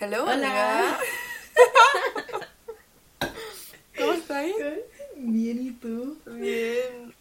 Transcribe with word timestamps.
Hello, 0.00 0.24
Hola. 0.24 0.32
amiga. 0.34 0.98
¿Cómo 3.98 4.12
estás? 4.12 4.46
Bien, 5.16 5.66
¿y 5.66 5.70
tú? 5.72 6.16
Bien. 6.26 7.12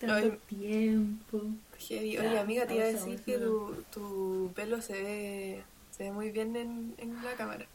Tanto 0.00 0.14
Ay. 0.32 0.38
tiempo. 0.48 1.42
Heavy. 1.88 2.18
Oye, 2.18 2.38
amiga, 2.38 2.66
te 2.66 2.74
iba 2.74 2.84
a 2.84 2.88
decir 2.88 3.20
que 3.20 3.38
tu, 3.38 3.84
tu 3.92 4.52
pelo 4.54 4.82
se 4.82 4.94
ve, 4.94 5.62
se 5.96 6.04
ve 6.04 6.12
muy 6.12 6.30
bien 6.30 6.56
en, 6.56 6.94
en 6.98 7.22
la 7.22 7.32
cámara. 7.34 7.66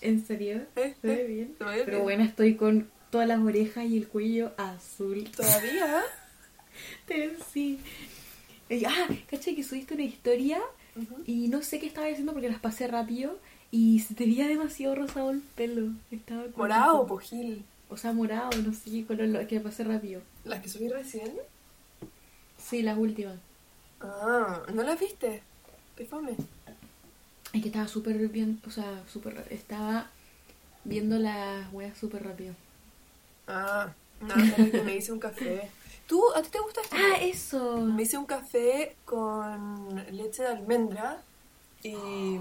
¿En 0.00 0.26
serio? 0.26 0.62
¿Eh? 0.76 0.94
¿Se 1.00 1.06
ve 1.06 1.24
bien? 1.24 1.54
Se 1.58 1.64
me 1.64 1.70
ve 1.76 1.82
Pero 1.84 1.98
bien. 1.98 2.02
bueno, 2.04 2.24
estoy 2.24 2.56
con 2.56 2.90
todas 3.10 3.28
las 3.28 3.38
orejas 3.40 3.84
y 3.86 3.98
el 3.98 4.08
cuello 4.08 4.52
azul. 4.56 5.30
¿Todavía? 5.36 6.02
Sí. 7.52 7.78
Eh, 8.70 8.82
Ah, 8.86 9.08
caché 9.28 9.54
que 9.54 9.62
subiste 9.64 9.94
una 9.94 10.04
historia 10.04 10.60
y 11.26 11.48
no 11.48 11.60
sé 11.62 11.78
qué 11.80 11.86
estaba 11.86 12.06
diciendo 12.06 12.32
porque 12.32 12.48
las 12.48 12.60
pasé 12.60 12.86
rápido 12.86 13.38
y 13.70 14.00
se 14.00 14.14
te 14.14 14.24
veía 14.24 14.46
demasiado 14.48 14.94
rosado 14.94 15.30
el 15.30 15.40
pelo. 15.40 15.92
Estaba 16.10 16.42
como- 16.44 16.56
Morado, 16.58 17.06
pojil. 17.06 17.64
O 17.88 17.96
sea, 17.96 18.12
morado, 18.12 18.50
no 18.62 18.72
sé 18.72 18.90
qué 18.90 19.04
color, 19.06 19.28
lo- 19.28 19.46
que 19.46 19.60
pasé 19.60 19.84
rápido. 19.84 20.22
¿Las 20.44 20.60
que 20.62 20.68
subí 20.68 20.88
recién? 20.88 21.32
Sí, 22.58 22.82
las 22.82 22.96
últimas. 22.98 23.36
Ah, 24.00 24.62
¿no 24.72 24.82
las 24.82 24.98
viste? 24.98 25.42
Qué 25.96 26.04
fome. 26.06 26.36
Es 27.52 27.62
que 27.62 27.68
estaba 27.68 27.88
súper 27.88 28.16
bien, 28.28 28.60
o 28.66 28.70
sea, 28.70 29.02
súper, 29.12 29.44
estaba 29.50 30.08
viendo 30.84 31.18
las 31.18 31.72
weas 31.72 31.98
súper 31.98 32.22
rápido. 32.24 32.54
Ah, 33.48 33.92
no, 34.20 34.34
que 34.70 34.82
me 34.84 34.96
hice 34.96 35.12
un 35.12 35.18
café. 35.18 35.68
¿Tú, 36.06 36.22
a 36.34 36.42
ti 36.42 36.48
te 36.50 36.60
gusta 36.60 36.80
esto? 36.82 36.96
Ah, 36.96 37.16
eso. 37.20 37.76
Me 37.78 38.02
hice 38.04 38.18
un 38.18 38.26
café 38.26 38.94
con 39.04 39.96
leche 40.12 40.42
de 40.42 40.48
almendra 40.48 41.20
y... 41.82 42.38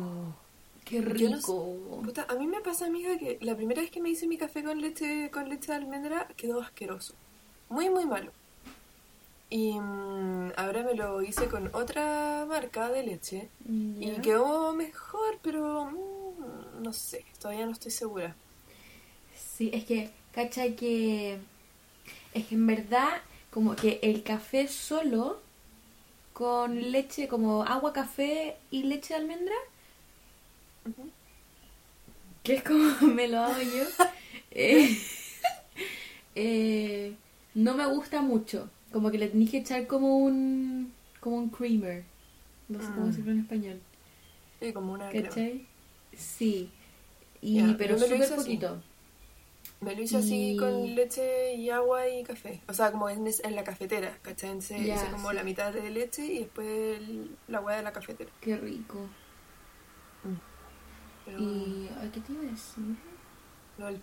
Qué 0.90 0.96
Yo 1.02 1.30
no 1.30 1.36
rico. 1.36 1.78
Puta, 2.04 2.26
a 2.28 2.34
mí 2.34 2.48
me 2.48 2.62
pasa, 2.62 2.88
amiga, 2.88 3.16
que 3.20 3.38
la 3.42 3.56
primera 3.56 3.80
vez 3.80 3.92
que 3.92 4.02
me 4.02 4.10
hice 4.10 4.28
mi 4.28 4.38
café 4.38 4.64
con 4.64 4.82
leche, 4.82 5.30
con 5.30 5.48
leche 5.48 5.72
de 5.72 5.78
almendra 5.78 6.28
quedó 6.36 6.62
asqueroso. 6.62 7.14
Muy, 7.70 7.92
muy 7.92 8.08
malo. 8.08 8.32
Y 9.52 9.80
mm, 9.80 10.54
ahora 10.58 10.82
me 10.82 10.96
lo 10.96 11.22
hice 11.22 11.48
con 11.48 11.70
otra 11.74 12.44
marca 12.48 12.90
de 12.90 13.04
leche 13.04 13.50
y 13.68 14.10
quedó 14.22 14.74
mejor, 14.74 15.38
pero 15.44 15.86
mm, 15.86 16.82
no 16.82 16.92
sé, 16.92 17.24
todavía 17.40 17.68
no 17.68 17.74
estoy 17.74 17.92
segura. 17.92 18.36
Sí, 19.36 19.70
es 19.72 19.86
que, 19.86 20.10
cacha 20.32 20.76
que. 20.76 21.38
Es 22.34 22.48
que 22.48 22.56
en 22.56 22.66
verdad, 22.66 23.22
como 23.52 23.76
que 23.76 24.00
el 24.02 24.24
café 24.24 24.68
solo, 24.68 25.40
con 26.34 26.92
leche, 26.92 27.28
como 27.28 27.62
agua, 27.64 27.94
café 27.94 28.58
y 28.72 28.84
leche 28.84 29.14
de 29.14 29.20
almendra, 29.20 29.56
Que 32.44 32.56
es 32.56 32.64
como 32.64 32.90
me 33.14 33.28
lo 33.28 33.40
hago 33.42 33.62
yo, 33.62 33.84
eh, 34.52 34.98
eh, 36.36 37.16
no 37.56 37.76
me 37.76 37.86
gusta 37.88 38.22
mucho. 38.22 38.70
Como 38.92 39.12
que 39.12 39.18
le 39.20 39.28
tenés 39.28 39.52
que 39.52 39.58
echar 39.58 39.86
como 39.88 40.18
un. 40.18 40.92
como 41.20 41.38
un 41.38 41.50
creamer. 41.50 42.04
No 42.70 42.80
sé 42.80 42.88
cómo 42.88 43.06
Mm. 43.06 43.10
decirlo 43.10 43.32
en 43.32 43.40
español. 43.42 43.82
Sí, 44.60 44.74
como 44.74 44.94
una 44.94 45.10
crema. 45.10 45.28
¿Cachai? 45.30 45.66
Sí. 46.16 46.70
Y, 47.42 47.56
Ya, 47.58 47.76
pero 47.78 47.98
súper 47.98 48.22
así. 48.24 48.34
poquito. 48.34 48.82
Me 49.82 49.96
lo 49.96 50.02
hice 50.02 50.18
así 50.18 50.58
con 50.60 50.94
leche 50.96 51.54
y 51.56 51.70
agua 51.70 52.08
y 52.10 52.24
café. 52.24 52.60
O 52.68 52.74
sea, 52.74 52.92
como 52.92 53.10
en, 53.10 53.24
la 53.56 53.64
cafetera, 53.64 54.18
¿cachai? 54.22 54.58
Hice 54.58 55.08
como 55.12 55.30
sí. 55.30 55.36
la 55.36 55.44
mitad 55.44 55.72
de 55.72 55.90
leche 55.90 56.26
y 56.26 56.40
después 56.40 56.68
el- 56.68 57.32
la 57.48 57.60
agua 57.60 57.76
de 57.76 57.84
la 57.84 57.94
cafetera. 57.94 58.30
Qué 58.42 58.58
rico. 58.58 59.08
Pero 61.30 61.44
Y. 61.44 61.90
¿Qué 62.14 62.20
te 62.22 62.34
iba 62.34 62.42
a 62.42 62.46
decir? 62.46 62.96
lo 63.80 63.86
del. 63.88 64.02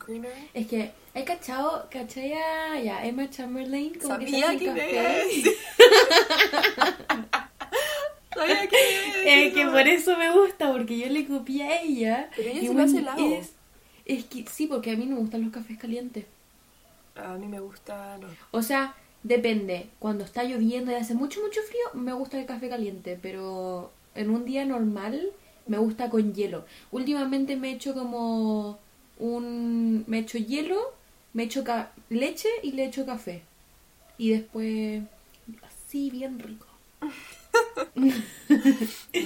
Es 0.54 0.66
que, 0.66 0.92
¿hay 1.14 1.24
cachado? 1.24 1.86
¿Cachai 1.90 2.32
a 2.32 2.80
ya, 2.80 3.04
Emma 3.04 3.28
Chamberlain? 3.28 3.98
Como 3.98 4.18
que 4.18 4.28
Sabía 4.30 4.58
que 4.58 4.66
café. 4.66 5.24
Sabía 8.34 8.68
que 8.68 9.46
Es 9.46 9.54
que 9.54 9.62
eso. 9.62 9.70
por 9.70 9.86
eso 9.86 10.16
me 10.16 10.32
gusta, 10.32 10.72
porque 10.72 10.98
yo 10.98 11.08
le 11.08 11.26
copié 11.26 11.64
a 11.64 11.82
ella. 11.82 12.30
Pero 12.34 12.50
ella 12.50 12.60
y 12.60 12.66
se 12.66 12.74
lo 12.74 12.82
hace 12.82 12.98
helado. 12.98 13.34
Es, 13.34 13.52
es 14.06 14.24
que 14.24 14.46
sí, 14.46 14.66
porque 14.66 14.92
a 14.92 14.96
mí 14.96 15.04
no 15.06 15.16
me 15.16 15.20
gustan 15.22 15.42
los 15.42 15.52
cafés 15.52 15.78
calientes. 15.78 16.24
A 17.14 17.34
mí 17.34 17.46
me 17.46 17.60
gusta... 17.60 18.18
No. 18.18 18.28
O 18.50 18.62
sea, 18.62 18.94
depende. 19.22 19.88
Cuando 19.98 20.24
está 20.24 20.44
lloviendo 20.44 20.92
y 20.92 20.94
hace 20.94 21.14
mucho, 21.14 21.40
mucho 21.42 21.60
frío, 21.62 21.82
me 21.94 22.12
gusta 22.12 22.38
el 22.38 22.46
café 22.46 22.68
caliente. 22.68 23.18
Pero 23.20 23.90
en 24.14 24.30
un 24.30 24.44
día 24.44 24.64
normal, 24.64 25.32
me 25.66 25.78
gusta 25.78 26.08
con 26.10 26.32
hielo. 26.34 26.64
Últimamente 26.92 27.56
me 27.56 27.70
he 27.70 27.74
hecho 27.74 27.94
como 27.94 28.78
un... 29.18 30.04
Me 30.06 30.18
he 30.18 30.20
hecho 30.20 30.38
hielo, 30.38 30.94
me 31.32 31.42
he 31.44 31.46
hecho 31.46 31.64
ca- 31.64 31.92
leche 32.08 32.48
y 32.62 32.72
le 32.72 32.84
he 32.84 32.86
hecho 32.88 33.04
café. 33.06 33.42
Y 34.18 34.30
después... 34.30 35.02
Así, 35.62 36.10
bien 36.10 36.38
rico. 36.38 36.66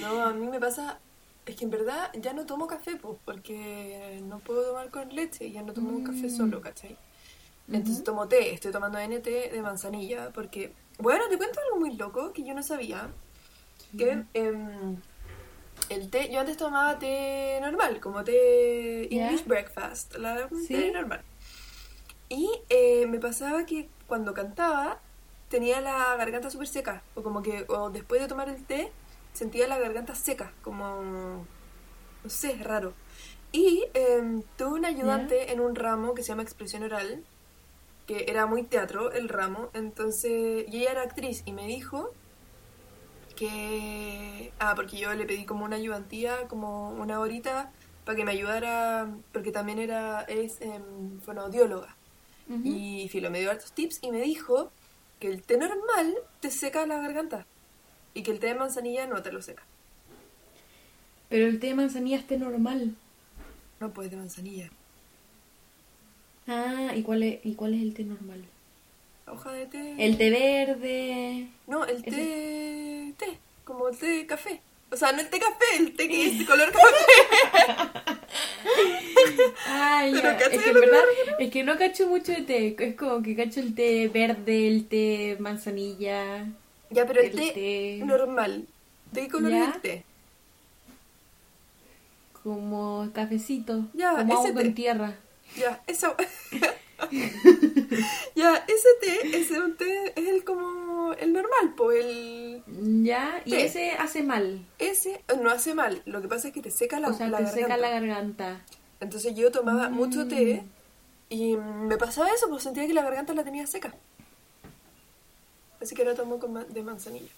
No, 0.03 0.23
a 0.23 0.33
mí 0.33 0.47
me 0.47 0.61
pasa... 0.61 0.99
Es 1.47 1.57
que 1.57 1.65
en 1.65 1.71
verdad 1.71 2.11
ya 2.21 2.33
no 2.33 2.47
tomo 2.47 2.67
café, 2.67 2.97
pues, 2.97 3.17
porque 3.25 4.21
no 4.29 4.39
puedo 4.39 4.63
tomar 4.69 4.91
con 4.91 5.09
leche. 5.15 5.51
Ya 5.51 5.63
no 5.63 5.73
tomo 5.73 6.05
café 6.05 6.27
Mm. 6.29 6.37
solo, 6.37 6.61
¿cachai? 6.61 6.97
Entonces 7.73 8.05
tomo 8.05 8.29
té. 8.29 8.53
Estoy 8.53 8.73
tomando 8.73 8.99
NT 8.99 9.25
de 9.51 9.63
manzanilla 9.63 10.31
porque... 10.33 10.73
Bueno, 10.99 11.25
te 11.31 11.39
cuento 11.39 11.59
algo 11.67 11.81
muy 11.81 11.97
loco 11.97 12.33
que 12.33 12.45
yo 12.45 12.55
no 12.55 12.63
sabía. 12.63 13.09
Que 13.97 14.23
el 15.91 16.09
té... 16.11 16.31
Yo 16.33 16.41
antes 16.41 16.57
tomaba 16.57 16.99
té 16.99 17.59
normal, 17.61 18.01
como 18.01 18.25
té. 18.25 19.09
English 19.15 19.45
breakfast. 19.45 20.15
La, 20.17 20.49
Sí. 20.67 20.69
té 20.75 20.93
normal. 20.93 21.21
Y 22.29 22.49
eh, 22.69 23.07
me 23.07 23.19
pasaba 23.19 23.67
que 23.67 23.89
cuando 24.07 24.33
cantaba 24.33 25.01
tenía 25.49 25.81
la 25.81 26.15
garganta 26.17 26.49
súper 26.51 26.69
seca. 26.69 27.03
O 27.15 27.23
como 27.23 27.43
que 27.43 27.65
o 27.69 27.91
después 27.91 28.21
de 28.21 28.29
tomar 28.29 28.49
el 28.49 28.65
té 28.65 28.91
sentía 29.33 29.69
la 29.69 29.79
garganta 29.79 30.15
seca. 30.15 30.53
Como... 30.63 31.47
No 32.23 32.31
sé, 32.31 32.55
raro. 32.63 32.93
Y 33.53 33.85
em, 33.95 34.43
tuve 34.57 34.79
un 34.79 34.85
ayudante 34.85 35.53
en 35.53 35.61
un 35.61 35.75
ramo 35.75 36.15
que 36.15 36.23
se 36.23 36.29
llama 36.29 36.43
expresión 36.43 36.83
oral, 36.85 37.25
que 38.07 38.27
era 38.29 38.47
muy 38.47 38.63
teatro 38.63 39.11
el 39.11 39.29
ramo. 39.29 39.71
Entonces, 39.75 40.67
y 40.69 40.83
ella 40.83 40.93
era 40.93 41.03
actriz 41.03 41.43
y 41.47 41.53
me 41.53 41.67
dijo 41.67 42.13
que... 43.41 44.53
Ah, 44.59 44.75
porque 44.77 44.99
yo 44.99 45.15
le 45.15 45.25
pedí 45.25 45.47
como 45.47 45.65
una 45.65 45.77
ayudantía, 45.77 46.47
como 46.47 46.91
una 46.91 47.21
horita, 47.21 47.73
para 48.05 48.15
que 48.15 48.25
me 48.25 48.33
ayudara, 48.33 49.09
porque 49.33 49.51
también 49.51 49.79
era, 49.79 50.23
es 50.25 50.61
em, 50.61 51.21
fonoaudióloga. 51.21 51.97
Y 52.65 53.09
Filo 53.11 53.31
me 53.31 53.39
dio 53.39 53.49
hartos 53.49 53.71
tips 53.71 54.01
y 54.03 54.11
me 54.11 54.21
dijo 54.23 54.73
que 55.21 55.29
el 55.29 55.41
té 55.41 55.57
normal 55.57 56.17
te 56.41 56.51
seca 56.51 56.85
la 56.85 56.97
garganta 56.97 57.47
y 58.13 58.25
que 58.25 58.33
el 58.33 58.41
té 58.41 58.49
de 58.49 58.57
manzanilla 58.57 59.07
no 59.07 59.23
te 59.23 59.31
lo 59.31 59.41
seca. 59.41 59.63
Pero 61.29 61.47
el 61.47 61.61
té 61.61 61.69
de 61.69 61.77
manzanilla 61.77 62.19
es 62.19 62.27
té 62.27 62.39
normal. 62.39 62.97
No 63.79 63.93
puedes 63.93 64.11
de 64.11 64.17
manzanilla. 64.17 64.69
Ah, 66.49 66.93
¿y 66.97 67.05
cuál 67.05 67.23
es, 67.23 67.47
y 67.47 67.55
cuál 67.55 67.75
es 67.75 67.83
el 67.83 67.95
té 67.95 68.03
normal? 68.03 68.45
La 69.27 69.33
hoja 69.33 69.53
de 69.53 69.67
té. 69.67 69.95
El 69.99 70.17
té 70.19 70.31
verde. 70.31 71.49
No, 71.67 71.85
el 71.85 72.03
té. 72.03 73.15
té, 73.19 73.39
como 73.65 73.89
el 73.89 73.97
té 73.99 74.07
de 74.07 74.27
café. 74.27 74.61
O 74.93 74.97
sea, 74.97 75.13
no 75.13 75.21
el 75.21 75.29
té 75.31 75.39
café, 75.39 75.77
el 75.79 75.95
té 75.95 76.09
que 76.09 76.27
es 76.27 76.39
de 76.39 76.45
color 76.51 76.73
café. 76.73 77.91
Ay, 79.67 80.13
Pero 80.13 80.33
ya. 80.33 80.37
¿cachai 80.37 80.57
Es 80.57 80.63
que 80.65 80.71
en 80.71 80.75
verdad, 80.81 81.03
es 81.39 81.51
que 81.51 81.63
no 81.65 81.79
cacho 81.79 82.07
mucho 82.09 82.33
de 82.33 82.43
té. 82.43 82.77
Es 82.79 82.97
como 82.97 83.23
que 83.23 83.37
cacho 83.37 83.61
el 83.61 83.75
té 83.75 84.09
verde, 84.09 84.67
el 84.69 84.87
té 84.89 85.37
manzanilla. 85.39 86.47
Ya, 86.91 87.07
pero 87.07 87.21
el, 87.21 87.27
El 87.27 87.37
té, 87.37 87.53
té. 87.53 88.05
normal. 88.05 88.67
¿De 89.13 89.21
qué 89.23 89.29
color 89.29 89.51
¿Ya? 89.53 89.65
es 89.69 89.75
el 89.77 89.81
té? 89.81 90.05
Como 92.43 93.09
cafecito. 93.13 93.85
Ya, 93.93 94.11
como 94.17 94.33
agua 94.35 94.45
ese 94.45 94.55
con 94.55 94.75
tierra. 94.75 95.15
Ya, 95.57 95.81
eso. 95.87 96.15
ya, 98.35 98.57
ese 98.69 98.89
té, 99.01 99.39
ese 99.41 99.61
un 99.61 99.77
té 99.77 100.13
es 100.17 100.29
el 100.29 100.45
como 100.45 101.13
el 101.15 101.33
normal, 101.33 101.75
pues 101.77 102.05
el 102.05 102.63
Ya, 103.05 103.43
y 103.45 103.51
Té. 103.51 103.65
ese 103.67 103.91
hace 103.93 104.23
mal. 104.23 104.65
ese 104.79 105.23
no 105.41 105.51
hace 105.51 105.75
mal, 105.75 106.03
lo 106.07 106.21
que 106.23 106.29
pasa 106.29 106.49
es 106.49 106.55
que 106.55 106.63
te 106.63 106.71
seca 106.71 107.01
la, 107.01 107.09
o 107.09 107.13
sea, 107.13 107.29
la 107.29 107.39
te 107.39 107.45
garganta. 107.45 107.63
seca 107.63 107.77
la 107.77 107.91
garganta. 107.91 108.61
Entonces 109.01 109.35
yo 109.35 109.51
tomaba 109.51 109.89
Mm. 109.89 109.95
mucho 109.95 110.29
té 110.29 110.63
y 111.29 111.57
me 111.57 111.97
pasaba 111.97 112.29
eso, 112.33 112.49
pues 112.49 112.63
sentía 112.63 112.87
que 112.87 112.93
la 112.95 113.03
garganta 113.03 113.33
la 113.35 113.45
tenía 113.45 113.67
seca. 113.67 113.95
Así 115.81 115.95
que 115.95 116.03
ahora 116.03 116.15
tomo 116.15 116.39
con 116.39 116.55
de 116.73 116.83
manzanilla. 116.83 117.31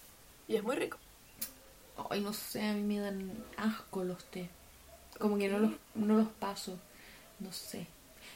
Y 0.47 0.55
es 0.57 0.63
muy 0.63 0.75
rico. 0.75 0.97
Ay, 2.09 2.19
no 2.21 2.33
sé, 2.33 2.61
a 2.61 2.73
mí 2.73 2.81
me 2.81 2.99
dan 2.99 3.31
asco 3.55 4.03
los 4.03 4.23
té. 4.25 4.49
Como 5.19 5.37
que 5.37 5.47
no 5.47 5.59
los, 5.59 5.71
no 5.95 6.17
los 6.17 6.27
paso. 6.27 6.77
No 7.39 7.51
sé. 7.53 7.87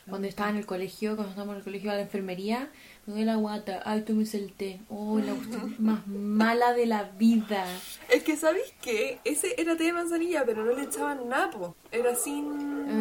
Cuando 0.10 0.28
estaba 0.28 0.50
en 0.50 0.56
el 0.58 0.66
colegio, 0.66 1.16
cuando 1.16 1.30
estábamos 1.32 1.54
en 1.54 1.58
el 1.60 1.64
colegio 1.66 1.92
a 1.92 1.96
la 1.96 2.02
enfermería, 2.02 2.70
me 3.06 3.14
duele 3.14 3.26
la 3.26 3.36
guata, 3.36 3.82
ay, 3.86 4.02
tómese 4.04 4.38
el 4.38 4.54
té. 4.54 4.80
Oh, 4.90 5.20
la 5.20 5.34
cuestión 5.34 5.76
más 5.80 6.08
mala 6.08 6.74
de 6.74 6.86
la 6.86 7.04
vida. 7.04 7.66
Es 8.10 8.24
que, 8.24 8.38
¿sabéis 8.38 8.74
qué? 8.82 9.20
Ese 9.26 9.54
era 9.62 9.76
té 9.76 9.84
de 9.86 9.94
manzanilla, 9.94 10.44
pero 10.46 10.64
no 10.64 10.74
le 10.74 10.84
echaban 10.84 11.28
napo. 11.28 11.76
Era 11.92 12.16
sin 12.16 12.46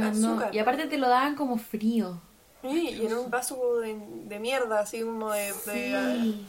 Ah, 0.02 0.12
no. 0.14 0.30
azúcar. 0.32 0.54
Y 0.54 0.58
aparte 0.58 0.86
te 0.86 0.98
lo 0.98 1.08
daban 1.08 1.34
como 1.36 1.58
frío. 1.58 2.20
Sí, 2.62 2.88
y 3.00 3.06
en 3.06 3.14
un 3.14 3.30
vaso 3.30 3.78
de, 3.80 3.96
de 4.24 4.38
mierda, 4.40 4.80
así 4.80 5.00
como 5.02 5.30
de... 5.30 5.52
de- 5.66 6.20
Sí. 6.22 6.46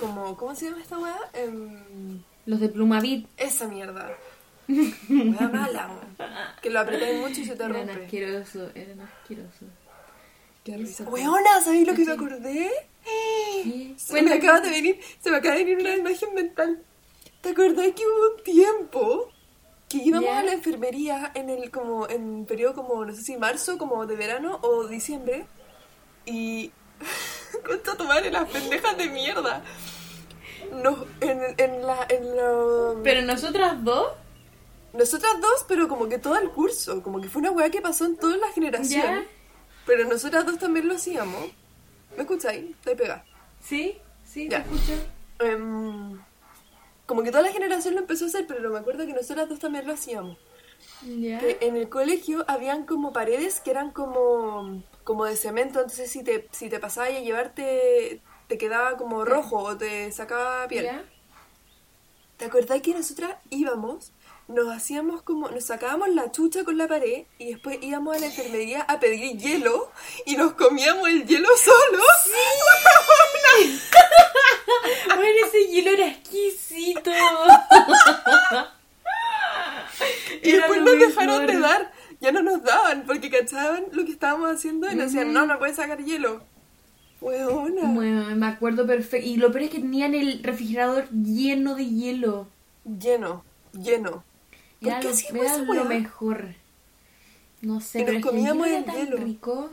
como, 0.00 0.36
¿Cómo 0.36 0.54
se 0.54 0.66
llama 0.70 0.80
esta 0.80 0.98
weá? 0.98 1.18
Em, 1.34 2.22
Los 2.46 2.60
de 2.60 2.68
Plumavit 2.70 3.26
esa 3.36 3.66
mierda. 3.68 4.10
Weá 4.68 5.48
mala. 5.48 5.90
Que 6.62 6.70
lo 6.70 6.80
apretáis 6.80 7.18
mucho 7.20 7.40
y 7.40 7.44
se 7.44 7.56
te 7.56 7.64
eran 7.64 7.86
rompe. 7.88 8.04
asquerosos, 8.04 8.70
eran 8.74 9.00
asquerosos. 9.00 9.68
Qué 10.64 10.76
risa. 10.76 11.04
Weona, 11.04 11.60
¿sabéis 11.62 11.86
lo 11.86 11.94
que 11.94 12.04
me 12.04 12.12
acordé? 12.12 12.70
¿Qué? 13.04 13.94
Se 13.98 14.22
me 14.22 14.32
acaba 14.32 14.60
de 14.60 14.70
venir, 14.70 14.98
se 15.20 15.30
me 15.30 15.36
acaba 15.36 15.54
de 15.56 15.64
venir 15.64 15.78
una 15.86 15.96
imagen 15.96 16.34
mental. 16.34 16.82
¿Te 17.42 17.50
acordás 17.50 17.86
que 17.94 18.02
hubo 18.06 18.36
un 18.36 18.42
tiempo 18.42 19.30
que 19.90 19.98
íbamos 19.98 20.30
¿Ya? 20.30 20.38
a 20.38 20.42
la 20.44 20.52
enfermería 20.54 21.30
en 21.34 21.50
el 21.50 21.70
como 21.70 22.08
en 22.08 22.46
periodo 22.46 22.74
como 22.74 23.04
no 23.04 23.14
sé 23.14 23.20
si 23.22 23.36
marzo, 23.36 23.76
como 23.76 24.06
de 24.06 24.16
verano 24.16 24.58
o 24.62 24.86
diciembre 24.86 25.44
y 26.24 26.72
contra 27.66 27.94
tu 27.96 28.04
madre 28.04 28.30
las 28.30 28.48
pendejas 28.48 28.96
de 28.96 29.08
mierda. 29.10 29.62
Nos, 30.82 30.96
en, 31.20 31.40
en 31.58 31.82
la 31.86 32.06
en 32.08 32.36
la- 32.36 32.94
Pero 33.02 33.20
nosotras 33.22 33.84
dos, 33.84 34.12
nosotras 34.94 35.40
dos, 35.40 35.64
pero 35.68 35.88
como 35.88 36.08
que 36.08 36.18
todo 36.18 36.36
el 36.36 36.50
curso, 36.50 37.02
como 37.02 37.20
que 37.20 37.28
fue 37.28 37.40
una 37.40 37.50
weá 37.50 37.70
que 37.70 37.82
pasó 37.82 38.06
en 38.06 38.16
toda 38.16 38.36
la 38.36 38.48
generación. 38.52 39.02
¿Ya? 39.02 39.24
Pero 39.86 40.08
nosotras 40.08 40.46
dos 40.46 40.58
también 40.58 40.88
lo 40.88 40.94
hacíamos. 40.94 41.50
¿Me 42.16 42.22
escucháis? 42.22 42.70
Estoy 42.70 42.94
pegada. 42.94 43.24
¿sí? 43.62 43.98
¿Sí? 44.24 44.48
¿Te 44.48 44.52
Ya. 44.52 44.58
escucho? 44.58 44.92
Em, 45.40 46.18
como 47.06 47.22
que 47.22 47.30
toda 47.30 47.42
la 47.42 47.52
generación 47.52 47.94
lo 47.94 48.00
empezó 48.00 48.24
a 48.24 48.28
hacer, 48.28 48.46
pero 48.46 48.70
me 48.70 48.78
acuerdo 48.78 49.04
que 49.06 49.12
nosotras 49.12 49.48
dos 49.48 49.58
también 49.58 49.86
lo 49.86 49.92
hacíamos. 49.92 50.38
¿Ya? 51.02 51.38
Que 51.38 51.58
en 51.60 51.76
el 51.76 51.88
colegio 51.88 52.44
habían 52.48 52.86
como 52.86 53.12
paredes 53.12 53.60
que 53.60 53.70
eran 53.72 53.90
como, 53.90 54.82
como 55.02 55.24
de 55.24 55.36
cemento, 55.36 55.80
entonces 55.80 56.10
si 56.10 56.22
te, 56.22 56.48
si 56.52 56.68
te 56.68 56.78
pasabas 56.78 57.10
a 57.10 57.20
llevarte 57.20 58.22
te 58.48 58.58
quedaba 58.58 58.96
como 58.96 59.24
rojo 59.24 59.58
o 59.58 59.76
te 59.76 60.10
sacaba 60.12 60.66
piel. 60.68 60.84
¿Ya? 60.84 61.04
¿Te 62.36 62.46
acordás 62.46 62.80
que 62.80 62.94
nosotras 62.94 63.36
íbamos, 63.50 64.12
nos 64.48 64.68
hacíamos 64.74 65.22
como, 65.22 65.48
nos 65.50 65.64
sacábamos 65.64 66.08
la 66.10 66.30
chucha 66.30 66.64
con 66.64 66.76
la 66.78 66.86
pared 66.86 67.24
y 67.38 67.46
después 67.52 67.78
íbamos 67.80 68.16
a 68.16 68.20
la 68.20 68.26
enfermería 68.26 68.82
a 68.82 69.00
pedir 69.00 69.36
hielo 69.38 69.90
y 70.26 70.36
nos 70.36 70.52
comíamos 70.54 71.08
el 71.08 71.26
hielo 71.26 71.48
solos? 71.56 72.06
Bueno, 75.06 75.46
ese 75.46 75.66
hielo 75.68 75.90
era 75.92 76.08
exquisito. 76.08 77.10
Y 80.42 80.50
Era 80.50 80.58
después 80.66 80.82
nos 80.82 80.98
dejaron 80.98 81.46
mejor. 81.46 81.54
de 81.54 81.60
dar. 81.60 81.92
Ya 82.20 82.32
no 82.32 82.42
nos 82.42 82.62
daban 82.62 83.04
porque 83.06 83.30
cachaban 83.30 83.84
lo 83.92 84.04
que 84.04 84.12
estábamos 84.12 84.50
haciendo 84.50 84.90
y 84.90 84.94
nos 84.94 85.06
decían, 85.12 85.32
no, 85.32 85.46
no 85.46 85.58
puedes 85.58 85.76
sacar 85.76 86.02
hielo. 86.04 86.42
Weona. 87.20 87.82
Bueno, 87.92 88.24
me 88.36 88.46
acuerdo 88.46 88.86
perfecto. 88.86 89.26
Y 89.26 89.36
lo 89.36 89.50
peor 89.52 89.64
es 89.64 89.70
que 89.70 89.78
tenían 89.78 90.14
el 90.14 90.42
refrigerador 90.42 91.08
lleno 91.10 91.74
de 91.74 91.86
hielo. 91.86 92.48
Lleno, 92.84 93.44
lleno. 93.72 94.24
¿Por 94.84 94.92
Era 94.92 95.00
qué 95.00 95.08
lo, 95.08 95.12
hacíamos 95.14 95.42
era 95.46 95.54
esa 95.54 95.62
lo 95.74 95.84
mejor. 95.86 96.44
No 97.62 97.80
sé, 97.80 98.04
pero 98.04 98.12
nos 98.12 98.18
es 98.18 98.22
que 98.24 98.28
el 98.30 98.36
hielo 98.42 98.54
comíamos 98.54 98.66
era 98.68 98.78
el 98.78 98.84
tan 98.84 98.96
hielo. 98.96 99.16
rico. 99.16 99.70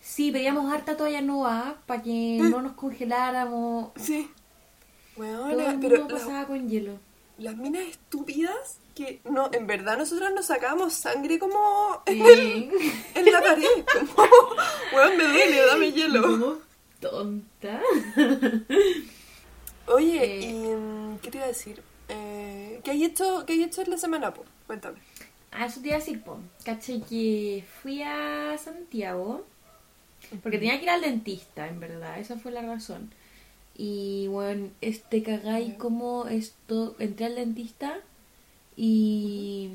Sí, 0.00 0.30
pedíamos 0.32 0.72
harta 0.72 0.96
toalla 0.96 1.20
nueva 1.22 1.76
para 1.86 2.02
que 2.02 2.38
Mm. 2.40 2.50
no 2.50 2.62
nos 2.62 2.72
congeláramos. 2.72 3.90
Sí. 3.96 4.30
Todo 5.16 5.24
Weona, 5.24 5.72
el 5.72 5.80
pero 5.80 5.98
mundo 5.98 6.14
las, 6.14 6.22
pasaba 6.24 6.46
con 6.46 6.68
hielo. 6.68 6.98
las 7.38 7.56
minas 7.56 7.82
estúpidas 7.82 8.78
que 8.94 9.20
no, 9.30 9.48
en 9.52 9.66
verdad 9.66 9.96
nosotras 9.98 10.32
nos 10.34 10.46
sacábamos 10.46 10.92
sangre 10.94 11.38
como 11.38 12.02
en, 12.06 12.20
el- 12.26 12.70
en 13.14 13.32
la 13.32 13.40
pared. 13.40 13.66
Como, 14.16 14.28
weón, 14.94 15.16
me 15.16 15.24
duele, 15.24 15.66
dame 15.66 15.92
hielo. 15.92 16.22
Como 16.22 16.54
tonta. 17.00 17.80
Oye, 19.86 20.24
Eh. 20.24 20.40
¿y 20.50 20.52
mm, 20.74 21.18
qué 21.18 21.30
te 21.30 21.38
iba 21.38 21.44
a 21.44 21.48
decir? 21.48 21.82
Eh, 22.08 22.80
¿qué 22.84 22.90
hay 22.92 23.04
hecho, 23.04 23.44
qué 23.46 23.54
hay 23.54 23.62
hecho 23.64 23.82
en 23.82 23.90
la 23.90 23.98
semana, 23.98 24.32
po? 24.32 24.44
Cuéntame. 24.66 24.98
Ah, 25.50 25.66
eso 25.66 25.80
te 25.80 25.88
iba 25.88 25.96
a 25.96 26.00
decir, 26.00 26.22
po. 26.22 26.38
Caché 26.64 27.02
que 27.02 27.64
fui 27.82 28.02
a 28.02 28.56
Santiago 28.58 29.44
porque 30.42 30.58
tenía 30.58 30.78
que 30.78 30.84
ir 30.84 30.90
al 30.90 31.02
dentista, 31.02 31.68
en 31.68 31.80
verdad. 31.80 32.18
Esa 32.18 32.38
fue 32.38 32.52
la 32.52 32.62
razón. 32.62 33.10
Y 33.76 34.26
bueno, 34.28 34.68
este 34.80 35.22
cagáis 35.22 35.74
como 35.74 36.26
esto. 36.26 36.96
Entré 36.98 37.26
al 37.26 37.34
dentista 37.34 37.98
y. 38.76 39.70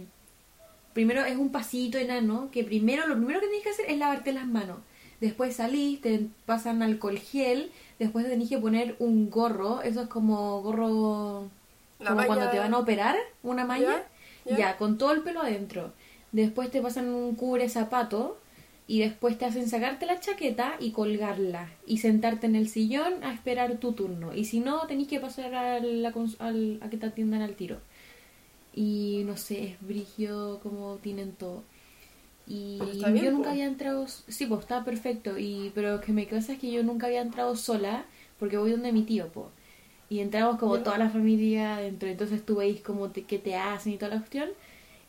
Primero 0.93 1.23
es 1.25 1.37
un 1.37 1.51
pasito 1.51 1.99
enano 1.99 2.49
que 2.51 2.63
primero 2.63 3.05
lo 3.05 3.15
primero 3.15 3.39
que 3.39 3.45
tenés 3.45 3.61
que 3.61 3.69
hacer 3.69 3.85
es 3.87 3.99
lavarte 3.99 4.33
las 4.33 4.47
manos. 4.47 4.79
Después 5.21 5.55
salís, 5.55 6.01
te 6.01 6.27
pasan 6.47 6.81
alcohol 6.81 7.19
gel. 7.19 7.71
Después 7.99 8.25
te 8.25 8.31
tenés 8.31 8.49
que 8.49 8.57
poner 8.57 8.95
un 8.97 9.29
gorro. 9.29 9.81
Eso 9.83 10.01
es 10.01 10.07
como 10.07 10.61
gorro. 10.61 11.49
La 11.99 12.11
como 12.11 12.25
cuando 12.25 12.49
te 12.49 12.59
van 12.59 12.73
a 12.73 12.79
operar, 12.79 13.15
una 13.43 13.65
malla. 13.65 13.97
Ya, 13.97 14.07
ya. 14.47 14.57
Ya, 14.57 14.77
con 14.77 14.97
todo 14.97 15.11
el 15.13 15.21
pelo 15.21 15.41
adentro. 15.41 15.93
Después 16.31 16.71
te 16.71 16.81
pasan 16.81 17.09
un 17.09 17.35
cubre 17.35 17.69
zapato 17.69 18.37
y 18.87 18.99
después 18.99 19.37
te 19.37 19.45
hacen 19.45 19.69
sacarte 19.69 20.05
la 20.05 20.19
chaqueta 20.19 20.75
y 20.79 20.91
colgarla 20.91 21.69
y 21.85 21.97
sentarte 21.99 22.47
en 22.47 22.55
el 22.55 22.69
sillón 22.69 23.23
a 23.23 23.33
esperar 23.33 23.77
tu 23.79 23.93
turno. 23.93 24.33
Y 24.35 24.45
si 24.45 24.59
no, 24.59 24.87
tenés 24.87 25.07
que 25.07 25.19
pasar 25.19 25.53
a, 25.55 25.79
la 25.79 26.13
al- 26.39 26.79
a 26.81 26.89
que 26.89 26.97
te 26.97 27.05
atiendan 27.07 27.41
al 27.41 27.55
tiro. 27.55 27.79
Y 28.73 29.23
no 29.25 29.37
sé, 29.37 29.63
es 29.73 29.81
brigio 29.81 30.59
como 30.63 30.97
tienen 30.97 31.33
todo. 31.33 31.63
Y 32.47 33.17
yo 33.19 33.31
bien, 33.31 33.31
nunca 33.31 33.51
po. 33.51 33.51
había 33.51 33.65
entrado, 33.65 34.07
sí, 34.07 34.45
pues 34.47 34.61
está 34.61 34.83
perfecto. 34.85 35.37
Y 35.39 35.71
pero 35.75 35.93
lo 35.95 36.01
que 36.01 36.13
me 36.13 36.25
pasa 36.27 36.53
es 36.53 36.59
que 36.59 36.71
yo 36.71 36.83
nunca 36.83 37.07
había 37.07 37.21
entrado 37.21 37.55
sola 37.55 38.05
porque 38.39 38.57
voy 38.57 38.71
donde 38.71 38.91
mi 38.93 39.03
tío, 39.03 39.29
po. 39.29 39.51
Y 40.09 40.19
entramos 40.19 40.57
como 40.57 40.79
toda 40.79 40.97
la 40.97 41.09
familia 41.09 41.77
adentro. 41.77 42.07
Entonces 42.09 42.45
tú 42.45 42.57
veis 42.57 42.81
como 42.81 43.09
te, 43.09 43.23
qué 43.23 43.39
te 43.39 43.55
hacen 43.55 43.93
y 43.93 43.97
toda 43.97 44.15
la 44.15 44.19
cuestión. 44.19 44.49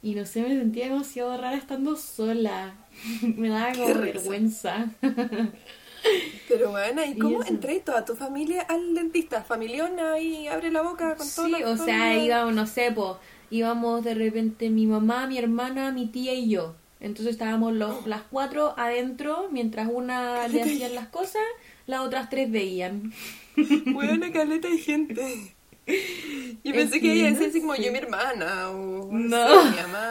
Y 0.03 0.15
no 0.15 0.25
sé, 0.27 0.43
me 0.43 0.49
sentía 0.49 0.89
demasiado 0.89 1.37
rara 1.37 1.57
estando 1.57 1.97
sola. 1.97 2.75
me 3.23 3.49
daba 3.49 3.73
como 3.73 3.95
vergüenza. 3.95 4.91
Pero 6.49 6.71
bueno, 6.71 7.05
¿y 7.05 7.19
cómo 7.19 7.45
entré 7.45 7.81
toda 7.81 8.05
tu 8.05 8.15
familia 8.15 8.63
al 8.63 8.95
dentista? 8.95 9.43
Familiona 9.43 10.19
y 10.19 10.47
abre 10.49 10.71
la 10.71 10.83
boca 10.83 11.17
con 11.17 11.27
todo 11.29 11.47
Sí, 11.47 11.63
o 11.65 11.77
sea, 11.77 12.17
íbamos, 12.17 12.55
no 12.55 12.67
sé, 12.67 12.93
po, 12.93 13.19
íbamos 13.51 14.05
de 14.05 14.15
repente 14.15 14.71
mi 14.71 14.87
mamá, 14.87 15.27
mi 15.27 15.39
hermana, 15.39 15.91
mi 15.93 16.07
tía 16.07 16.35
y 16.35 16.49
yo. 16.49 16.75
Entonces 17.01 17.35
estábamos 17.35 17.75
los, 17.75 18.07
las 18.07 18.23
cuatro 18.23 18.75
adentro, 18.77 19.49
mientras 19.51 19.89
una 19.93 20.49
le 20.49 20.63
hacían 20.63 20.95
las 20.95 21.09
cosas, 21.09 21.43
las 21.89 22.01
otras 22.01 22.31
tres 22.31 22.49
veían. 22.51 23.13
Buena 23.87 24.31
caleta 24.31 24.69
de 24.69 24.79
gente. 24.79 25.55
Y 25.87 26.71
Es 26.71 26.75
pensé 26.75 27.01
que 27.01 27.13
ella 27.13 27.31
decía 27.31 27.49
así 27.49 27.61
como 27.61 27.75
yo, 27.75 27.91
mi 27.91 27.99
hermana, 27.99 28.71
o 28.71 29.09
no 29.11 29.65
mi 29.65 29.77
mamá. 29.77 30.11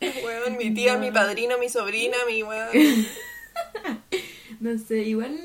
Weón, 0.24 0.56
mi 0.56 0.72
tía, 0.72 0.94
No. 0.94 1.00
mi 1.00 1.10
padrino, 1.10 1.58
mi 1.58 1.68
sobrina, 1.68 2.16
mi 2.26 2.42
weón. 2.42 2.68
No 4.60 4.78
sé, 4.78 5.02
igual 5.02 5.36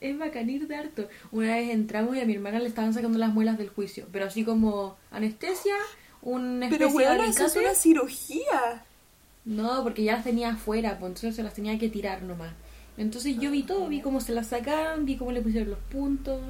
es 0.00 0.18
bacán 0.18 0.50
ir 0.50 0.66
de 0.66 0.76
harto. 0.76 1.08
Una 1.30 1.54
vez 1.54 1.70
entramos 1.70 2.16
y 2.16 2.20
a 2.20 2.26
mi 2.26 2.34
hermana 2.34 2.58
le 2.58 2.66
estaban 2.66 2.92
sacando 2.92 3.18
las 3.18 3.32
muelas 3.32 3.56
del 3.58 3.68
juicio, 3.70 4.06
pero 4.12 4.26
así 4.26 4.44
como 4.44 4.98
anestesia, 5.10 5.76
un 6.20 6.66
Pero 6.68 6.88
weón, 6.88 7.20
eso 7.22 7.46
es 7.46 7.56
una 7.56 7.74
cirugía. 7.74 8.84
No, 9.44 9.82
porque 9.82 10.02
ya 10.04 10.14
las 10.16 10.24
tenía 10.24 10.50
afuera, 10.50 10.98
pues 10.98 11.10
entonces 11.10 11.36
se 11.36 11.42
las 11.42 11.54
tenía 11.54 11.78
que 11.78 11.88
tirar 11.88 12.22
nomás. 12.22 12.52
Entonces 12.98 13.36
yo 13.38 13.50
vi 13.50 13.62
todo, 13.62 13.88
vi 13.88 14.00
cómo 14.00 14.20
se 14.20 14.32
las 14.32 14.46
sacaban, 14.48 15.04
vi 15.04 15.16
cómo 15.16 15.32
le 15.32 15.40
pusieron 15.42 15.70
los 15.70 15.78
puntos 15.90 16.40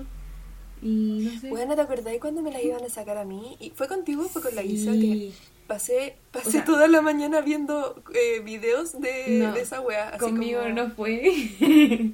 y 0.82 1.28
no 1.32 1.40
sé. 1.40 1.48
Bueno, 1.48 1.74
¿te 1.74 1.80
acordás 1.80 2.14
cuando 2.20 2.42
me 2.42 2.52
la 2.52 2.62
iban 2.62 2.84
a 2.84 2.88
sacar 2.88 3.16
a 3.18 3.24
mí? 3.24 3.56
¿Y 3.60 3.70
fue 3.70 3.88
contigo 3.88 4.24
o 4.24 4.28
fue 4.28 4.42
con 4.42 4.54
la 4.54 4.62
Isa 4.62 4.92
que 4.92 4.98
Sí. 5.00 5.34
pasé, 5.66 6.16
pasé 6.30 6.48
O 6.48 6.50
sea- 6.52 6.64
toda 6.64 6.86
la 6.86 7.00
mañana 7.02 7.40
viendo 7.40 8.00
eh, 8.14 8.40
videos 8.40 9.00
de, 9.00 9.38
No, 9.40 9.52
de 9.52 9.60
esa 9.62 9.80
wea? 9.80 10.10
así 10.10 10.18
Conmigo 10.18 10.60
como- 10.60 10.74
no 10.74 10.90
fue. 10.90 11.50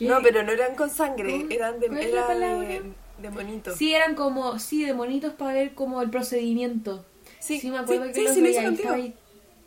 No, 0.00 0.18
pero 0.22 0.42
no 0.42 0.52
eran 0.52 0.76
con 0.76 0.88
sangre, 0.88 1.44
eran 1.50 1.78
de, 1.78 1.88
¿Cuál 1.88 1.98
es 2.00 2.06
era 2.06 2.34
la 2.34 2.54
de, 2.58 2.82
de 3.20 3.30
monito. 3.30 3.76
Sí, 3.76 3.92
eran 3.92 4.14
como, 4.14 4.58
sí, 4.58 4.82
de 4.86 4.94
monitos 4.94 5.34
para 5.34 5.52
ver 5.52 5.74
como 5.74 6.00
el 6.00 6.08
procedimiento. 6.08 7.04
Sí, 7.38 7.60
me 7.70 7.76
acuerdo 7.78 8.04
sí, 8.06 8.12
que 8.12 8.14
sí, 8.20 8.24
los 8.24 8.34
sí, 8.34 8.40
lo 8.40 8.48
hice 8.48 8.60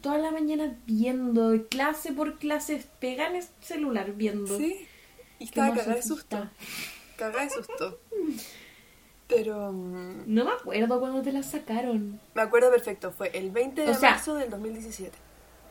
toda 0.03 0.19
la 0.19 0.29
mañana 0.29 0.75
viendo, 0.85 1.65
clase 1.69 2.11
por 2.13 2.37
clase, 2.37 2.85
pega 2.99 3.27
en 3.27 3.37
el 3.37 3.43
celular 3.61 4.13
viendo. 4.13 4.55
Sí, 4.57 4.85
y 5.39 5.45
estaba 5.45 5.73
cagada 5.73 5.95
de 5.95 6.03
susto. 6.03 6.49
Cagada 7.17 7.43
de 7.45 7.49
susto. 7.49 7.99
Pero 9.27 9.71
No 9.71 10.45
me 10.45 10.51
acuerdo 10.51 10.99
cuando 10.99 11.21
te 11.23 11.31
la 11.31 11.41
sacaron. 11.41 12.19
me 12.35 12.41
acuerdo 12.41 12.69
perfecto, 12.69 13.11
fue 13.11 13.31
el 13.33 13.49
20 13.51 13.81
de 13.85 13.91
O 13.91 13.93
sea- 13.95 14.11
marzo 14.11 14.35
del 14.35 14.49
2017. 14.51 15.17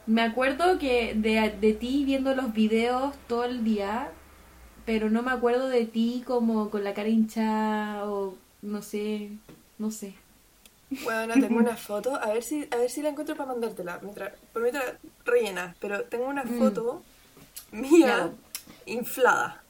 Me 0.07 0.23
acuerdo 0.23 0.79
que 0.81 1.15
de, 1.15 1.55
de 1.61 1.75
ti 1.75 2.05
viendo 2.05 2.35
los 2.35 2.53
videos 2.53 3.15
todo 3.29 3.45
el 3.45 3.63
día, 3.63 4.11
pero 4.85 5.11
no 5.11 5.23
me 5.23 5.31
acuerdo 5.31 5.69
de 5.69 5.85
ti 5.87 6.25
como 6.27 6.71
con 6.71 6.83
la 6.83 6.93
cara 6.93 7.09
hinchada 7.09 8.11
o 8.11 8.35
no 8.63 8.83
sé, 8.83 9.31
no 9.79 9.93
sé. 9.93 10.15
Bueno, 11.01 11.39
tengo 11.39 11.59
una 11.59 11.77
foto, 11.77 12.17
a 12.17 12.33
ver 12.33 12.43
si, 12.43 12.69
a 12.71 12.77
ver 12.77 12.91
si 12.91 13.03
la 13.03 13.09
encuentro 13.11 13.37
para 13.37 13.49
mandártela. 13.53 13.99
Mientras, 14.03 14.33
por 14.53 14.63
mientras 14.63 14.95
rellena, 15.25 15.75
pero 15.81 16.05
tengo 16.05 16.27
una 16.27 16.45
Mm. 16.45 16.59
foto 16.59 17.03
mía 17.73 18.07
Ya. 18.07 18.31
inflada. 18.87 19.65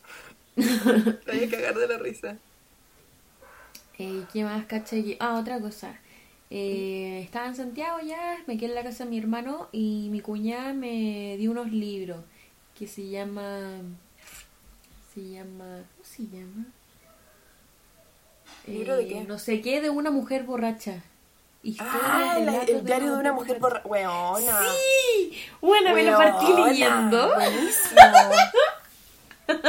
Voy 0.57 1.45
a 1.45 1.51
cagar 1.51 1.75
de 1.77 1.89
la 1.89 1.99
risa. 1.99 2.37
Eh, 3.99 4.27
¿Qué 4.33 4.45
más 4.45 4.67
caché? 4.67 5.17
Ah, 5.21 5.39
otra 5.39 5.61
cosa. 5.61 5.99
Eh, 6.51 7.21
estaba 7.25 7.47
en 7.49 7.57
Santiago 7.57 7.99
ya, 8.01 8.39
me 8.47 8.57
quedé 8.59 8.71
en 8.71 8.75
la 8.75 8.83
casa 8.83 9.05
de 9.05 9.11
mi 9.11 9.19
hermano 9.19 9.69
y 9.73 10.09
mi 10.11 10.21
cuñada 10.21 10.75
me 10.75 11.37
dio 11.39 11.51
unos 11.51 11.71
libros 11.73 12.25
que 12.79 12.87
se 12.87 13.09
llama... 13.09 13.81
Se 15.15 15.21
llama... 15.29 15.85
¿Cómo 15.93 16.05
se 16.05 16.27
llama? 16.27 16.67
¿Libro 18.67 18.97
de 18.97 19.05
Eh, 19.05 19.09
qué? 19.09 19.25
No 19.25 19.39
sé 19.39 19.61
qué, 19.61 19.81
de 19.81 19.91
una 19.91 20.11
mujer 20.11 20.45
borracha. 20.45 21.03
Ah, 21.79 22.39
la- 22.41 22.63
el 22.63 22.85
diario 22.85 23.13
de 23.13 23.19
una 23.21 23.33
mujer 23.33 23.59
borra... 23.61 23.83
Weona. 23.85 24.59
Sí, 24.61 25.39
bueno, 25.61 25.95
me 25.95 26.03
lo 26.03 26.17
partí 26.17 26.47
leyendo. 26.53 27.35
Buenísimo. 27.35 28.01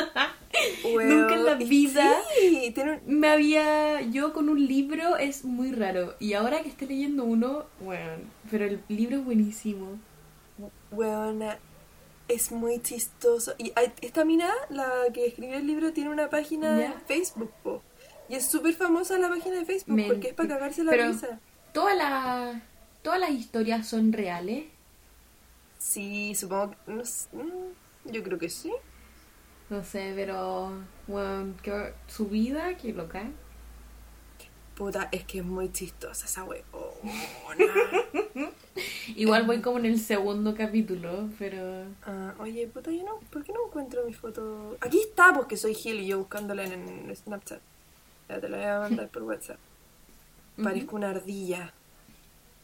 Nunca 0.84 1.34
en 1.36 1.46
la 1.46 1.54
vida. 1.56 2.16
Sí, 2.40 2.72
tiene 2.74 3.02
un- 3.06 3.20
Me 3.20 3.30
había. 3.30 4.02
Yo 4.02 4.34
con 4.34 4.50
un 4.50 4.66
libro 4.66 5.18
es 5.18 5.44
muy 5.44 5.72
raro. 5.72 6.16
Y 6.20 6.34
ahora 6.34 6.62
que 6.62 6.70
estoy 6.70 6.88
leyendo 6.88 7.24
uno, 7.24 7.66
bueno, 7.80 8.24
pero 8.50 8.66
el 8.66 8.82
libro 8.88 9.18
es 9.18 9.26
buenísimo. 9.26 10.00
Weona, 10.92 11.58
es 12.28 12.52
muy 12.52 12.80
chistoso. 12.82 13.54
Y 13.58 13.74
esta 14.02 14.24
mina, 14.26 14.50
la 14.70 14.90
que 15.14 15.26
escribió 15.28 15.56
el 15.58 15.68
libro, 15.68 15.92
tiene 15.92 16.10
una 16.12 16.30
página 16.30 16.80
¿Ya? 16.80 16.86
en 16.88 16.94
Facebook, 17.08 17.52
po. 17.64 17.82
Y 18.30 18.36
es 18.36 18.48
súper 18.48 18.74
famosa 18.74 19.18
la 19.18 19.30
página 19.30 19.56
de 19.58 19.66
Facebook 19.66 20.02
porque 20.08 20.30
es 20.30 20.34
para 20.34 20.50
cagarse 20.50 20.84
la 20.84 20.92
pero 20.92 21.08
risa. 21.08 21.40
Todas 21.74 21.98
las. 21.98 22.62
Todas 23.02 23.20
las 23.20 23.32
historias 23.32 23.88
son 23.88 24.14
reales. 24.14 24.66
Sí, 25.78 26.34
supongo 26.36 26.72
que... 26.72 26.92
no 26.94 27.04
sé, 27.06 27.28
mm, 27.36 28.12
yo 28.12 28.24
creo 28.24 28.40
que 28.40 28.50
sí. 28.50 28.72
No 29.70 29.84
sé, 29.84 30.14
pero. 30.16 30.72
Bueno, 31.08 31.54
que- 31.62 31.94
su 32.08 32.28
vida, 32.28 32.78
que 32.78 32.94
loca. 32.94 33.24
Puta, 34.76 35.08
es 35.12 35.24
que 35.26 35.40
es 35.40 35.46
muy 35.46 35.72
chistosa 35.72 36.26
esa 36.26 36.44
weona. 36.46 36.64
Igual 39.16 39.46
voy 39.46 39.62
como 39.62 39.78
en 39.78 39.86
el 39.86 40.00
segundo 40.00 40.56
capítulo, 40.56 41.30
pero. 41.38 41.86
Ah, 42.06 42.34
oye, 42.40 42.68
puta, 42.68 42.90
yo 42.92 43.04
no... 43.04 43.20
¿Por 43.30 43.44
qué 43.44 43.54
no 43.54 43.68
encuentro 43.68 44.04
mi 44.06 44.14
foto? 44.14 44.76
Aquí 44.82 45.00
está, 45.00 45.32
porque 45.34 45.58
soy 45.58 45.76
Gil 45.76 46.00
y 46.00 46.08
yo 46.08 46.18
buscándola 46.20 46.64
en, 46.64 46.74
en 46.74 47.16
Snapchat. 47.16 47.60
Ya 48.30 48.40
te 48.40 48.50
la 48.50 48.58
voy 48.58 48.66
a 48.66 48.80
mandar 48.80 49.10
por 49.10 49.24
WhatsApp. 49.24 49.60
Parezco 50.62 50.96
una 50.96 51.10
ardilla. 51.12 51.74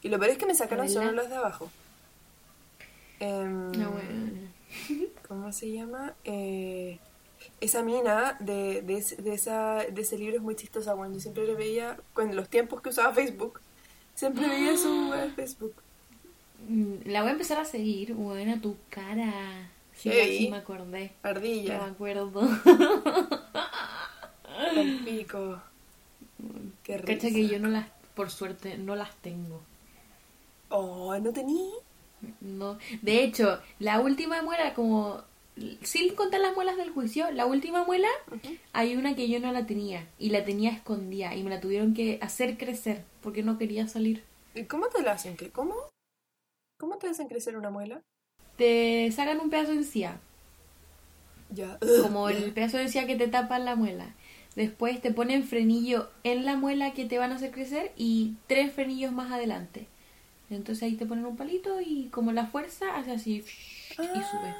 Y 0.02 0.08
lo 0.08 0.18
peor 0.18 0.30
es 0.32 0.38
que 0.38 0.46
me 0.46 0.54
sacaron 0.54 0.88
solo 0.88 1.12
los 1.12 1.28
de 1.28 1.36
abajo. 1.36 1.70
Em, 3.18 3.72
No, 3.72 3.90
bueno. 3.90 4.50
¿Cómo 5.28 5.52
se 5.52 5.70
llama? 5.72 6.14
Eh, 6.24 6.98
esa 7.60 7.82
mina 7.82 8.36
de, 8.40 8.82
de, 8.82 9.02
de 9.18 9.34
esa, 9.34 9.84
de 9.90 10.02
ese 10.02 10.16
libro 10.18 10.36
es 10.36 10.42
muy 10.42 10.56
chistosa. 10.56 10.94
Cuando 10.94 11.16
yo 11.16 11.20
siempre 11.20 11.46
le 11.46 11.54
veía, 11.54 11.98
con 12.14 12.34
los 12.36 12.48
tiempos 12.48 12.80
que 12.80 12.90
usaba 12.90 13.12
Facebook, 13.12 13.60
siempre 14.14 14.48
veía 14.48 14.76
su 14.76 15.08
web 15.10 15.34
Facebook. 15.34 15.74
Mm, 16.68 16.94
La 17.06 17.20
voy 17.22 17.30
a 17.30 17.32
empezar 17.32 17.58
a 17.58 17.64
seguir. 17.64 18.14
Buena 18.14 18.60
tu 18.60 18.76
cara. 18.90 19.68
Sí, 19.94 20.10
Hey. 20.12 20.38
sí 20.38 20.48
me 20.50 20.56
acordé. 20.58 21.12
No 21.22 21.30
me 21.30 21.30
Ardilla, 21.30 21.84
acuerdo. 21.84 22.40
el 24.76 25.00
pico. 25.04 25.60
Qué 26.82 26.98
risa. 26.98 27.14
Cacha 27.14 27.34
que 27.34 27.48
yo 27.48 27.58
no 27.58 27.68
las, 27.68 27.86
por 28.14 28.30
suerte, 28.30 28.76
no 28.78 28.96
las 28.96 29.14
tengo. 29.16 29.60
Oh, 30.68 31.16
¿no 31.18 31.32
tení? 31.32 31.70
No. 32.40 32.78
De 33.02 33.24
hecho, 33.24 33.60
la 33.78 34.00
última 34.00 34.42
muela, 34.42 34.74
como 34.74 35.22
sin 35.82 36.14
contar 36.14 36.40
las 36.40 36.54
muelas 36.54 36.76
del 36.76 36.90
juicio, 36.90 37.30
la 37.32 37.44
última 37.46 37.84
muela, 37.84 38.08
hay 38.72 38.96
una 38.96 39.14
que 39.14 39.28
yo 39.28 39.40
no 39.40 39.52
la 39.52 39.66
tenía 39.66 40.06
y 40.18 40.30
la 40.30 40.44
tenía 40.44 40.70
escondida 40.70 41.34
y 41.34 41.42
me 41.42 41.50
la 41.50 41.60
tuvieron 41.60 41.92
que 41.92 42.18
hacer 42.22 42.56
crecer 42.56 43.04
porque 43.22 43.42
no 43.42 43.58
quería 43.58 43.86
salir. 43.88 44.22
¿Y 44.54 44.64
cómo 44.64 44.86
te 44.88 45.02
la 45.02 45.12
hacen? 45.12 45.36
¿Qué? 45.36 45.50
¿Cómo? 45.50 45.74
¿Cómo 46.78 46.96
te 46.98 47.08
hacen 47.08 47.28
crecer 47.28 47.56
una 47.56 47.70
muela? 47.70 48.00
Te 48.56 49.10
sacan 49.12 49.40
un 49.40 49.50
pedazo 49.50 49.72
de 49.72 49.78
encía, 49.78 50.20
Ya. 51.50 51.78
como 52.02 52.28
el 52.28 52.52
pedazo 52.54 52.76
de 52.78 52.84
encía 52.84 53.06
que 53.06 53.16
te 53.16 53.28
tapa 53.28 53.58
la 53.58 53.76
muela. 53.76 54.14
Después 54.56 55.00
te 55.00 55.12
ponen 55.12 55.44
frenillo 55.44 56.10
en 56.24 56.44
la 56.44 56.56
muela 56.56 56.92
que 56.92 57.04
te 57.04 57.18
van 57.18 57.32
a 57.32 57.36
hacer 57.36 57.50
crecer 57.52 57.92
y 57.96 58.34
tres 58.46 58.72
frenillos 58.72 59.12
más 59.12 59.30
adelante. 59.32 59.86
Entonces 60.50 60.82
ahí 60.82 60.96
te 60.96 61.06
ponen 61.06 61.24
un 61.24 61.36
palito 61.36 61.80
y 61.80 62.08
como 62.10 62.32
la 62.32 62.46
fuerza 62.46 62.96
hace 62.96 63.12
así 63.12 63.44
y 63.92 63.94
sube. 63.94 64.54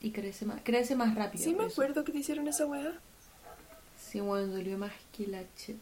Y 0.00 0.10
crece 0.10 0.46
más, 0.46 0.60
crece 0.64 0.96
más 0.96 1.14
rápido. 1.14 1.44
Sí 1.44 1.54
me 1.54 1.64
eso. 1.66 1.72
acuerdo 1.72 2.04
que 2.04 2.12
te 2.12 2.18
hicieron 2.18 2.48
esa 2.48 2.66
weá. 2.66 2.92
Sí, 4.00 4.20
bueno, 4.20 4.46
dolió 4.48 4.78
más 4.78 4.92
que 5.16 5.26
la 5.26 5.42
ch... 5.56 5.74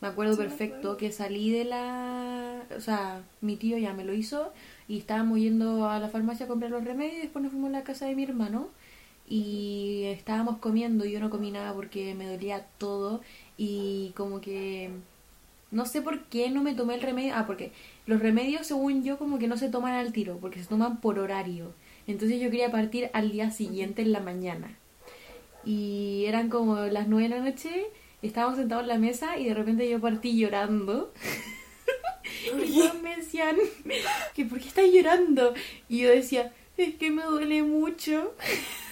Me 0.00 0.08
acuerdo 0.08 0.34
Sí, 0.34 0.40
me 0.40 0.44
perfecto 0.48 0.76
acuerdo. 0.76 0.96
que 0.98 1.10
salí 1.12 1.50
de 1.50 1.64
la... 1.64 2.62
O 2.76 2.80
sea, 2.80 3.22
mi 3.40 3.56
tío 3.56 3.76
ya 3.78 3.92
me 3.94 4.04
lo 4.04 4.12
hizo 4.12 4.52
y 4.88 4.98
estábamos 4.98 5.38
yendo 5.38 5.88
a 5.88 5.98
la 5.98 6.08
farmacia 6.08 6.44
a 6.46 6.48
comprar 6.48 6.70
los 6.70 6.84
remedios 6.84 7.16
y 7.18 7.20
después 7.22 7.42
nos 7.42 7.52
fuimos 7.52 7.68
a 7.70 7.72
la 7.72 7.82
casa 7.84 8.06
de 8.06 8.14
mi 8.14 8.22
hermano 8.24 8.68
y 9.28 10.04
estábamos 10.06 10.58
comiendo 10.58 11.04
y 11.04 11.12
yo 11.12 11.20
no 11.20 11.30
comí 11.30 11.50
nada 11.50 11.74
porque 11.74 12.14
me 12.14 12.26
dolía 12.26 12.66
todo 12.78 13.20
y 13.56 14.12
como 14.16 14.40
que... 14.40 14.90
No 15.72 15.84
sé 15.84 16.00
por 16.00 16.22
qué 16.26 16.48
no 16.48 16.62
me 16.62 16.74
tomé 16.74 16.94
el 16.94 17.02
remedio. 17.02 17.34
Ah, 17.34 17.44
porque 17.44 17.72
los 18.06 18.20
remedios, 18.20 18.68
según 18.68 19.02
yo, 19.02 19.18
como 19.18 19.38
que 19.38 19.48
no 19.48 19.56
se 19.56 19.68
toman 19.68 19.94
al 19.94 20.12
tiro, 20.12 20.38
porque 20.40 20.62
se 20.62 20.68
toman 20.68 21.00
por 21.00 21.18
horario. 21.18 21.74
Entonces 22.06 22.40
yo 22.40 22.50
quería 22.50 22.70
partir 22.70 23.10
al 23.12 23.32
día 23.32 23.50
siguiente 23.50 24.02
en 24.02 24.12
la 24.12 24.20
mañana. 24.20 24.78
Y 25.64 26.24
eran 26.26 26.48
como 26.48 26.76
las 26.76 27.08
nueve 27.08 27.28
de 27.28 27.34
la 27.34 27.44
noche, 27.44 27.86
estábamos 28.22 28.58
sentados 28.58 28.84
en 28.84 28.88
la 28.88 28.98
mesa 28.98 29.38
y 29.38 29.46
de 29.46 29.54
repente 29.54 29.88
yo 29.90 30.00
partí 30.00 30.38
llorando. 30.38 31.12
y 32.64 32.78
todos 32.78 33.02
me 33.02 33.16
decían, 33.16 33.56
que 34.34 34.44
¿por 34.44 34.60
qué 34.60 34.68
estás 34.68 34.86
llorando? 34.92 35.52
Y 35.88 35.98
yo 35.98 36.10
decía, 36.10 36.52
es 36.76 36.94
que 36.94 37.10
me 37.10 37.24
duele 37.24 37.64
mucho. 37.64 38.34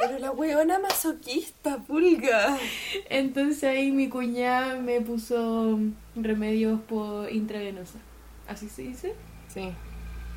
Pero 0.00 0.18
la 0.18 0.30
weona 0.30 0.78
masoquista, 0.78 1.78
pulga. 1.78 2.56
Entonces 3.10 3.64
ahí 3.64 3.90
mi 3.90 4.08
cuñada 4.08 4.76
me 4.76 5.00
puso 5.00 5.78
remedios 6.16 6.80
por 6.82 7.30
intravenosa. 7.32 7.98
¿Así 8.46 8.68
se 8.68 8.82
dice? 8.82 9.14
Sí. 9.52 9.70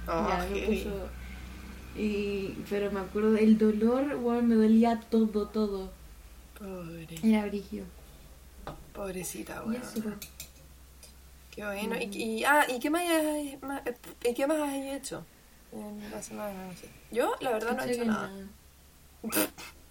ya, 0.08 0.48
Oh, 0.50 0.54
me 0.54 0.62
puso. 0.62 1.10
Y, 1.98 2.56
pero 2.70 2.92
me 2.92 3.02
acuerdo, 3.02 3.36
el 3.38 3.58
dolor, 3.58 4.16
bueno, 4.18 4.42
me 4.44 4.56
dolía 4.56 5.00
todo, 5.10 5.48
todo. 5.48 5.92
Pobre. 6.58 7.08
Era 7.24 7.46
brigio. 7.46 7.84
Pobrecita, 8.94 9.62
Y 9.66 9.70
weón. 9.70 9.82
eso. 9.82 10.02
Qué 11.52 11.66
bueno. 11.66 11.96
¿Y, 12.00 12.18
y- 12.40 12.44
ah, 12.46 12.66
¿y 12.70 12.80
qué 12.80 12.90
más, 12.90 13.04
has- 13.04 13.62
más- 13.62 13.82
eh, 13.86 13.96
¿y 14.30 14.34
qué 14.34 14.48
más 14.48 14.58
has 14.60 14.74
hecho 14.76 15.26
en 15.74 16.10
la 16.12 16.22
semana? 16.22 16.68
No 16.68 16.74
sé. 16.74 16.88
Yo, 17.12 17.34
la 17.42 17.52
verdad, 17.52 17.72
no 17.72 17.84
he 17.84 17.88
Caché 17.88 17.94
hecho 17.94 18.06
nada. 18.06 18.32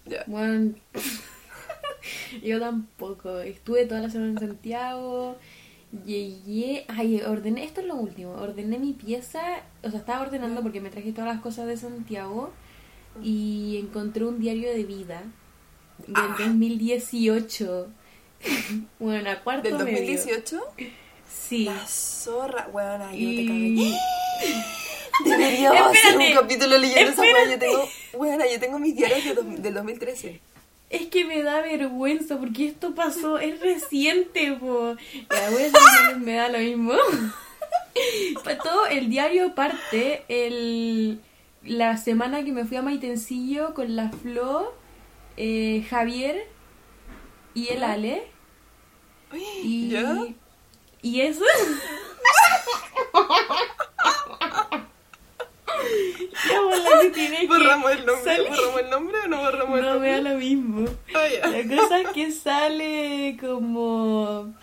Ya. 0.07 0.25
Bueno, 0.27 0.75
yo 2.43 2.61
tampoco. 2.61 3.41
Estuve 3.41 3.87
toda 3.87 4.01
la 4.01 4.11
semana 4.11 4.31
en 4.33 4.39
Santiago. 4.39 5.39
Llegué. 6.05 6.85
Ay, 6.89 7.21
ordené. 7.23 7.65
Esto 7.65 7.81
es 7.81 7.87
lo 7.87 7.97
último. 7.97 8.33
Ordené 8.33 8.79
mi 8.79 8.93
pieza. 8.93 9.41
O 9.83 9.91
sea, 9.91 9.99
estaba 10.01 10.23
ordenando 10.23 10.63
porque 10.63 10.81
me 10.81 10.91
traje 10.91 11.13
todas 11.13 11.33
las 11.35 11.43
cosas 11.43 11.67
de 11.67 11.77
Santiago. 11.77 12.53
Y 13.23 13.77
encontré 13.79 14.25
un 14.25 14.41
diario 14.41 14.71
de 14.71 14.85
vida 14.85 15.23
del 16.07 16.15
Ah. 16.17 16.37
2018. 16.39 17.89
bueno, 18.99 19.31
a 19.33 19.37
cuarto 19.41 19.69
¿Del 19.69 19.79
medio. 19.85 19.99
2018? 19.99 20.61
Sí. 21.29 21.65
La 21.65 21.87
zorra, 21.87 22.69
weona, 22.73 23.07
yo 23.13 23.19
te 23.19 23.43
Y... 23.43 23.47
cagué. 23.49 23.97
Deberíamos 25.25 25.89
hacer 25.97 26.17
un 26.17 26.33
capítulo 26.35 26.79
leyendo 26.79 27.13
esa. 27.13 27.23
Yo 27.51 27.59
tengo, 27.59 27.89
weona, 28.15 28.45
yo 28.51 28.59
tengo 28.61 28.79
mis 28.79 28.97
diarios 28.97 29.25
de 29.25 29.35
dos- 29.35 29.63
del 29.63 29.75
2013. 29.75 30.41
Es 30.91 31.07
que 31.07 31.25
me 31.25 31.43
da 31.43 31.61
vergüenza 31.61 32.37
porque 32.39 32.67
esto 32.67 32.95
pasó, 32.95 33.39
es 33.39 33.61
reciente, 33.61 34.53
po. 34.53 34.97
La 35.31 35.51
voy 35.51 35.63
a 35.63 35.67
hacer, 35.67 36.17
me 36.19 36.35
da 36.35 36.49
lo 36.49 36.59
mismo. 36.59 36.93
Todo 38.63 38.87
el 38.87 39.11
diario 39.11 39.55
parte 39.55 40.23
el, 40.29 41.21
la 41.65 41.97
semana 41.97 42.45
que 42.45 42.53
me 42.53 42.65
fui 42.65 42.77
a 42.77 42.83
Maitencillo 42.83 43.75
con 43.75 43.97
la 43.97 44.11
Flo, 44.11 44.73
eh, 45.37 45.85
Javier 45.89 46.47
y 47.55 47.69
el 47.69 47.83
Ale. 47.85 48.25
Y, 49.63 49.91
¿Ya? 49.91 50.17
y 51.03 51.21
eso. 51.21 51.45
tienes 57.15 57.49
¿Borramos 57.49 57.91
que 57.91 57.97
el 57.99 58.07
nombre? 58.07 58.25
salir- 58.37 58.49
¿Borramos 58.49 58.81
el 58.81 58.91
nombre 58.91 59.17
o 59.25 59.29
no 59.29 59.39
borramos 59.39 59.79
el 59.79 59.85
No 59.85 59.91
nombre? 59.93 60.11
me 60.11 60.23
da 60.23 60.31
lo 60.33 60.39
mismo. 60.39 60.85
Ah. 61.15 61.49
La 61.49 61.77
cosa 61.77 62.01
es 62.01 62.09
que 62.09 62.31
sale 62.33 63.37
como... 63.41 64.55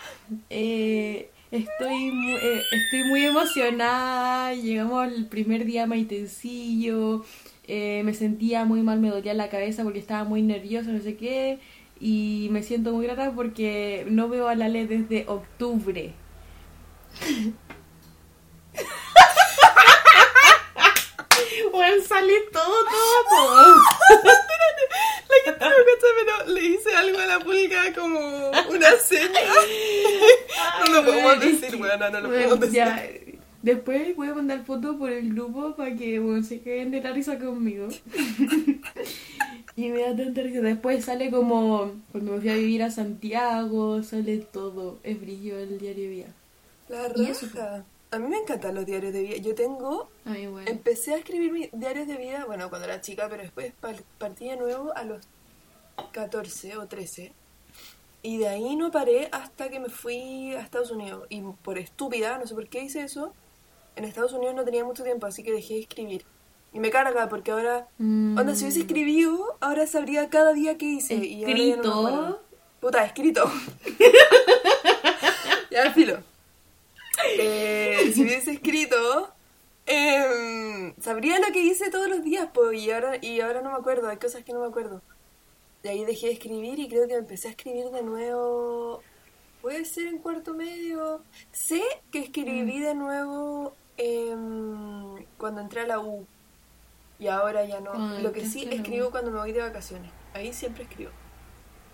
eh, 0.49 1.29
estoy, 1.51 2.11
mu- 2.11 2.37
eh, 2.37 2.61
estoy 2.71 3.03
muy 3.09 3.25
emocionada, 3.25 4.53
llegamos 4.53 5.03
al 5.03 5.25
primer 5.27 5.65
día 5.65 5.83
a 5.83 5.87
Maitencillo, 5.87 7.23
eh, 7.67 8.01
me 8.05 8.13
sentía 8.13 8.65
muy 8.65 8.81
mal, 8.81 8.99
me 8.99 9.09
dolía 9.09 9.33
la 9.33 9.49
cabeza 9.49 9.83
porque 9.83 9.99
estaba 9.99 10.23
muy 10.23 10.41
nerviosa, 10.41 10.91
no 10.91 11.01
sé 11.01 11.15
qué, 11.15 11.59
y 11.99 12.47
me 12.51 12.63
siento 12.63 12.91
muy 12.93 13.05
grata 13.07 13.31
porque 13.33 14.05
no 14.09 14.29
veo 14.29 14.47
a 14.49 14.55
Lale 14.55 14.85
desde 14.87 15.25
octubre. 15.27 16.13
Bueno, 21.77 22.03
sale 22.07 22.33
todo, 22.51 22.63
todo, 22.85 23.23
todo. 23.29 23.75
La 25.29 25.43
gente 25.45 25.65
no 25.65 25.75
cacha, 25.87 26.07
pero 26.43 26.53
le 26.53 26.65
hice 26.65 26.95
algo 26.95 27.19
a 27.19 27.25
la 27.25 27.39
pulga 27.39 27.93
como 27.93 28.19
una 28.69 28.91
seña. 29.03 29.39
No 30.85 30.91
lo 30.93 31.05
podemos 31.05 31.39
decir, 31.39 31.75
weona, 31.81 32.09
no 32.09 32.21
lo 32.21 32.27
Bueno, 32.29 32.43
podemos 32.49 32.59
decir. 32.61 32.75
ya, 32.75 33.09
Después 33.61 34.15
voy 34.15 34.27
a 34.29 34.33
mandar 34.33 34.63
fotos 34.65 34.95
por 34.95 35.11
el 35.11 35.33
grupo 35.33 35.75
para 35.75 35.93
que 35.95 36.19
bueno, 36.19 36.43
se 36.43 36.61
queden 36.61 36.91
de 36.91 37.01
la 37.01 37.11
risa 37.11 37.37
conmigo. 37.37 37.87
y 39.75 39.89
me 39.89 40.01
da 40.01 40.15
tanta 40.15 40.41
risa. 40.41 40.61
Después 40.61 41.03
sale 41.05 41.29
como 41.29 41.91
cuando 42.11 42.33
me 42.33 42.39
fui 42.39 42.49
a 42.49 42.55
vivir 42.55 42.83
a 42.83 42.91
Santiago, 42.91 44.01
sale 44.03 44.37
todo. 44.37 44.99
Es 45.03 45.19
brillo 45.19 45.57
el 45.57 45.77
diario 45.79 46.09
vida. 46.09 46.27
La 46.89 47.09
raja. 47.09 47.83
A 48.11 48.19
mí 48.19 48.27
me 48.29 48.37
encantan 48.37 48.73
los 48.75 48.85
diarios 48.85 49.11
de 49.13 49.21
vida. 49.21 49.37
Yo 49.37 49.53
tengo 49.53 50.09
Ay, 50.25 50.47
bueno. 50.47 50.69
Empecé 50.69 51.13
a 51.13 51.17
escribir 51.17 51.51
mis 51.51 51.69
diarios 51.73 52.07
de 52.07 52.15
vida, 52.17 52.45
bueno, 52.45 52.69
cuando 52.69 52.87
era 52.87 53.01
chica, 53.01 53.27
pero 53.29 53.43
después 53.43 53.73
par- 53.81 54.01
partí 54.17 54.45
de 54.49 54.55
nuevo 54.57 54.95
a 54.95 55.03
los 55.03 55.27
14 56.13 56.77
o 56.77 56.87
13. 56.87 57.33
Y 58.23 58.37
de 58.37 58.47
ahí 58.47 58.75
no 58.75 58.91
paré 58.91 59.29
hasta 59.31 59.69
que 59.69 59.79
me 59.79 59.89
fui 59.89 60.53
a 60.55 60.61
Estados 60.61 60.91
Unidos. 60.91 61.25
Y 61.29 61.41
por 61.41 61.77
estúpida, 61.77 62.37
no 62.37 62.47
sé 62.47 62.55
por 62.55 62.67
qué 62.67 62.81
hice 62.83 63.01
eso, 63.01 63.33
en 63.95 64.05
Estados 64.05 64.33
Unidos 64.33 64.55
no 64.55 64.63
tenía 64.63 64.83
mucho 64.85 65.03
tiempo, 65.03 65.25
así 65.25 65.43
que 65.43 65.51
dejé 65.51 65.73
de 65.75 65.79
escribir. 65.81 66.25
Y 66.73 66.79
me 66.79 66.89
carga 66.91 67.27
porque 67.29 67.51
ahora, 67.51 67.87
Mm. 67.97 68.37
onda, 68.37 68.55
si 68.55 68.63
hubiese 68.63 68.81
escribido, 68.81 69.57
ahora 69.59 69.85
sabría 69.87 70.29
cada 70.29 70.53
día 70.53 70.77
qué 70.77 70.85
hice. 70.85 71.15
Y 71.15 71.43
ahora 71.43 71.57
ya 71.57 71.75
no 71.77 72.03
me 72.03 72.09
¿Escrito? 72.09 72.41
Puta, 72.79 73.05
escrito. 73.05 73.51
ya, 75.71 75.91
filo. 75.93 76.19
Eh, 77.39 78.11
si 78.13 78.23
hubiese 78.23 78.51
escrito, 78.51 79.33
em, 79.85 80.93
sabría 81.01 81.39
lo 81.39 81.51
que 81.51 81.61
hice 81.61 81.89
todos 81.89 82.07
los 82.07 82.23
días, 82.23 82.49
pues, 82.53 82.79
y 82.79 82.91
ahora, 82.91 83.17
y 83.21 83.41
ahora 83.41 83.61
no 83.61 83.71
me 83.71 83.77
acuerdo, 83.77 84.09
hay 84.09 84.17
cosas 84.17 84.43
que 84.43 84.53
no 84.53 84.61
me 84.61 84.67
acuerdo. 84.67 85.01
De 85.83 85.89
ahí 85.89 86.05
dejé 86.05 86.27
de 86.27 86.33
escribir 86.33 86.79
y 86.79 86.87
creo 86.87 87.07
que 87.07 87.15
empecé 87.15 87.47
a 87.47 87.51
escribir 87.51 87.89
de 87.89 88.03
nuevo, 88.03 89.01
puede 89.61 89.85
ser 89.85 90.07
en 90.07 90.19
cuarto 90.19 90.53
medio. 90.53 91.21
Sé 91.51 91.81
que 92.11 92.19
escribí 92.19 92.79
de 92.79 92.95
nuevo 92.95 93.73
em, 93.97 95.25
cuando 95.37 95.61
entré 95.61 95.81
a 95.81 95.87
la 95.87 95.99
U 95.99 96.25
y 97.19 97.27
ahora 97.27 97.65
ya 97.65 97.79
no. 97.79 97.91
Cuando 97.91 98.19
lo 98.19 98.31
que 98.31 98.45
sí 98.45 98.67
escribo 98.71 99.11
cuando 99.11 99.31
me 99.31 99.39
voy 99.39 99.51
de 99.51 99.61
vacaciones, 99.61 100.11
ahí 100.33 100.53
siempre 100.53 100.83
escribo. 100.83 101.11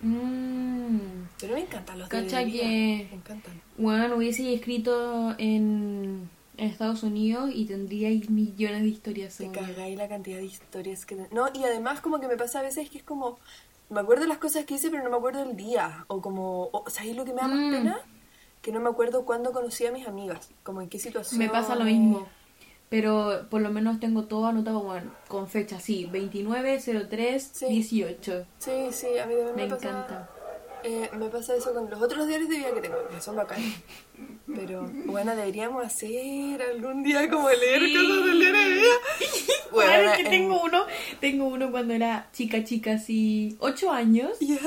Mm. 0.03 0.99
Pero 1.39 1.53
me 1.55 1.61
encantan 1.61 1.99
los 1.99 2.09
Cacha 2.09 2.39
de 2.39 2.51
que- 2.51 3.07
Me 3.11 3.15
encantan. 3.17 3.61
Bueno, 3.77 4.15
hubiese 4.17 4.53
escrito 4.53 5.35
en, 5.37 6.29
en 6.57 6.67
Estados 6.67 7.03
Unidos 7.03 7.49
y 7.53 7.65
tendríais 7.65 8.29
millones 8.29 8.81
de 8.83 8.87
historias. 8.89 9.37
Te 9.37 9.49
cagáis 9.51 9.97
la 9.97 10.07
cantidad 10.07 10.37
de 10.37 10.45
historias 10.45 11.05
que... 11.05 11.15
No, 11.31 11.47
y 11.53 11.63
además 11.63 12.01
como 12.01 12.19
que 12.19 12.27
me 12.27 12.37
pasa 12.37 12.59
a 12.59 12.63
veces 12.63 12.89
que 12.89 12.99
es 12.99 13.03
como... 13.03 13.39
Me 13.89 13.99
acuerdo 13.99 14.25
las 14.25 14.37
cosas 14.37 14.65
que 14.65 14.75
hice, 14.75 14.89
pero 14.89 15.03
no 15.03 15.09
me 15.09 15.17
acuerdo 15.17 15.45
del 15.45 15.55
día. 15.55 16.05
O 16.07 16.21
como... 16.21 16.69
O, 16.71 16.85
¿Sabéis 16.89 17.15
lo 17.15 17.25
que 17.25 17.33
me 17.33 17.41
da 17.41 17.47
más 17.47 17.59
Mm. 17.59 17.71
pena? 17.71 17.99
Que 18.61 18.71
no 18.71 18.79
me 18.79 18.89
acuerdo 18.89 19.25
cuándo 19.25 19.51
conocí 19.51 19.85
a 19.85 19.91
mis 19.91 20.07
amigas. 20.07 20.49
Como 20.63 20.81
en 20.81 20.87
qué 20.89 20.97
situación. 20.99 21.37
Me 21.39 21.49
pasa 21.49 21.75
lo 21.75 21.83
mismo. 21.83 22.25
Pero 22.93 23.47
por 23.49 23.59
lo 23.61 23.71
menos 23.71 23.99
tengo 23.99 24.25
todo 24.25 24.45
anotado 24.45 24.81
bueno, 24.83 25.11
con 25.27 25.47
fecha, 25.47 25.79
sí, 25.79 26.07
29, 26.11 26.79
03, 27.09 27.49
Sí. 27.51 27.65
18. 27.65 28.45
Sí, 28.59 28.71
sí, 28.91 29.07
a 29.17 29.25
mí 29.25 29.33
también 29.33 29.55
me, 29.55 29.63
Me 29.63 29.67
pasa... 29.69 29.89
encanta. 29.89 30.29
eh, 30.83 31.09
me 31.17 31.25
pasa 31.29 31.55
eso 31.55 31.73
con 31.73 31.89
los 31.89 31.99
otros 31.99 32.27
diarios 32.27 32.47
de 32.49 32.57
vida 32.57 32.71
que 32.71 32.81
tengo, 32.81 32.95
que 33.09 33.19
son 33.19 33.35
bacanes. 33.35 33.73
Pero, 34.53 34.87
bueno, 35.07 35.35
deberíamos 35.35 35.83
hacer 35.83 36.61
algún 36.61 37.01
día 37.01 37.27
como 37.31 37.49
leer 37.49 37.81
Sí. 37.81 37.95
cosas 37.95 38.25
del 38.27 38.39
diario 38.39 38.61
de 38.61 38.73
vida. 38.75 38.93
Bueno, 39.71 39.91
Bueno, 39.91 40.11
es 40.11 40.17
que 40.17 40.23
en- 40.25 40.29
tengo 40.29 40.61
uno, 40.63 40.85
tengo 41.19 41.45
uno 41.47 41.71
cuando 41.71 41.95
era 41.95 42.29
chica, 42.31 42.63
chica, 42.63 42.93
así, 42.93 43.55
8 43.59 43.89
años. 43.91 44.37
Ya. 44.39 44.59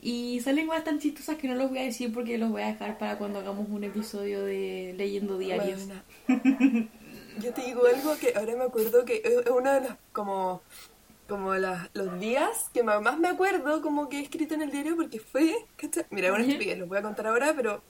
Y 0.00 0.38
salen 0.42 0.68
cosas 0.68 0.84
tan 0.84 1.00
chistosas 1.00 1.38
que 1.38 1.48
no 1.48 1.56
los 1.56 1.70
voy 1.70 1.78
a 1.80 1.82
decir 1.82 2.12
porque 2.12 2.38
los 2.38 2.50
voy 2.50 2.62
a 2.62 2.66
dejar 2.66 2.98
para 2.98 3.18
cuando 3.18 3.40
hagamos 3.40 3.66
un 3.68 3.82
episodio 3.82 4.44
de 4.44 4.94
leyendo 4.96 5.38
diarios. 5.38 5.80
Buena. 5.88 6.04
Yo 7.40 7.52
te 7.52 7.62
digo 7.62 7.86
algo 7.86 8.16
que 8.18 8.32
ahora 8.36 8.54
me 8.56 8.64
acuerdo 8.64 9.04
que 9.04 9.22
es 9.24 9.50
uno 9.50 9.72
de 9.72 9.80
los 9.80 9.92
como 10.12 10.62
como 11.28 11.54
las- 11.54 11.88
los 11.94 12.20
días 12.20 12.66
que 12.74 12.82
más 12.82 13.18
me 13.18 13.28
acuerdo 13.28 13.80
como 13.80 14.08
que 14.10 14.18
he 14.18 14.22
escrito 14.22 14.54
en 14.54 14.60
el 14.62 14.70
diario 14.70 14.94
porque 14.94 15.18
fue 15.20 15.56
¿cachai? 15.76 16.04
mira 16.10 16.30
una 16.32 16.42
estupidez 16.44 16.78
lo 16.78 16.86
voy 16.86 16.98
a 16.98 17.02
contar 17.02 17.26
ahora 17.28 17.54
pero 17.56 17.80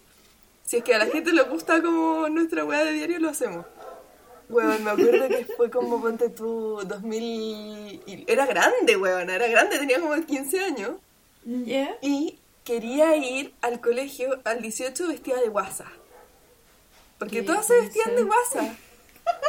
si 0.64 0.76
es 0.76 0.85
que 0.85 0.94
a 0.94 0.98
la 0.98 1.07
gente 1.07 1.33
le 1.33 1.42
gusta 1.42 1.83
como 1.83 2.28
nuestra 2.28 2.64
weá 2.64 2.85
de 2.85 2.92
diario 2.92 3.18
lo 3.18 3.28
hacemos 3.30 3.66
Weón, 4.48 4.85
me 4.85 4.90
acuerdo 4.90 5.26
que 5.26 5.46
fue 5.57 5.68
como 5.68 6.00
ponte 6.00 6.28
tú 6.28 6.78
2000 6.87 8.02
y 8.07 8.24
era 8.28 8.46
grande 8.46 8.96
weón 8.96 9.28
era 9.28 9.48
grande 9.48 9.78
tenía 9.78 9.98
como 10.00 10.14
15 10.24 10.61
años 10.61 10.92
¿Ya? 11.44 11.96
y 12.02 12.38
quería 12.62 13.16
ir 13.16 13.52
al 13.62 13.80
colegio 13.80 14.40
al 14.44 14.62
18 14.62 15.09
vestida 15.09 15.40
de 15.40 15.48
guasa. 15.48 15.87
Porque 17.18 17.42
todas 17.42 17.66
se 17.66 17.78
vestían 17.80 18.16
de 18.16 18.22
guasa. 18.22 18.76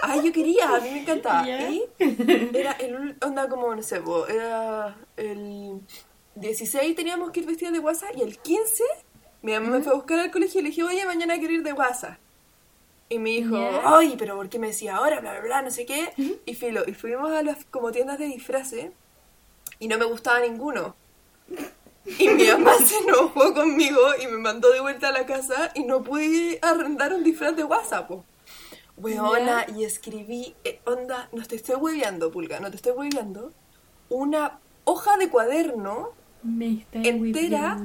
Ay, 0.01 0.21
yo 0.23 0.31
quería, 0.31 0.69
a 0.75 0.79
mí 0.79 0.91
me 0.91 1.01
encantaba. 1.01 1.45
Y 1.47 1.83
era 2.53 2.73
el 2.73 3.15
onda 3.21 3.49
como, 3.49 3.73
no 3.75 3.81
sé, 3.81 4.01
po, 4.01 4.27
era 4.27 4.95
el 5.17 5.81
16 6.35 6.95
teníamos 6.95 7.31
que 7.31 7.39
ir 7.39 7.45
vestidas 7.45 7.73
de 7.73 7.79
guasa 7.79 8.07
y 8.13 8.21
el 8.21 8.37
15 8.37 8.83
mi 9.45 9.53
mamá 9.53 9.77
me 9.77 9.83
fue 9.83 9.93
a 9.93 9.95
buscar 9.95 10.19
al 10.19 10.31
colegio 10.31 10.59
y 10.59 10.63
le 10.63 10.69
dije, 10.69 10.83
oye, 10.83 11.05
mañana 11.05 11.37
quiero 11.37 11.53
ir 11.53 11.61
de 11.61 11.71
guasa. 11.71 12.17
Y 13.09 13.19
me 13.19 13.29
dijo, 13.29 13.55
ay, 13.83 14.15
pero 14.17 14.35
¿por 14.35 14.49
qué 14.49 14.57
me 14.57 14.67
decía 14.67 14.95
ahora? 14.95 15.19
Bla, 15.19 15.33
bla, 15.33 15.41
bla, 15.41 15.61
no 15.61 15.69
sé 15.69 15.85
qué. 15.85 16.11
Y 16.47 16.55
filo, 16.55 16.81
y 16.87 16.95
fuimos 16.95 17.31
a 17.31 17.43
las 17.43 17.63
como 17.65 17.91
tiendas 17.91 18.17
de 18.17 18.25
disfraces 18.25 18.89
y 19.77 19.87
no 19.87 19.99
me 19.99 20.05
gustaba 20.05 20.39
ninguno. 20.39 20.95
Y 22.17 22.27
mi 22.29 22.47
mamá 22.47 22.73
se 22.83 22.97
enojó 22.97 23.53
conmigo 23.53 24.01
y 24.19 24.25
me 24.25 24.37
mandó 24.37 24.71
de 24.71 24.79
vuelta 24.79 25.09
a 25.09 25.11
la 25.11 25.27
casa 25.27 25.71
y 25.75 25.83
no 25.83 26.01
pude 26.01 26.57
arrendar 26.63 27.13
un 27.13 27.23
disfraz 27.23 27.55
de 27.55 27.65
WhatsApp. 27.65 28.07
po. 28.07 28.25
Weona, 28.97 29.65
y 29.75 29.83
escribí, 29.83 30.55
eh, 30.63 30.79
onda, 30.85 31.29
no 31.33 31.45
te 31.45 31.55
estoy 31.55 31.75
hueveando, 31.75 32.31
Pulga, 32.31 32.59
no 32.59 32.69
te 32.69 32.77
estoy 32.77 32.93
hueveando, 32.93 33.51
una 34.09 34.59
hoja 34.85 35.17
de 35.17 35.29
cuaderno 35.29 36.13
Me 36.43 36.85
entera, 36.93 37.77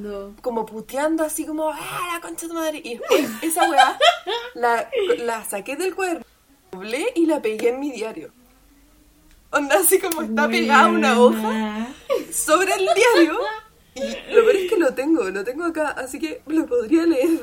como 0.43 0.67
puteando 0.67 1.25
así 1.25 1.45
como, 1.45 1.71
¡ah, 1.71 2.09
la 2.13 2.21
concha 2.21 2.43
de 2.43 2.49
tu 2.49 2.55
madre! 2.55 2.81
Y 2.85 2.99
después 2.99 3.29
esa 3.43 3.69
weá 3.69 3.99
la, 4.55 4.89
la 5.19 5.45
saqué 5.45 5.77
del 5.77 5.95
cuaderno, 5.95 6.25
doblé 6.71 7.07
y 7.15 7.27
la 7.27 7.43
pegué 7.43 7.71
en 7.71 7.81
mi 7.81 7.91
diario. 7.91 8.33
Onda 9.51 9.79
así 9.81 9.99
como 9.99 10.23
está 10.23 10.49
pegada 10.49 10.89
una 10.89 11.21
hoja 11.21 11.89
sobre 12.33 12.73
el 12.73 12.89
diario. 12.95 13.41
Y 13.95 14.33
lo 14.33 14.43
peor 14.43 14.57
es 14.57 14.71
que 14.71 14.79
lo 14.79 14.95
tengo, 14.95 15.25
lo 15.25 15.43
tengo 15.43 15.65
acá, 15.65 15.89
así 15.91 16.21
que 16.21 16.43
lo 16.47 16.67
podría 16.67 17.05
leer. 17.05 17.41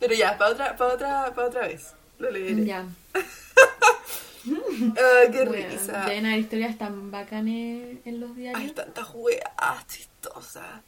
Pero 0.00 0.14
ya, 0.14 0.38
para 0.38 0.50
otra, 0.52 0.76
para 0.76 0.94
otra, 0.94 1.34
para 1.34 1.48
otra 1.48 1.60
vez. 1.68 1.94
Lo 2.18 2.30
leeré. 2.30 2.64
Ya. 2.64 2.86
Ah, 4.46 5.30
qué 5.32 5.44
Bueno, 5.46 5.68
risa. 5.70 6.04
deben 6.04 6.26
haber 6.26 6.38
historias 6.40 6.76
tan 6.76 7.10
bacanes 7.10 7.98
en 8.04 8.20
los 8.20 8.30
Hay 8.32 8.36
diarios. 8.36 8.74
tantas 8.74 9.08
weas 9.14 9.86
chistosas. 9.86 10.82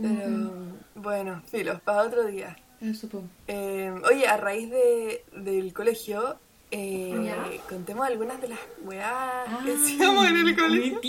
Pero 0.00 0.52
bueno, 0.96 1.42
filo, 1.48 1.78
para 1.84 2.02
otro 2.02 2.24
día. 2.26 2.56
Eso, 2.80 3.08
po. 3.08 3.22
Eh, 3.46 3.92
oye, 4.10 4.26
a 4.26 4.36
raíz 4.36 4.68
de, 4.70 5.24
del 5.36 5.72
colegio, 5.72 6.38
eh, 6.72 7.14
Ya. 7.24 7.36
contemos 7.68 8.04
algunas 8.04 8.40
de 8.40 8.48
las 8.48 8.58
weas 8.82 9.06
Ah, 9.12 9.60
que 9.64 9.74
hacíamos 9.74 10.26
en 10.26 10.36
el 10.38 10.56
colegio. 10.56 11.00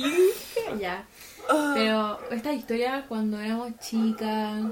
Ya. 0.80 1.08
Ah, 1.50 1.72
Pero 1.74 2.20
esta 2.30 2.54
historia 2.54 3.06
cuando 3.08 3.40
éramos 3.40 3.72
chicas, 3.80 4.64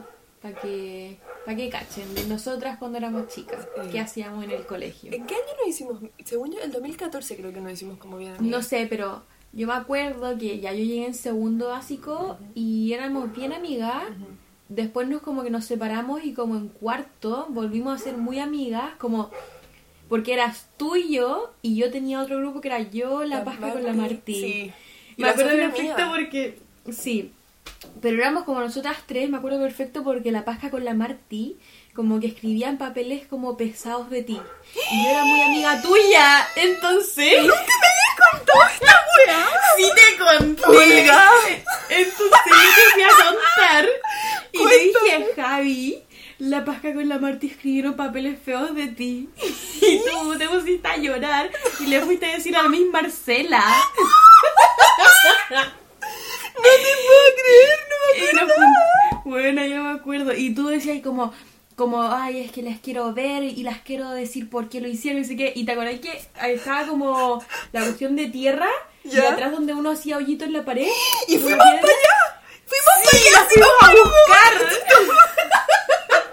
para 0.41 0.59
que, 0.59 1.17
pa' 1.45 1.55
que 1.55 1.69
cachen, 1.69 2.13
de 2.15 2.25
nosotras 2.25 2.77
cuando 2.79 2.97
éramos 2.97 3.27
chicas, 3.27 3.67
Sí. 3.83 3.89
¿qué 3.91 3.99
hacíamos 3.99 4.43
en 4.43 4.51
el 4.51 4.65
colegio? 4.65 5.11
¿En 5.13 5.25
qué 5.25 5.35
año 5.35 5.43
nos 5.59 5.67
hicimos? 5.67 5.99
Según 6.25 6.51
yo, 6.51 6.59
el 6.61 6.71
2014 6.71 7.37
creo 7.37 7.53
que 7.53 7.61
nos 7.61 7.73
hicimos 7.73 7.97
como 7.99 8.17
bien. 8.17 8.33
No 8.33 8.39
amigas. 8.39 8.67
sé, 8.67 8.87
pero 8.89 9.23
yo 9.53 9.67
me 9.67 9.73
acuerdo 9.73 10.37
que 10.37 10.59
ya 10.59 10.71
yo 10.71 10.83
llegué 10.83 11.05
en 11.05 11.13
segundo 11.13 11.67
básico 11.69 12.37
y 12.55 12.93
éramos 12.93 13.35
bien 13.35 13.53
amigas. 13.53 14.03
Después 14.69 15.07
nos 15.07 15.21
como 15.21 15.43
que 15.43 15.49
nos 15.49 15.65
separamos 15.65 16.23
y 16.23 16.33
como 16.33 16.55
en 16.55 16.69
cuarto 16.69 17.47
volvimos 17.49 17.99
a 17.99 18.03
ser 18.03 18.17
muy 18.17 18.39
amigas, 18.39 18.95
como 18.97 19.29
Porque 20.07 20.33
eras 20.33 20.67
tú 20.77 20.95
y 20.95 21.13
yo, 21.13 21.53
y 21.61 21.75
yo 21.75 21.91
tenía 21.91 22.21
otro 22.21 22.37
grupo 22.39 22.61
que 22.61 22.67
era 22.69 22.79
yo, 22.79 23.23
la, 23.25 23.43
Pasca 23.45 23.71
con 23.73 23.83
la 23.83 23.93
Martí. 23.93 24.33
Sí. 24.35 24.73
Y 25.17 25.21
Me 25.21 25.27
la 25.27 25.31
acuerdo 25.33 25.51
perfecto 25.51 26.03
porque. 26.09 26.59
Sí. 26.91 27.31
Pero 28.01 28.17
éramos 28.17 28.43
como 28.43 28.59
nosotras 28.59 28.97
tres, 29.05 29.29
me 29.29 29.37
acuerdo 29.37 29.59
perfecto 29.59 30.03
porque 30.03 30.31
la 30.31 30.45
Pasca 30.45 30.69
con 30.69 30.83
la 30.85 30.93
Martí, 30.93 31.59
como 31.93 32.19
que 32.19 32.27
escribían 32.27 32.77
papeles 32.77 33.27
como 33.27 33.57
pesados 33.57 34.09
de 34.09 34.23
ti. 34.23 34.39
Y 34.91 35.03
yo 35.03 35.09
era 35.09 35.23
muy 35.23 35.41
amiga 35.41 35.81
tuya, 35.81 36.47
entonces. 36.55 37.47
Sí 39.77 39.89
te 39.95 40.17
conté. 40.17 40.61
Oiga. 40.67 41.29
Entonces 41.89 42.17
yo 42.19 42.29
te 42.75 42.93
fui 42.93 43.03
a 43.03 43.09
contar 43.09 43.85
y 44.51 44.65
le 44.65 44.77
dije 44.79 45.15
a 45.15 45.35
Javi, 45.35 46.03
la 46.39 46.65
pasca 46.65 46.93
con 46.93 47.07
la 47.07 47.19
Marti 47.19 47.47
escribieron 47.47 47.95
papeles 47.95 48.39
feos 48.43 48.73
de 48.73 48.87
ti. 48.87 49.29
Y 49.81 50.01
tú 50.09 50.37
te 50.37 50.47
pusiste 50.47 50.87
a 50.87 50.97
llorar 50.97 51.51
y 51.79 51.85
le 51.87 52.01
fuiste 52.01 52.25
a 52.25 52.35
decir 52.35 52.55
a 52.55 52.67
mí 52.69 52.85
Marcela. 52.85 53.63
No 56.55 56.61
te 56.63 56.91
puedo 57.05 57.25
creer, 57.41 57.79
no 57.89 57.95
me 58.05 58.11
Y 58.19 58.33
nos 58.35 59.23
Bueno, 59.25 59.65
yo 59.65 59.83
me 59.83 59.91
acuerdo. 59.99 60.33
Y 60.33 60.53
tú 60.53 60.67
decías 60.67 61.01
como, 61.03 61.33
como, 61.75 62.03
ay, 62.03 62.41
es 62.41 62.51
que 62.51 62.61
las 62.61 62.79
quiero 62.79 63.13
ver 63.13 63.43
y 63.43 63.63
las 63.63 63.79
quiero 63.81 64.09
decir 64.11 64.49
por 64.49 64.69
qué 64.69 64.81
lo 64.81 64.87
hicieron 64.87 65.21
y 65.21 65.25
sé 65.25 65.35
qué. 65.35 65.51
Y 65.55 65.65
te 65.65 65.71
acordás 65.73 65.99
que 65.99 66.21
estaba 66.51 66.85
como 66.87 67.43
la 67.71 67.81
cuestión 67.81 68.15
de 68.15 68.27
tierra 68.27 68.69
y 69.03 69.17
atrás 69.17 69.51
donde 69.51 69.73
uno 69.73 69.91
hacía 69.91 70.17
hoyito 70.17 70.45
en 70.45 70.53
la 70.53 70.63
pared. 70.65 70.87
Y 71.27 71.37
fuimos 71.37 71.57
para 71.65 71.71
allá. 71.79 72.41
Fuimos 72.65 73.09
Sí, 73.11 73.17
para 73.33 73.41
allá. 73.41 73.49
fuimos 73.49 73.69
a 73.81 73.91
buscar. 73.91 74.53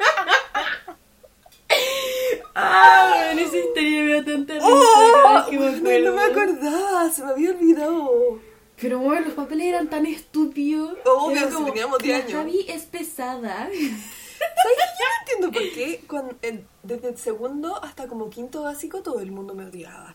Ah, 2.60 3.14
bueno, 3.34 3.40
esa 3.48 3.56
historia 3.56 4.02
me 4.02 4.14
da 4.14 4.24
tanta 4.24 4.54
risa 4.54 4.66
Oh, 4.66 5.46
no 5.52 5.60
me 5.60 5.68
acuerdo. 5.68 6.20
acordaba, 6.20 7.08
se 7.10 7.22
me 7.24 7.30
había 7.30 7.50
olvidado. 7.50 8.40
Pero 8.80 8.98
bueno, 9.00 9.26
los 9.26 9.34
papeles 9.34 9.66
eran 9.66 9.88
tan 9.90 10.06
estúpidos. 10.06 10.96
Obvio, 11.04 11.50
si 11.50 11.64
teníamos 11.64 11.98
10 11.98 12.18
"La 12.18 12.24
años". 12.24 12.32
Javi 12.32 12.64
es 12.68 12.82
pesada. 12.84 13.64
¿Sabes? 13.68 13.80
Yo 13.80 15.04
no 15.04 15.20
entiendo 15.20 15.52
por 15.52 15.62
qué 15.74 16.04
cuando- 16.06 16.36
desde 16.84 17.08
el 17.08 17.16
segundo 17.18 17.82
hasta 17.82 18.06
como 18.06 18.30
quinto 18.30 18.62
básico 18.62 19.02
todo 19.02 19.20
el 19.20 19.30
mundo 19.32 19.54
me 19.54 19.64
odiaba. 19.66 20.14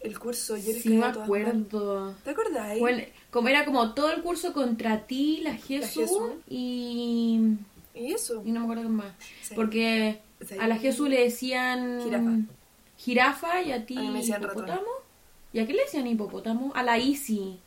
El 0.00 0.18
curso, 0.18 0.56
yo 0.56 0.72
Sí, 0.72 0.88
me 0.90 0.98
mal. 0.98 1.10
acuerdo. 1.20 2.14
¿Te 2.24 2.30
acordás? 2.30 2.78
Bueno, 2.78 3.02
como 3.30 3.48
era 3.48 3.64
como 3.66 3.92
todo 3.92 4.10
el 4.12 4.22
curso 4.22 4.52
contra 4.54 5.06
ti, 5.06 5.40
la 5.42 5.54
Jesús 5.54 6.10
y... 6.48 7.40
¿Y 7.94 8.12
eso? 8.14 8.42
y 8.46 8.52
no 8.52 8.60
me 8.60 8.64
acuerdo 8.66 8.82
qué 8.84 8.88
más. 8.88 9.12
Sí. 9.42 9.54
Porque 9.54 10.20
Sí. 10.48 10.54
a 10.58 10.66
la 10.68 10.76
Jesús 10.78 11.08
le 11.10 11.20
decían... 11.24 12.00
Jirafa. 12.02 12.30
Jirafa 12.96 13.62
y 13.62 13.72
a 13.72 13.84
ti 13.84 13.96
A 13.98 14.00
mí 14.00 14.08
me 14.08 14.18
decían 14.20 14.42
ratón. 14.42 14.64
hipopótamo. 14.64 14.90
¿Y 15.52 15.58
a 15.58 15.66
qué 15.66 15.72
le 15.74 15.82
decían 15.82 16.06
hipopótamo? 16.06 16.72
A 16.74 16.82
la 16.82 16.98
Isi. 16.98 17.58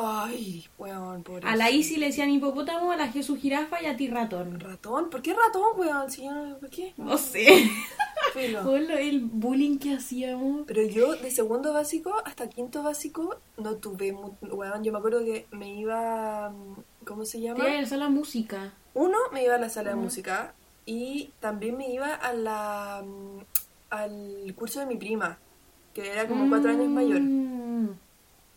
Ay, 0.00 0.66
weón, 0.78 1.22
pobre. 1.22 1.48
A 1.48 1.56
la 1.56 1.70
Isi 1.70 1.96
le 1.96 2.06
decían 2.06 2.30
hipopótamo, 2.30 2.92
a 2.92 2.96
la 2.96 3.08
Jesús 3.08 3.38
jirafa 3.40 3.82
y 3.82 3.86
a 3.86 3.96
ti 3.96 4.08
ratón. 4.08 4.60
¿Ratón? 4.60 5.10
¿Por 5.10 5.22
qué 5.22 5.34
ratón, 5.34 5.64
weón? 5.76 6.10
Si 6.10 6.24
yo 6.24 6.32
no... 6.32 6.56
¿Por 6.58 6.70
qué? 6.70 6.94
No 6.96 7.18
sé. 7.18 7.68
Filo. 8.34 8.76
El 8.98 9.20
bullying 9.20 9.78
que 9.78 9.94
hacíamos. 9.94 10.62
Pero 10.66 10.82
yo 10.84 11.16
de 11.16 11.30
segundo 11.30 11.72
básico 11.72 12.14
hasta 12.24 12.48
quinto 12.48 12.82
básico 12.82 13.36
no 13.56 13.76
tuve... 13.76 14.12
mu- 14.12 14.34
Weón, 14.42 14.84
yo 14.84 14.92
me 14.92 14.98
acuerdo 14.98 15.20
que 15.24 15.46
me 15.50 15.74
iba... 15.74 16.50
mm, 16.50 17.04
¿Cómo 17.04 17.24
se 17.24 17.40
llama? 17.40 17.64
Te 17.64 17.70
iba 17.80 17.88
a 17.88 17.96
la 17.96 18.08
música. 18.08 18.72
Uno, 18.94 19.16
me 19.32 19.44
iba 19.44 19.54
a 19.54 19.58
la 19.58 19.68
sala 19.68 19.90
de 19.90 19.96
música 19.96 20.54
y 20.86 21.30
también 21.40 21.76
me 21.76 21.92
iba 21.92 22.14
a 22.14 22.32
la, 22.32 23.02
mm, 23.04 23.40
al 23.90 24.54
curso 24.56 24.80
de 24.80 24.86
mi 24.86 24.96
prima, 24.96 25.38
que 25.94 26.10
era 26.12 26.26
como 26.28 26.48
cuatro 26.48 26.70
años 26.70 26.88
mayor. 26.88 27.20
Mm. 27.20 27.90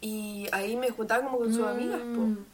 Y 0.02 0.48
ahí 0.52 0.76
me 0.76 0.90
juntaba 0.90 1.24
como 1.24 1.38
con 1.38 1.54
sus 1.54 1.66
amigas, 1.66 2.00
po. 2.00 2.22
Mm. 2.22 2.46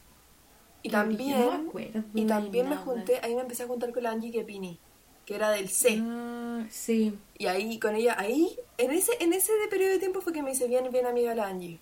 Y 0.84 0.90
también, 0.90 1.40
no 1.40 1.52
me 1.52 1.68
acuerdo 1.68 2.04
y 2.14 2.26
también 2.26 2.70
me 2.70 2.76
junté, 2.78 3.20
ahí 3.24 3.36
me 3.36 3.42
empecé 3.42 3.64
a 3.64 3.68
juntar 3.68 3.92
con 3.92 4.04
la 4.04 4.12
Angie 4.12 4.32
Kepini, 4.32 4.78
que 5.26 5.36
era 5.36 5.50
del 5.50 5.70
C. 5.70 6.00
Ah, 6.02 6.66
sí. 6.70 7.18
Y 7.38 7.48
ahí 7.48 7.80
con 7.80 7.96
ella, 7.96 8.16
ahí, 8.18 8.58
en 8.78 8.92
ese, 8.92 9.12
en 9.20 9.34
ese 9.34 9.54
de 9.54 9.68
periodo 9.68 9.92
de 9.92 10.00
tiempo 10.00 10.22
fue 10.22 10.34
que 10.34 10.44
me 10.44 10.52
hice 10.52 10.68
bien, 10.68 10.90
bien 10.92 11.06
amiga 11.06 11.34
la 11.36 11.48
Angie. 11.48 11.80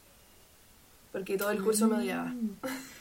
Porque 1.11 1.37
todo 1.37 1.51
el 1.51 1.63
curso 1.63 1.87
me 1.87 1.97
odiaba. 1.97 2.33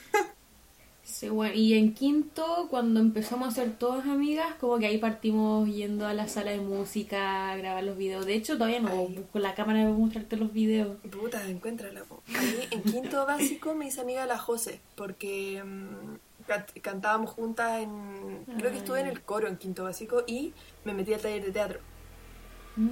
Mm. 1.04 1.06
Sí, 1.06 1.28
bueno, 1.28 1.54
y 1.54 1.74
en 1.74 1.92
quinto, 1.92 2.66
cuando 2.70 2.98
empezamos 2.98 3.48
a 3.48 3.50
ser 3.50 3.72
todas 3.76 4.06
amigas, 4.06 4.54
como 4.58 4.78
que 4.78 4.86
ahí 4.86 4.96
partimos 4.98 5.68
yendo 5.68 6.06
a 6.06 6.14
la 6.14 6.28
sala 6.28 6.50
de 6.52 6.60
música, 6.60 7.52
a 7.52 7.56
grabar 7.56 7.84
los 7.84 7.96
videos. 7.98 8.24
De 8.24 8.34
hecho, 8.34 8.54
todavía 8.54 8.80
no 8.80 8.88
Ay. 8.88 9.14
busco 9.18 9.38
la 9.38 9.54
cámara 9.54 9.82
para 9.82 9.92
mostrarte 9.94 10.36
los 10.38 10.52
videos. 10.52 10.96
Puta, 11.10 11.46
encuéntrala. 11.48 12.04
po. 12.04 12.22
Ahí 12.34 12.68
en 12.70 12.82
quinto 12.82 13.26
básico 13.26 13.74
me 13.74 13.88
hice 13.88 14.00
amiga 14.00 14.22
de 14.22 14.28
la 14.28 14.38
Jose, 14.38 14.80
porque 14.96 15.62
mm, 15.62 16.46
can- 16.46 16.64
cantábamos 16.80 17.30
juntas 17.30 17.82
en... 17.82 18.44
Creo 18.58 18.70
que 18.72 18.78
estuve 18.78 19.00
en 19.00 19.06
el 19.08 19.20
coro 19.20 19.46
en 19.48 19.58
quinto 19.58 19.84
básico 19.84 20.24
y 20.26 20.54
me 20.84 20.94
metí 20.94 21.12
al 21.12 21.20
taller 21.20 21.44
de 21.44 21.52
teatro. 21.52 21.80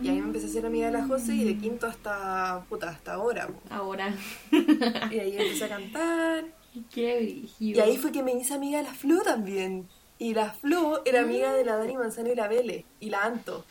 Y 0.03 0.09
ahí 0.11 0.18
me 0.20 0.27
empecé 0.27 0.46
a 0.46 0.51
ser 0.51 0.66
amiga 0.66 0.87
de 0.87 0.92
la 0.92 1.07
Jose 1.09 1.35
y 1.35 1.44
de 1.44 1.57
quinto 1.57 1.87
hasta... 1.87 2.64
Puta, 2.68 2.90
hasta 2.90 3.14
ahora. 3.14 3.48
po. 3.48 3.55
Ahora. 3.70 4.14
Y 5.11 5.18
ahí 5.18 5.35
empecé 5.37 5.64
a 5.64 5.68
cantar. 5.70 6.44
Qué 6.93 7.17
brígido. 7.17 7.79
Y 7.79 7.81
ahí 7.81 7.97
fue 7.99 8.13
que 8.13 8.23
me 8.23 8.33
hice 8.33 8.55
amiga 8.55 8.79
de 8.79 8.85
la 8.85 8.95
Flo 8.95 9.23
también. 9.23 9.89
Y 10.19 10.35
la 10.35 10.53
Flo 10.53 11.03
era 11.05 11.21
amiga 11.21 11.53
de 11.53 11.65
la 11.65 11.77
Dani 11.77 11.97
Manzano 11.97 12.33
y 12.33 12.35
la 12.35 12.49
Vele. 12.49 12.85
Y 13.01 13.11
la 13.11 13.25
Anto. 13.25 13.65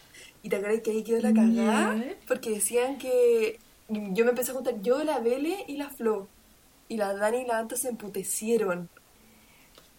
¿Y 0.44 0.50
te 0.50 0.58
acuerdas 0.58 0.82
que 0.82 0.92
ahí 0.92 1.04
quedó 1.04 1.22
la 1.22 1.34
cagada? 1.34 2.04
Porque 2.28 2.52
decían 2.52 2.98
que 2.98 3.60
yo 3.88 4.26
me 4.26 4.32
empecé 4.32 4.52
a 4.52 4.56
juntar 4.56 4.82
yo, 4.82 5.04
la 5.04 5.20
Vele 5.20 5.64
y 5.68 5.78
la 5.78 5.90
Flo. 5.90 6.28
Y 6.90 6.98
la 6.98 7.14
Dani 7.14 7.40
y 7.40 7.46
la 7.46 7.60
Anto 7.60 7.76
se 7.78 7.90
emputecieron. 7.90 8.90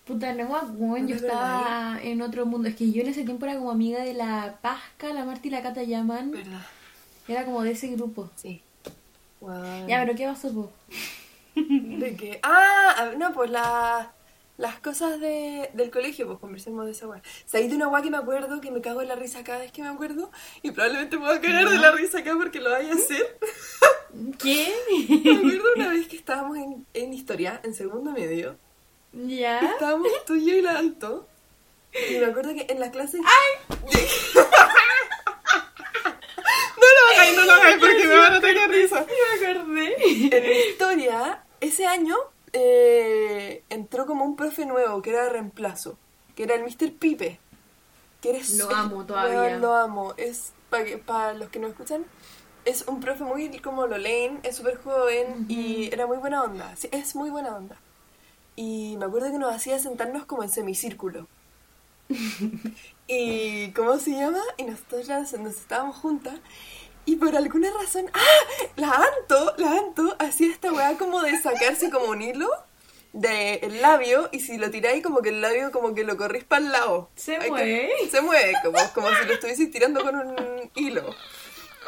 Puta, 0.04 0.32
no 0.34 0.56
acuerdo, 0.56 0.96
yo 0.96 1.02
¿No 1.02 1.06
te 1.06 1.14
estaba 1.14 1.98
en 2.02 2.22
otro 2.22 2.44
mundo. 2.44 2.68
Es 2.68 2.74
que 2.74 2.90
yo 2.90 3.02
en 3.02 3.08
ese 3.08 3.24
tiempo 3.24 3.46
era 3.46 3.56
como 3.56 3.70
amiga 3.70 4.02
de 4.02 4.14
la 4.14 4.58
Pasca, 4.60 5.12
la 5.12 5.24
Marta 5.24 5.46
y 5.46 5.50
la 5.50 5.62
Cata. 5.62 5.80
¿Verdad? 5.82 6.66
Era 7.28 7.44
como 7.44 7.62
de 7.62 7.70
ese 7.70 7.88
grupo. 7.88 8.28
Sí. 8.36 8.60
Guau. 9.40 9.88
Ya, 9.88 10.04
pero 10.04 10.16
¿qué 10.16 10.26
pasó, 10.26 10.52
po? 10.52 10.70
¿De 11.54 12.16
qué? 12.16 12.40
Ah, 12.42 12.94
a- 12.98 13.16
no, 13.16 13.32
pues 13.32 13.50
la- 13.50 14.12
las 14.58 14.78
cosas 14.80 15.18
de, 15.18 15.70
del 15.72 15.90
colegio, 15.90 16.26
pues 16.26 16.38
conversemos 16.38 16.84
de 16.86 16.92
esa 16.92 17.08
weá. 17.08 17.22
Sabéis 17.46 17.70
de 17.70 17.76
una 17.76 17.88
weá 17.88 18.02
que 18.02 18.10
me 18.10 18.18
acuerdo, 18.18 18.60
que 18.60 18.70
me 18.70 18.80
cago 18.80 19.02
en 19.02 19.08
la 19.08 19.16
risa 19.16 19.42
cada 19.42 19.58
vez 19.60 19.72
que 19.72 19.82
me 19.82 19.88
acuerdo, 19.88 20.30
y 20.62 20.70
probablemente 20.70 21.16
me 21.16 21.26
voy 21.26 21.36
a 21.36 21.40
cagar 21.40 21.68
de 21.68 21.78
la 21.78 21.90
risa 21.92 22.18
acá 22.18 22.34
porque 22.36 22.60
lo 22.60 22.70
vaya 22.70 22.92
a 22.92 22.94
hacer. 22.94 23.38
¿Qué? 24.38 24.72
Me 25.24 25.36
acuerdo 25.38 25.64
una 25.76 25.88
vez 25.88 26.06
que 26.06 26.16
estábamos 26.16 26.58
en, 26.58 26.86
en 26.92 27.12
historia, 27.14 27.60
en 27.64 27.74
segundo 27.74 28.12
medio, 28.12 28.56
¿Ya? 29.14 29.58
estábamos 29.60 30.06
tú 30.26 30.34
y 30.34 30.44
yo 30.46 30.54
y 30.56 30.60
la 30.62 30.78
Anto, 30.78 31.26
y 32.10 32.18
me 32.18 32.26
acuerdo 32.26 32.54
que 32.54 32.66
en 32.70 32.78
la 32.78 32.90
clase... 32.90 33.18
no 33.20 33.24
lo 36.86 37.14
hagáis, 37.14 37.36
no 37.36 37.44
lo 37.44 37.52
hagáis 37.52 37.76
porque 37.78 38.06
me 38.06 38.16
van 38.16 38.32
a 38.34 38.36
atacar 38.38 38.70
risa. 38.70 39.06
Me 39.40 39.50
acordé. 39.50 39.96
En 40.36 40.68
historia, 40.68 41.41
ese 41.62 41.86
año 41.86 42.16
eh, 42.52 43.62
entró 43.70 44.04
como 44.04 44.24
un 44.24 44.36
profe 44.36 44.66
nuevo 44.66 45.00
que 45.00 45.10
era 45.10 45.24
de 45.24 45.30
reemplazo, 45.30 45.96
que 46.34 46.42
era 46.42 46.54
el 46.54 46.62
Mr. 46.62 46.92
Pipe. 46.92 47.38
Que 48.20 48.30
eres, 48.30 48.56
Lo 48.56 48.70
amo 48.70 49.06
todavía. 49.06 49.40
Weón, 49.40 49.60
lo 49.60 49.74
amo. 49.74 50.14
Es 50.16 50.52
para 50.68 50.84
para 50.98 51.34
los 51.34 51.48
que 51.50 51.58
no 51.58 51.68
escuchan, 51.68 52.04
es 52.64 52.84
un 52.86 53.00
profe 53.00 53.24
muy 53.24 53.58
como 53.58 53.86
lo 53.86 53.98
leen, 53.98 54.40
es 54.42 54.56
súper 54.56 54.76
joven 54.76 55.46
y 55.48 55.88
era 55.92 56.06
muy 56.06 56.18
buena 56.18 56.42
onda. 56.42 56.74
Sí, 56.76 56.88
es 56.92 57.14
muy 57.14 57.30
buena 57.30 57.56
onda. 57.56 57.76
Y 58.56 58.96
me 58.98 59.06
acuerdo 59.06 59.30
que 59.30 59.38
nos 59.38 59.54
hacía 59.54 59.78
sentarnos 59.78 60.26
como 60.26 60.42
en 60.42 60.50
semicírculo. 60.50 61.28
y 63.06 63.70
¿cómo 63.72 63.98
se 63.98 64.10
llama? 64.10 64.42
Y 64.56 64.64
nosotros 64.64 65.08
nos 65.38 65.56
estábamos 65.56 65.96
juntas. 65.96 66.34
Y 67.04 67.16
por 67.16 67.34
alguna 67.36 67.68
razón, 67.80 68.06
¡ah! 68.14 68.66
La 68.76 68.90
Anto, 68.92 69.54
la 69.58 69.72
Anto 69.72 70.16
hacía 70.18 70.50
esta 70.52 70.72
weá 70.72 70.96
como 70.96 71.20
de 71.22 71.40
sacarse 71.40 71.90
como 71.90 72.06
un 72.06 72.22
hilo 72.22 72.48
del 73.12 73.82
labio 73.82 74.28
y 74.32 74.40
si 74.40 74.56
lo 74.56 74.70
tiráis 74.70 75.02
como 75.02 75.20
que 75.20 75.28
el 75.30 75.40
labio 75.42 75.70
como 75.72 75.94
que 75.94 76.04
lo 76.04 76.16
corrís 76.16 76.44
para 76.44 76.64
el 76.64 76.72
lado. 76.72 77.10
Se 77.16 77.38
que- 77.38 77.50
mueve. 77.50 77.90
se 78.10 78.20
mueve, 78.20 78.54
como, 78.62 78.78
como 78.94 79.08
si 79.10 79.26
lo 79.26 79.34
estuvieses 79.34 79.70
tirando 79.70 80.02
con 80.02 80.16
un 80.16 80.70
hilo. 80.74 81.14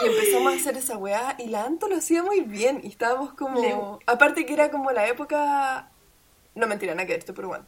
Y 0.03 0.07
empezamos 0.07 0.53
a 0.53 0.57
hacer 0.57 0.77
esa 0.77 0.97
weá 0.97 1.37
y 1.39 1.47
la 1.47 1.65
Anto 1.65 1.89
lo 1.89 1.97
hacía 1.97 2.23
muy 2.25 2.41
bien 2.41 2.81
y 2.83 2.89
estábamos 2.89 3.33
como... 3.35 3.61
Le- 3.61 3.77
Aparte 4.13 4.45
que 4.45 4.53
era 4.53 4.71
como 4.71 4.91
la 4.91 5.07
época... 5.07 5.91
No, 6.57 6.67
mentira, 6.67 6.95
nada 6.95 7.07
que 7.07 7.15
esto, 7.15 7.33
pero 7.35 7.49
bueno. 7.49 7.67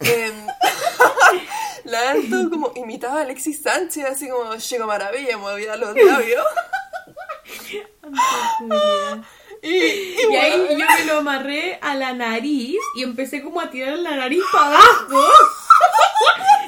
Em, 0.00 0.46
la 1.84 2.10
Anto 2.10 2.50
como 2.50 2.72
imitaba 2.76 3.20
a 3.20 3.22
Alexis 3.22 3.62
Sánchez, 3.62 4.04
así 4.04 4.28
como 4.28 4.54
Llegó 4.54 4.86
Maravilla, 4.86 5.38
movía 5.38 5.76
los 5.76 5.94
labios. 6.04 6.44
Y, 9.62 9.68
y 9.68 10.16
Y 10.30 10.36
ahí 10.36 10.66
yo 10.78 10.86
me 10.86 11.04
lo 11.06 11.18
amarré 11.18 11.78
a 11.80 11.94
la 11.94 12.12
nariz 12.12 12.78
y 12.96 13.02
empecé 13.02 13.42
como 13.42 13.60
a 13.60 13.70
tirar 13.70 13.98
la 13.98 14.16
nariz 14.16 14.42
para 14.52 14.66
abajo. 14.66 15.26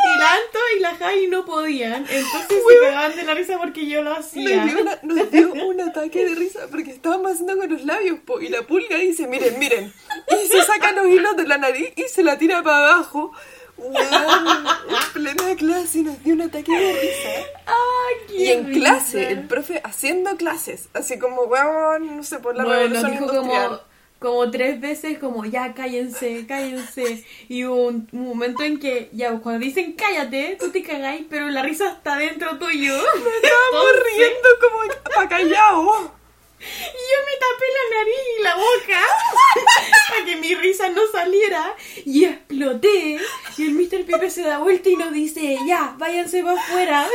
Y 0.04 0.18
la 0.18 0.32
Anto 0.34 0.58
y 0.76 0.80
la 0.80 0.94
Javi 0.96 1.26
no 1.26 1.44
podían. 1.44 2.06
Entonces 2.08 2.48
se 2.68 2.80
cagaban 2.80 3.16
de 3.16 3.22
la 3.24 3.34
risa 3.34 3.58
porque 3.58 3.86
yo 3.86 4.02
lo 4.02 4.10
Nos 4.10 4.18
hacía. 4.20 4.64
dio, 4.64 4.80
una- 4.80 4.98
nos 5.02 5.30
dio 5.30 5.52
un 5.52 5.80
ataque 5.80 6.24
de 6.24 6.34
risa 6.34 6.60
porque 6.70 6.90
estábamos 6.92 7.32
haciendo 7.32 7.56
con 7.58 7.70
los 7.70 7.84
labios, 7.84 8.18
po, 8.20 8.40
y 8.40 8.48
la 8.48 8.62
pulga 8.62 8.96
dice, 8.96 9.26
miren, 9.26 9.58
miren. 9.58 9.92
Y 10.28 10.48
se 10.48 10.62
saca 10.62 10.92
los 10.92 11.06
hilos 11.06 11.36
de 11.36 11.46
la 11.46 11.58
nariz 11.58 11.92
y 11.96 12.04
se 12.04 12.22
la 12.22 12.38
tira 12.38 12.62
para 12.62 12.78
abajo. 12.94 13.32
En 13.78 15.12
plena 15.12 15.54
clase 15.56 15.98
nos 15.98 16.22
dio 16.24 16.34
un 16.34 16.42
ataque 16.42 16.72
de 16.72 16.92
risa. 16.92 17.48
¡Ay, 17.66 18.14
qué 18.28 18.34
Y 18.36 18.50
en 18.52 18.66
risa! 18.68 18.78
clase, 18.80 19.32
el 19.32 19.46
profe 19.46 19.80
haciendo 19.84 20.36
clases, 20.36 20.88
así 20.94 21.18
como, 21.18 21.42
weón, 21.42 22.16
no 22.16 22.22
sé, 22.22 22.38
por 22.38 22.56
la 22.56 22.64
Bueno, 22.64 22.80
revolución 22.94 23.12
industrial. 23.14 23.68
como, 23.68 23.80
como 24.18 24.50
tres 24.50 24.80
veces 24.80 25.18
como 25.18 25.44
ya 25.44 25.74
cállense, 25.74 26.46
cállense. 26.46 27.24
Y 27.48 27.64
hubo 27.64 27.88
un, 27.88 28.08
un 28.12 28.28
momento 28.28 28.62
en 28.62 28.78
que 28.78 29.10
ya 29.12 29.38
cuando 29.38 29.64
dicen 29.64 29.92
cállate, 29.92 30.56
tú 30.58 30.70
te 30.70 30.82
cagáis, 30.82 31.24
pero 31.28 31.48
la 31.48 31.62
risa 31.62 31.92
está 31.92 32.16
dentro 32.16 32.58
tuyo. 32.58 32.96
Estábamos 33.42 33.92
riendo 34.16 34.48
como 34.60 34.78
pa' 35.14 35.28
callao. 35.28 36.16
Y 36.58 36.62
yo 36.62 37.18
me 37.26 37.34
tapé 37.38 37.66
la 37.76 37.84
nariz 37.98 38.24
y 38.38 38.42
la 38.42 38.54
boca 38.56 39.00
para 40.08 40.24
que 40.24 40.36
mi 40.36 40.54
risa 40.54 40.88
no 40.88 41.02
saliera 41.12 41.74
y 42.04 42.24
exploté. 42.24 43.18
Y 43.58 43.62
el 43.62 43.74
Mr. 43.74 44.06
Pepe 44.06 44.30
se 44.30 44.42
da 44.42 44.58
vuelta 44.58 44.88
y 44.88 44.96
nos 44.96 45.12
dice, 45.12 45.58
ya, 45.66 45.94
váyanse 45.98 46.42
para 46.42 46.60
afuera. 46.60 47.06
Ay, 47.06 47.12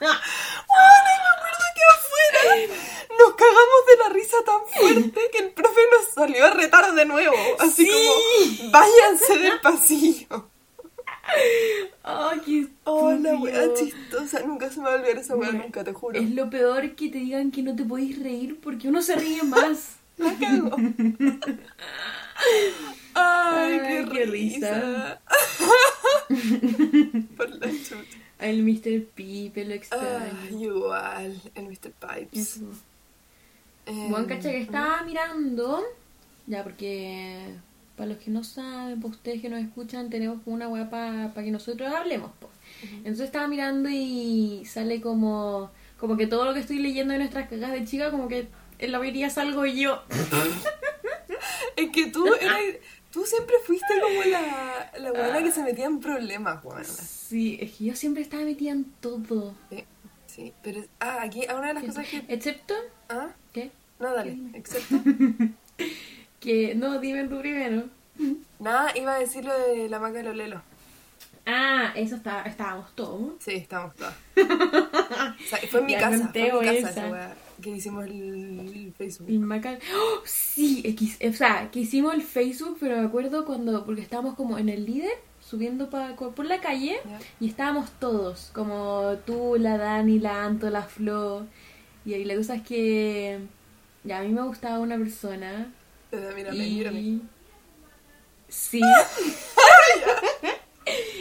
me 0.00 0.08
acuerdo 1.36 1.66
que 1.74 1.82
afuera 1.92 2.89
nos 3.26 3.34
cagamos 3.34 3.86
de 3.88 3.96
la 3.98 4.08
risa 4.10 4.36
tan 4.44 4.60
fuerte 4.74 5.20
que 5.32 5.38
el 5.38 5.50
profe 5.52 5.80
nos 5.90 6.14
salió 6.14 6.44
a 6.46 6.50
retar 6.50 6.94
de 6.94 7.04
nuevo. 7.04 7.34
Así 7.58 7.86
Sí. 7.86 7.90
como, 8.58 8.70
váyanse 8.72 9.38
del 9.38 9.60
pasillo. 9.60 10.48
Ay, 12.02 12.40
qué 12.44 12.66
Oh, 12.84 13.12
la 13.12 13.34
wea 13.36 13.72
chistosa. 13.74 14.40
Nunca 14.40 14.70
se 14.70 14.80
me 14.80 14.86
va 14.86 14.94
a 14.94 14.96
olvidar 14.96 15.18
esa 15.18 15.36
wea, 15.36 15.50
Bueno, 15.50 15.64
nunca, 15.64 15.84
te 15.84 15.92
juro. 15.92 16.18
Es 16.18 16.30
lo 16.30 16.50
peor 16.50 16.94
que 16.96 17.08
te 17.08 17.18
digan 17.18 17.50
que 17.52 17.62
no 17.62 17.76
te 17.76 17.84
podéis 17.84 18.20
reír 18.22 18.58
porque 18.60 18.88
uno 18.88 19.00
se 19.02 19.14
ríe 19.16 19.42
más. 19.44 19.96
La 20.16 20.34
cago. 20.38 20.76
Ay, 23.14 23.80
Ay, 23.80 23.80
qué, 23.86 24.08
qué 24.12 24.26
risa. 24.26 25.20
Por 27.36 27.50
la 27.50 27.68
chucha. 27.70 27.96
El 28.38 28.62
Mr. 28.62 29.04
Pipe 29.14 29.64
lo 29.64 29.74
extraño. 29.74 30.38
Ay, 30.48 30.64
igual, 30.64 31.40
el 31.54 31.64
Mr. 31.66 31.92
Pipes. 31.92 32.56
Eso. 32.56 32.60
Eh, 33.90 34.06
Bueno, 34.10 34.26
cacha 34.26 34.50
que 34.50 34.60
estaba 34.60 35.02
mirando, 35.02 35.82
ya 36.46 36.62
porque 36.62 37.54
para 37.96 38.10
los 38.10 38.18
que 38.18 38.30
no 38.30 38.44
saben, 38.44 39.00
para 39.00 39.12
ustedes 39.14 39.42
que 39.42 39.48
nos 39.48 39.60
escuchan, 39.60 40.08
tenemos 40.08 40.42
como 40.42 40.56
una 40.56 40.68
weá 40.68 40.88
para 40.88 41.32
que 41.34 41.50
nosotros 41.50 41.92
hablemos. 41.92 42.30
po. 42.40 42.48
Entonces 42.98 43.26
estaba 43.26 43.46
mirando 43.48 43.88
y 43.90 44.64
sale 44.64 45.00
como, 45.00 45.70
como 45.98 46.16
que 46.16 46.26
todo 46.26 46.44
lo 46.44 46.54
que 46.54 46.60
estoy 46.60 46.78
leyendo 46.78 47.12
de 47.12 47.18
nuestras 47.18 47.48
cagas 47.48 47.72
de 47.72 47.84
chica, 47.84 48.10
como 48.10 48.28
que 48.28 48.48
en 48.78 48.92
la 48.92 48.98
mayoría 48.98 49.28
salgo 49.30 49.66
yo. 49.66 50.02
Es 51.76 51.90
que 51.90 52.06
tú 52.06 52.26
tú 53.10 53.24
siempre 53.24 53.56
fuiste 53.64 53.86
como 54.00 54.22
la, 54.24 54.92
la 54.98 55.12
buena 55.12 55.42
que 55.42 55.50
se 55.50 55.62
metía 55.62 55.86
en 55.86 56.00
problemas, 56.00 56.62
buena. 56.62 56.84
Sí, 56.84 57.58
es 57.60 57.72
que 57.72 57.84
yo 57.84 57.96
siempre 57.96 58.22
estaba 58.22 58.44
metida 58.44 58.72
en 58.72 58.84
todo. 59.00 59.54
Sí, 59.70 59.84
sí, 60.26 60.52
pero 60.62 60.82
ah, 61.00 61.18
aquí 61.22 61.46
a 61.46 61.56
una 61.56 61.68
de 61.68 61.74
las 61.74 61.84
cosas 61.84 62.06
que 62.08 62.24
Excepto, 62.28 62.74
ah, 63.08 63.28
¿qué? 63.52 63.70
No 64.00 64.14
dale, 64.14 64.36
excepto 64.54 64.96
Que, 66.40 66.74
no, 66.74 66.98
dime 66.98 67.24
tú 67.28 67.38
primero. 67.40 67.84
nada, 68.58 68.96
iba 68.96 69.14
a 69.14 69.18
decir 69.18 69.44
lo 69.44 69.56
de 69.58 69.88
la 69.88 69.98
maca 69.98 70.18
de 70.18 70.22
los 70.24 70.36
lelos. 70.36 70.62
Ah, 71.46 71.92
eso 71.96 72.16
está, 72.16 72.42
estábamos 72.42 72.94
todos. 72.94 73.32
Sí, 73.40 73.52
estamos 73.52 73.94
todas. 73.96 74.14
O 74.36 75.42
sea, 75.48 75.58
fue 75.70 75.80
en 75.80 75.86
mi 75.86 75.92
Ya 75.92 76.00
casa, 76.00 76.28
fue 76.32 76.48
en 76.48 76.58
mi 76.60 76.82
casa 76.82 77.06
esa. 77.06 77.34
que 77.60 77.70
hicimos 77.70 78.04
el, 78.06 78.12
el 78.60 78.94
Facebook. 78.96 79.28
El 79.28 79.40
Maca... 79.40 79.78
¡Oh! 79.94 80.20
Sí, 80.24 80.82
X- 80.84 81.18
o 81.28 81.32
sea, 81.32 81.70
que 81.70 81.80
hicimos 81.80 82.14
el 82.14 82.22
Facebook, 82.22 82.76
pero 82.80 82.96
me 82.98 83.06
acuerdo 83.06 83.44
cuando, 83.44 83.84
porque 83.84 84.00
estábamos 84.02 84.34
como 84.34 84.58
en 84.58 84.68
el 84.68 84.86
líder, 84.86 85.12
subiendo 85.40 85.90
pa- 85.90 86.14
por 86.14 86.46
la 86.46 86.60
calle, 86.60 86.98
y 87.40 87.48
estábamos 87.48 87.90
todos, 87.98 88.50
como 88.54 89.14
tú, 89.26 89.56
la 89.58 89.76
Dani, 89.76 90.18
la 90.20 90.44
Anto, 90.44 90.70
la 90.70 90.82
Flo, 90.82 91.46
y 92.06 92.14
ahí 92.14 92.24
la 92.24 92.36
cosa 92.36 92.54
es 92.56 92.62
que, 92.62 93.40
ya, 94.04 94.18
a 94.18 94.22
mí 94.22 94.28
me 94.28 94.42
gustaba 94.42 94.78
una 94.78 94.96
persona, 94.96 95.72
mírame, 96.12 96.56
y... 96.56 96.74
mírame. 96.74 97.18
Sí. 98.48 98.80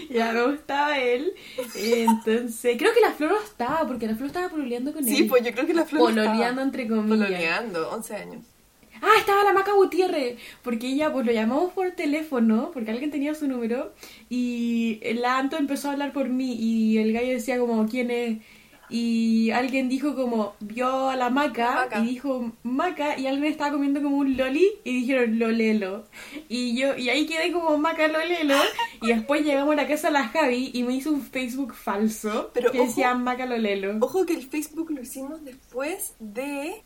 ya 0.09 0.31
me 0.31 0.51
gustaba 0.51 0.97
él. 0.97 1.33
Entonces, 1.75 2.75
creo 2.77 2.93
que 2.93 3.01
la 3.01 3.11
Flor 3.11 3.31
no 3.31 3.43
estaba, 3.43 3.87
porque 3.87 4.07
la 4.07 4.15
Flor 4.15 4.27
estaba 4.27 4.49
pololeando 4.49 4.93
con 4.93 5.07
él. 5.07 5.15
Sí, 5.15 5.23
pues 5.23 5.43
yo 5.43 5.51
creo 5.51 5.67
que 5.67 5.73
la 5.73 5.85
flor 5.85 6.01
Pololeando 6.01 6.43
estaba 6.43 6.61
entre 6.63 6.87
comillas. 6.87 7.27
pololeando, 7.27 7.89
11 7.91 8.15
años. 8.15 8.45
Ah, 9.01 9.13
estaba 9.17 9.43
la 9.43 9.53
Maca 9.53 9.71
Gutiérrez, 9.73 10.37
porque 10.61 10.87
ella 10.87 11.11
pues 11.13 11.25
lo 11.25 11.31
llamamos 11.31 11.71
por 11.71 11.91
teléfono, 11.91 12.71
porque 12.73 12.91
alguien 12.91 13.11
tenía 13.11 13.33
su 13.33 13.47
número, 13.47 13.93
y 14.29 14.99
la 15.15 15.37
Anto 15.37 15.57
empezó 15.57 15.89
a 15.89 15.93
hablar 15.93 16.11
por 16.11 16.27
mí, 16.27 16.53
y 16.53 16.97
el 16.97 17.13
gallo 17.13 17.29
decía 17.29 17.57
como, 17.59 17.87
¿quién 17.87 18.11
es? 18.11 18.37
Y 18.89 19.51
alguien 19.51 19.87
dijo 19.87 20.15
como, 20.15 20.55
vio 20.59 21.09
a 21.09 21.15
la 21.15 21.29
Maca, 21.29 21.75
Maca. 21.75 21.99
y 21.99 22.07
dijo 22.07 22.51
Maca, 22.63 23.17
y 23.19 23.27
alguien 23.27 23.51
estaba 23.51 23.71
comiendo 23.71 24.01
como 24.01 24.17
un 24.17 24.35
loli, 24.35 24.67
y 24.83 25.01
dijeron 25.01 25.37
Lolelo. 25.37 26.05
Y 26.47 26.75
yo, 26.79 26.95
y 26.97 27.09
ahí 27.09 27.25
quedé 27.27 27.51
como 27.51 27.77
Maca 27.77 28.07
Lolelo, 28.07 28.55
y 29.01 29.07
después 29.07 29.45
llegamos 29.45 29.73
a 29.73 29.75
la 29.75 29.87
casa 29.87 30.07
de 30.07 30.13
la 30.13 30.27
Javi, 30.29 30.71
y 30.73 30.83
me 30.83 30.95
hizo 30.95 31.11
un 31.11 31.21
Facebook 31.21 31.75
falso, 31.75 32.49
Pero 32.53 32.71
que 32.71 32.79
ojo- 32.79 32.87
decía 32.87 33.13
Maca 33.13 33.45
Lolelo. 33.45 33.97
Ojo 34.01 34.25
que 34.25 34.33
el 34.33 34.47
Facebook 34.49 34.89
lo 34.91 35.01
hicimos 35.01 35.43
después 35.45 36.15
de 36.19 36.83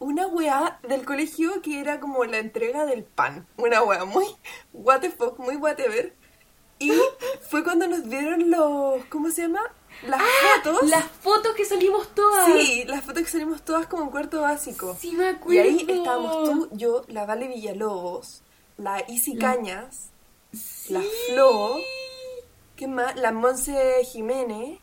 una 0.00 0.26
weá 0.26 0.80
del 0.88 1.04
colegio 1.04 1.62
que 1.62 1.78
era 1.80 2.00
como 2.00 2.24
la 2.24 2.38
entrega 2.38 2.84
del 2.84 3.04
pan. 3.04 3.46
Una 3.56 3.82
weá 3.82 4.04
muy 4.04 4.24
what 4.72 5.00
the 5.00 5.10
fuck, 5.10 5.38
muy 5.38 5.54
whatever. 5.56 6.12
Y 6.80 6.90
fue 7.48 7.62
cuando 7.62 7.86
nos 7.86 8.10
dieron 8.10 8.50
los, 8.50 9.04
¿cómo 9.06 9.30
se 9.30 9.42
llama? 9.42 9.60
Las 10.06 10.20
fotos. 10.20 10.80
Ah, 10.82 10.86
Las 10.86 11.04
fotos 11.06 11.54
que 11.54 11.64
salimos 11.64 12.08
todas. 12.14 12.46
Sí, 12.46 12.84
las 12.86 13.02
fotos 13.04 13.22
que 13.22 13.30
salimos 13.30 13.62
todas 13.62 13.86
como 13.86 14.02
en 14.04 14.10
cuarto 14.10 14.40
básico. 14.42 14.96
Sí, 15.00 15.12
me 15.12 15.24
y 15.24 15.28
acuerdo. 15.28 15.62
ahí 15.62 15.86
estábamos 15.88 16.44
tú, 16.44 16.68
yo, 16.72 17.02
la 17.08 17.24
Vale 17.24 17.48
Villalobos, 17.48 18.42
la 18.76 19.02
Isi 19.08 19.34
La- 19.34 19.52
Cañas, 19.54 20.10
la 20.88 21.00
Flo, 21.28 21.76
¿qué 22.76 22.86
más? 22.86 23.16
La 23.16 23.32
Monse 23.32 24.04
Jiménez, 24.04 24.78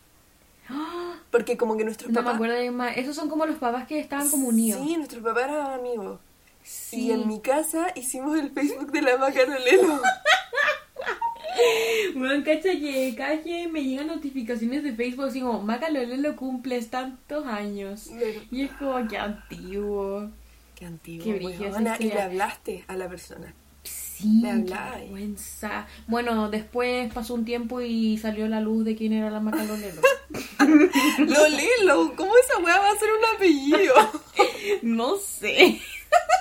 ¡Ah! 0.69 1.15
porque 1.30 1.56
como 1.58 1.78
que 1.78 1.84
nuestros 1.84 2.10
No 2.12 2.21
me 2.21 2.24
papás... 2.24 2.36
acuerdo 2.36 2.56
de 2.56 2.71
más. 2.71 2.97
Esos 2.97 3.15
son 3.15 3.30
como 3.30 3.45
los 3.45 3.58
papás 3.58 3.88
que 3.88 4.00
estaban 4.00 4.30
como 4.30 4.47
unidos. 4.47 4.82
Sí, 4.84 4.97
nuestros 4.97 5.24
papás 5.24 5.43
eran 5.50 5.71
amigos. 5.71 6.19
Sí. 6.63 7.08
Y 7.08 7.12
en 7.12 7.28
mi 7.28 7.41
casa 7.41 7.88
hicimos 7.95 8.38
el 8.38 8.52
Facebook 8.52 8.91
de 8.91 9.02
la 9.02 9.17
Macarolelo. 9.17 10.00
Bueno, 12.15 12.43
cacha 12.43 12.71
que 12.71 13.15
que 13.43 13.67
me 13.67 13.83
llegan 13.83 14.07
notificaciones 14.07 14.83
de 14.83 14.93
Facebook 14.93 15.25
así 15.25 15.41
como 15.41 15.61
Maca 15.61 15.89
Lolelo 15.89 16.35
cumples 16.35 16.89
tantos 16.89 17.45
años. 17.45 18.09
Y 18.51 18.63
es 18.63 18.71
como 18.73 19.07
que 19.07 19.17
antiguo. 19.17 20.29
Qué 20.75 20.85
antiguo, 20.85 21.23
Qué 21.25 22.05
Y 22.05 22.09
le 22.09 22.21
hablaste 22.21 22.83
a 22.87 22.95
la 22.95 23.07
persona. 23.07 23.53
Sí, 23.83 24.43
qué 24.43 24.73
vergüenza. 24.73 25.87
Bueno, 26.07 26.49
después 26.49 27.11
pasó 27.13 27.33
un 27.33 27.45
tiempo 27.45 27.81
y 27.81 28.17
salió 28.17 28.47
la 28.47 28.61
luz 28.61 28.85
de 28.85 28.95
quién 28.95 29.13
era 29.13 29.31
la 29.31 29.39
Maca 29.39 29.63
Lolelo. 29.63 30.01
Lolelo, 31.17 32.13
¿cómo 32.15 32.31
esa 32.37 32.59
weá 32.59 32.79
va 32.79 32.91
a 32.91 32.99
ser 32.99 33.09
un 33.09 33.35
apellido? 33.35 33.93
no 34.83 35.17
sé. 35.17 35.81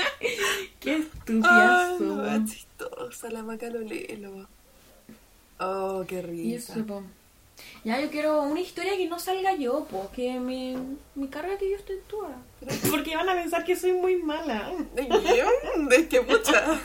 Qué 0.80 0.96
estúpida 0.96 1.96
no, 2.00 2.24
es 2.26 2.44
chistosa 2.52 3.30
la 3.30 3.42
Macarolelo. 3.42 4.46
Oh, 5.60 6.04
qué 6.06 6.16
Y 6.32 6.54
eso, 6.54 6.74
risa. 6.74 6.86
po. 6.86 7.02
Ya, 7.84 8.00
yo 8.00 8.08
quiero 8.10 8.42
una 8.42 8.60
historia 8.60 8.96
que 8.96 9.08
no 9.08 9.18
salga 9.18 9.54
yo, 9.56 9.86
pues, 9.90 10.08
que 10.10 10.38
me, 10.38 10.76
me 11.16 11.28
carga 11.28 11.58
que 11.58 11.68
yo 11.70 11.76
esté 11.76 11.96
toda. 12.08 12.36
Porque 12.90 13.16
van 13.16 13.28
a 13.28 13.34
pensar 13.34 13.64
que 13.64 13.74
soy 13.74 13.92
muy 13.92 14.16
mala. 14.22 14.72
Yo, 14.96 15.88
Es 15.90 16.06
que 16.06 16.20
pucha. 16.22 16.80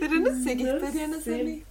Pero 0.00 0.14
no 0.14 0.42
sé 0.42 0.56
qué 0.56 0.64
No 0.64 0.74
historia 0.76 1.08
no 1.08 1.20
sé. 1.20 1.64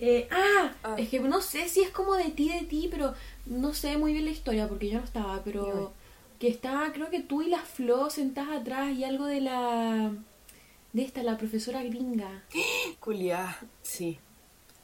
Eh, 0.00 0.28
ah, 0.30 0.72
Ah. 0.84 0.94
es 0.96 1.08
que 1.08 1.18
no 1.18 1.40
sé 1.40 1.68
si 1.68 1.80
es 1.80 1.90
como 1.90 2.14
de 2.14 2.30
ti, 2.30 2.48
de 2.52 2.64
ti, 2.66 2.86
pero 2.88 3.14
no 3.46 3.74
sé 3.74 3.96
muy 3.98 4.12
bien 4.12 4.26
la 4.26 4.30
historia 4.30 4.68
porque 4.68 4.88
yo 4.90 4.98
no 5.00 5.04
estaba, 5.04 5.42
pero 5.42 5.92
que 6.38 6.48
estaba, 6.48 6.92
creo 6.92 7.10
que 7.10 7.20
tú 7.20 7.42
y 7.42 7.48
la 7.48 7.60
Flo 7.60 8.10
sentadas 8.10 8.60
atrás 8.60 8.90
y 8.92 9.04
algo 9.04 9.26
de 9.26 9.40
la... 9.40 10.12
De 10.92 11.02
esta, 11.02 11.22
la 11.22 11.36
profesora 11.36 11.82
gringa. 11.82 12.44
Culiá, 13.00 13.58
sí. 13.82 14.18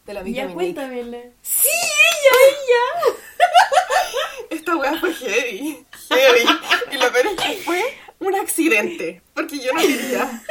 De 0.04 0.12
la 0.14 0.22
misma 0.22 0.42
Ya. 0.42 1.32
Sí, 1.40 1.68
ella, 1.68 2.36
ella. 2.50 3.16
Esta 4.50 4.76
weá 4.76 4.98
fue 5.00 5.14
heavy. 5.14 5.86
Heavy. 6.10 6.44
Y 6.92 6.96
lo 6.96 7.12
peor 7.12 7.26
es 7.26 7.40
que 7.40 7.62
fue 7.62 7.82
un 8.20 8.34
accidente. 8.34 9.22
Porque 9.32 9.58
yo 9.58 9.72
no 9.72 9.80
quería. 9.80 10.42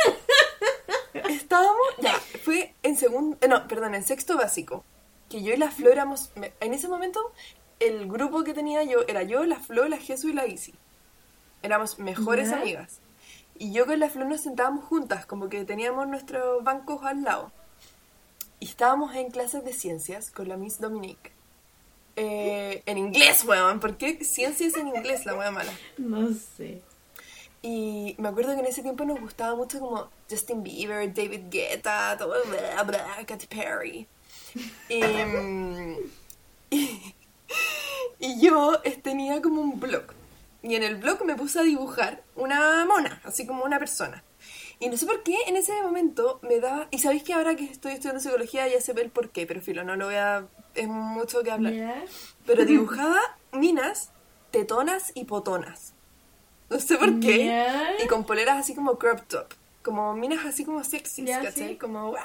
Estábamos. 1.30 1.78
Ya, 2.00 2.20
fue 2.44 2.74
en 2.82 2.98
segundo. 2.98 3.38
No, 3.48 3.68
perdón, 3.68 3.94
en 3.94 4.04
sexto 4.04 4.38
básico. 4.38 4.84
que 5.30 5.44
yo 5.44 5.54
y 5.54 5.58
la 5.58 5.70
Flo 5.70 5.92
éramos, 5.92 6.32
en 6.60 6.74
ese 6.74 6.88
momento, 6.88 7.32
el 7.80 8.08
grupo 8.08 8.44
que 8.44 8.54
tenía 8.54 8.84
yo 8.84 9.04
era 9.08 9.22
yo, 9.24 9.44
la 9.46 9.60
Flo, 9.60 9.88
la 9.88 9.98
Jesús 9.98 10.32
y 10.32 10.34
la 10.34 10.48
Isi. 10.48 10.74
Éramos 11.64 11.98
mejores 11.98 12.50
Ya. 12.50 12.58
amigas. 12.62 13.00
Y 13.58 13.72
yo 13.72 13.86
con 13.86 14.00
la 14.00 14.10
Flo 14.10 14.26
nos 14.26 14.42
sentábamos 14.42 14.86
juntas, 14.86 15.26
como 15.26 15.50
que 15.50 15.64
teníamos 15.66 16.08
nuestros 16.08 16.64
bancos 16.64 17.04
al 17.04 17.24
lado. 17.24 17.52
Y 18.60 18.66
estábamos 18.66 19.16
en 19.16 19.30
clases 19.32 19.64
de 19.66 19.74
ciencias 19.74 20.30
con 20.32 20.48
la 20.48 20.58
Miss 20.58 20.80
Dominique. 20.80 21.32
Eh, 22.16 22.84
en 22.86 22.98
inglés, 22.98 23.44
weón. 23.46 23.80
¿Por 23.80 23.98
qué 23.98 24.24
ciencias 24.24 24.76
en 24.76 24.88
inglés, 24.90 25.26
la 25.26 25.36
weá 25.36 25.52
mala? 25.52 25.74
No 25.98 26.30
sé. 26.34 26.82
Y 27.62 28.16
me 28.18 28.28
acuerdo 28.28 28.54
que 28.54 28.60
en 28.60 28.66
ese 28.66 28.82
tiempo 28.82 29.06
nos 29.06 29.20
gustaba 29.22 29.56
mucho 29.56 29.80
como 29.80 30.10
Justin 30.30 30.64
Bieber, 30.64 31.14
David 31.14 31.44
Guetta, 31.50 32.16
todo 32.18 32.36
bla 32.50 32.84
bla, 32.84 33.26
Katy 33.26 33.48
Perry. 33.48 34.08
Y, 34.90 35.02
mm, 35.02 35.96
y, 36.72 37.14
y 38.20 38.42
yo 38.42 38.82
tenía 39.02 39.42
como 39.42 39.62
un 39.62 39.80
blog. 39.80 40.04
Y 40.64 40.76
en 40.76 40.84
el 40.84 40.96
blog 40.96 41.24
me 41.26 41.36
puse 41.36 41.60
a 41.60 41.64
dibujar 41.64 42.24
una 42.36 42.86
mona, 42.86 43.22
así 43.26 43.46
como 43.46 43.64
una 43.66 43.80
persona. 43.80 44.24
Y 44.80 44.90
no 44.90 44.98
sé 44.98 45.06
por 45.06 45.22
qué 45.24 45.38
en 45.48 45.56
ese 45.58 45.74
momento 45.82 46.40
me 46.42 46.60
daba... 46.60 46.88
Y 46.90 47.00
sabéis 47.00 47.24
que 47.24 47.34
ahora 47.34 47.56
que 47.56 47.66
estoy 47.66 47.92
estudiando 47.94 48.22
psicología 48.22 48.68
ya 48.68 48.82
sé 48.82 48.94
el 48.94 49.10
por 49.12 49.30
qué, 49.30 49.46
pero 49.46 49.62
filo, 49.62 49.84
no 49.84 49.96
lo 49.96 50.06
voy 50.06 50.16
a... 50.16 50.48
Es 50.74 50.88
mucho 50.88 51.44
que 51.44 51.52
hablar. 51.52 51.74
Pero 52.46 52.66
dibujaba 52.66 53.20
minas, 53.52 54.12
tetonas 54.52 55.12
y 55.16 55.26
potonas. 55.26 55.94
No 56.70 56.80
sé 56.80 56.98
por 56.98 57.20
qué. 57.20 57.66
Y 58.04 58.08
con 58.08 58.26
poleras 58.26 58.58
así 58.58 58.74
como 58.74 58.98
crop 58.98 59.22
top. 59.28 59.54
Como 59.84 60.14
minas 60.16 60.46
así 60.46 60.64
como 60.66 60.84
sexys, 60.84 61.26
Ya, 61.26 61.42
¿cachai? 61.42 61.70
sí. 61.70 61.76
Como, 61.78 62.10
¡guau! 62.10 62.24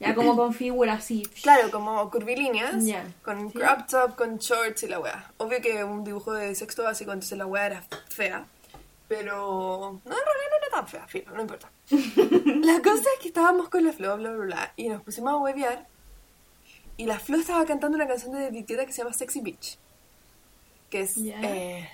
Ya 0.00 0.14
como 0.14 0.34
con 0.34 0.54
figura 0.54 0.94
así. 0.94 1.22
Claro, 1.42 1.70
como 1.70 2.10
curvilíneas. 2.10 2.84
Ya. 2.84 3.04
Con 3.22 3.50
Sí. 3.52 3.58
crop 3.58 3.86
top, 3.86 4.16
con 4.16 4.38
shorts 4.38 4.82
y 4.84 4.88
la 4.88 4.98
weá. 4.98 5.30
Obvio 5.36 5.60
que 5.60 5.84
un 5.84 6.02
dibujo 6.04 6.32
de 6.32 6.54
sexto 6.54 6.82
básico, 6.84 7.12
entonces 7.12 7.36
la 7.36 7.44
weá 7.46 7.66
era 7.66 7.84
fea. 8.08 8.46
Pero. 9.08 10.00
No, 10.04 10.10
en 10.12 10.24
realidad 10.24 10.50
no 10.50 10.56
era 10.66 10.70
tan 10.76 10.88
fea, 10.88 11.06
filo, 11.06 11.32
no 11.32 11.42
importa. 11.42 11.70
la 11.90 12.80
cosa 12.82 13.02
es 13.14 13.20
que 13.20 13.28
estábamos 13.28 13.68
con 13.68 13.84
la 13.84 13.92
Flo, 13.92 14.16
bla, 14.16 14.30
bla, 14.30 14.44
bla. 14.46 14.72
Y 14.76 14.88
nos 14.88 15.02
pusimos 15.02 15.32
a 15.32 15.36
huevear. 15.36 15.86
Y 16.96 17.06
la 17.06 17.18
Flo 17.18 17.36
estaba 17.38 17.64
cantando 17.66 17.96
una 17.96 18.06
canción 18.06 18.32
de 18.32 18.50
Guetta 18.50 18.86
que 18.86 18.92
se 18.92 19.02
llama 19.02 19.12
Sexy 19.12 19.40
Bitch. 19.42 19.78
Que 20.88 21.00
es. 21.02 21.16
Ya. 21.16 21.40
eh, 21.42 21.88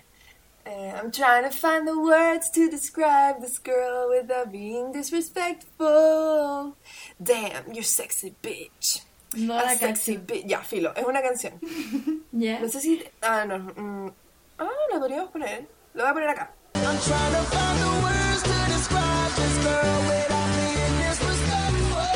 I'm 0.66 1.10
trying 1.12 1.44
to 1.44 1.50
find 1.50 1.86
the 1.86 1.98
words 1.98 2.50
to 2.50 2.68
describe 2.68 3.40
this 3.40 3.58
girl 3.58 4.08
without 4.10 4.50
being 4.50 4.90
disrespectful. 4.92 6.76
Damn, 7.22 7.72
you're 7.72 7.84
sexy 7.84 8.34
bitch. 8.42 9.02
No 9.36 9.54
A 9.54 9.62
la 9.62 9.74
sexy 9.76 10.16
bitch. 10.18 10.46
Ya, 10.48 10.60
filo, 10.62 10.92
es 10.96 11.04
una 11.04 11.22
canción. 11.22 11.60
Ya. 12.32 12.58
No 12.60 12.68
sé 12.68 12.80
si. 12.80 13.02
Ah, 13.22 13.44
no. 13.46 13.58
mm, 13.58 14.10
ah, 14.58 14.68
la 14.92 14.98
podríamos 14.98 15.30
poner. 15.30 15.66
Lo 15.94 16.02
voy 16.02 16.10
a 16.10 16.14
poner 16.14 16.28
acá. 16.30 16.50
I'm 16.74 16.98
trying 17.00 17.32
to 17.32 17.42
find 17.48 17.78
the 17.80 17.86
words 18.02 18.42
to 18.42 18.66
describe 18.74 19.32
this 19.36 19.58
girl 19.64 20.00
without 20.10 20.48
being 20.52 20.98
disrespectful. 21.00 22.10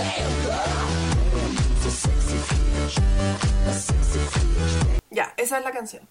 Damn, 0.00 0.32
girl. 0.42 0.88
A 1.86 1.90
sexy 1.90 2.38
bitch. 2.48 2.96
A 3.68 3.72
sexy 3.72 4.18
bitch. 4.18 4.74
Ya, 5.12 5.32
esa 5.36 5.58
es 5.58 5.64
la 5.64 5.70
canción. 5.72 6.08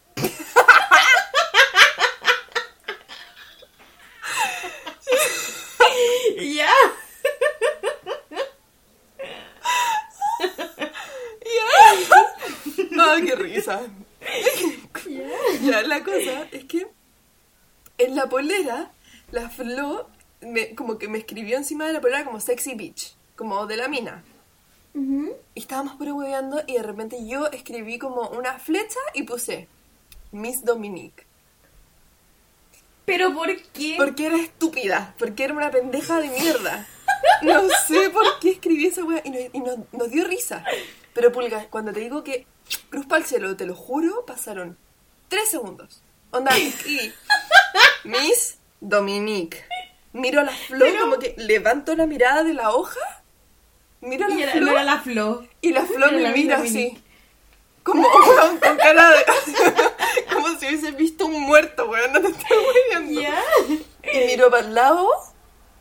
Ya. 15.61 15.81
La 15.83 16.03
cosa 16.03 16.47
es 16.51 16.65
que 16.65 16.87
en 17.97 18.15
la 18.15 18.27
polera, 18.27 18.91
la 19.31 19.49
Flo 19.49 20.09
me- 20.41 20.75
como 20.75 20.97
que 20.97 21.07
me 21.07 21.17
escribió 21.19 21.57
encima 21.57 21.85
de 21.87 21.93
la 21.93 22.01
polera 22.01 22.25
como 22.25 22.39
sexy 22.39 22.75
bitch, 22.75 23.15
como 23.35 23.65
de 23.67 23.77
la 23.77 23.87
mina. 23.87 24.23
Ujú. 24.93 25.35
Y 25.55 25.59
estábamos 25.59 25.95
hueveando 25.99 26.61
y 26.67 26.73
de 26.73 26.83
repente 26.83 27.17
yo 27.27 27.47
escribí 27.47 27.99
como 27.99 28.27
una 28.29 28.57
flecha 28.59 28.99
y 29.13 29.23
puse 29.23 29.67
Miss 30.31 30.63
Dominique. 30.65 31.25
¿Pero 33.05 33.33
por 33.33 33.47
qué? 33.73 33.95
Porque 33.97 34.27
era 34.27 34.37
estúpida, 34.37 35.15
porque 35.17 35.43
era 35.45 35.53
una 35.53 35.71
pendeja 35.71 36.19
de 36.19 36.29
mierda. 36.29 36.87
No 37.41 37.63
sé 37.87 38.09
por 38.11 38.39
qué 38.39 38.51
escribí 38.51 38.85
esa 38.87 39.01
y, 39.23 39.29
nos, 39.29 39.41
y 39.53 39.59
nos- 39.59 39.79
nos 39.93 40.09
dio 40.11 40.25
risa. 40.25 40.63
Pero 41.13 41.31
Pulga, 41.31 41.65
cuando 41.69 41.91
te 41.91 41.99
digo 42.01 42.23
que 42.23 42.45
Cruz 42.89 43.05
para 43.05 43.21
el 43.21 43.27
cielo, 43.27 43.55
te 43.55 43.65
lo 43.65 43.75
juro, 43.75 44.25
pasaron 44.25 44.77
tres 45.27 45.49
segundos. 45.49 46.01
Onda, 46.31 46.57
y 46.57 47.13
Miss 48.03 48.57
Dominique. 48.79 49.63
Miro 50.13 50.43
la 50.43 50.51
flor, 50.53 50.79
Pero- 50.89 51.01
como 51.01 51.19
que 51.19 51.35
levanto 51.37 51.95
la 51.95 52.05
mirada 52.07 52.43
de 52.43 52.53
la 52.53 52.71
hoja, 52.71 52.99
miro 54.01 54.27
la 54.27 54.35
Y 54.35 54.43
era- 54.43 54.51
flor 54.53 54.63
no 54.65 54.71
era 54.71 54.83
la 54.83 54.99
flor. 55.01 55.47
y 55.61 55.71
la 55.71 55.85
flor 55.85 56.11
me 56.13 56.31
mira 56.33 56.57
Dominique. 56.57 56.97
así. 56.97 57.03
Como 57.83 58.07
con 58.07 58.77
cara 58.77 59.09
de. 59.11 59.25
como 60.33 60.47
si 60.59 60.67
hubiese 60.67 60.91
visto 60.91 61.25
un 61.25 61.41
muerto, 61.41 61.87
weón, 61.89 62.11
no 62.11 62.21
te 62.21 62.27
estoy 62.27 62.57
viendo. 62.91 63.21
Ya. 63.21 63.41
Y 64.13 64.25
miro 64.27 64.51
para 64.51 64.67
el 64.67 64.75
lado 64.75 65.07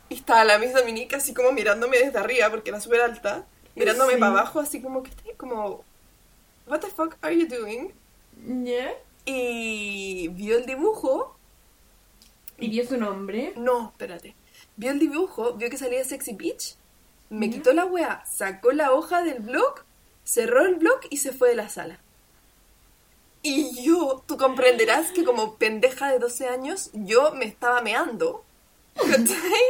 y 0.07 0.15
estaba 0.15 0.43
la 0.45 0.57
Miss 0.57 0.73
Dominique 0.73 1.15
así 1.17 1.33
como 1.35 1.51
mirándome 1.51 1.99
desde 1.99 2.17
arriba 2.17 2.49
porque 2.49 2.69
era 2.71 2.79
súper 2.79 3.01
alta. 3.01 3.45
Mirándome 3.75 4.13
Sí. 4.13 4.19
para 4.19 4.31
abajo 4.31 4.59
así 4.59 4.81
como 4.81 5.03
que 5.03 5.11
como... 5.37 5.83
What 6.69 6.81
the 6.81 6.87
fuck 6.87 7.17
are 7.23 7.35
you 7.35 7.47
doing? 7.47 7.93
Ya. 8.63 8.93
Y 9.25 10.27
vio 10.27 10.57
el 10.59 10.67
dibujo. 10.67 11.35
Y 12.59 12.69
dio 12.69 12.85
su 12.85 12.95
nombre. 12.95 13.53
No, 13.55 13.89
espérate. 13.89 14.35
Vio 14.75 14.91
el 14.91 14.99
dibujo, 14.99 15.53
vio 15.53 15.67
que 15.71 15.77
salía 15.77 16.03
Sexy 16.03 16.33
Beach. 16.35 16.75
Me 17.31 17.49
quitó 17.49 17.73
la 17.73 17.85
wea, 17.85 18.23
sacó 18.25 18.71
la 18.71 18.91
hoja 18.91 19.23
del 19.23 19.39
blog, 19.39 19.83
cerró 20.23 20.63
el 20.63 20.75
blog 20.75 20.99
y 21.09 21.17
se 21.17 21.31
fue 21.31 21.49
de 21.49 21.55
la 21.55 21.69
sala. 21.69 21.99
Y 23.41 23.81
yo, 23.83 24.23
tú 24.27 24.37
comprenderás 24.37 25.11
que 25.11 25.23
como 25.23 25.55
pendeja 25.55 26.11
de 26.11 26.19
12 26.19 26.49
años, 26.49 26.91
yo 26.93 27.33
me 27.33 27.45
estaba 27.45 27.81
meando. 27.81 28.43
¿Cachai? 28.95 29.63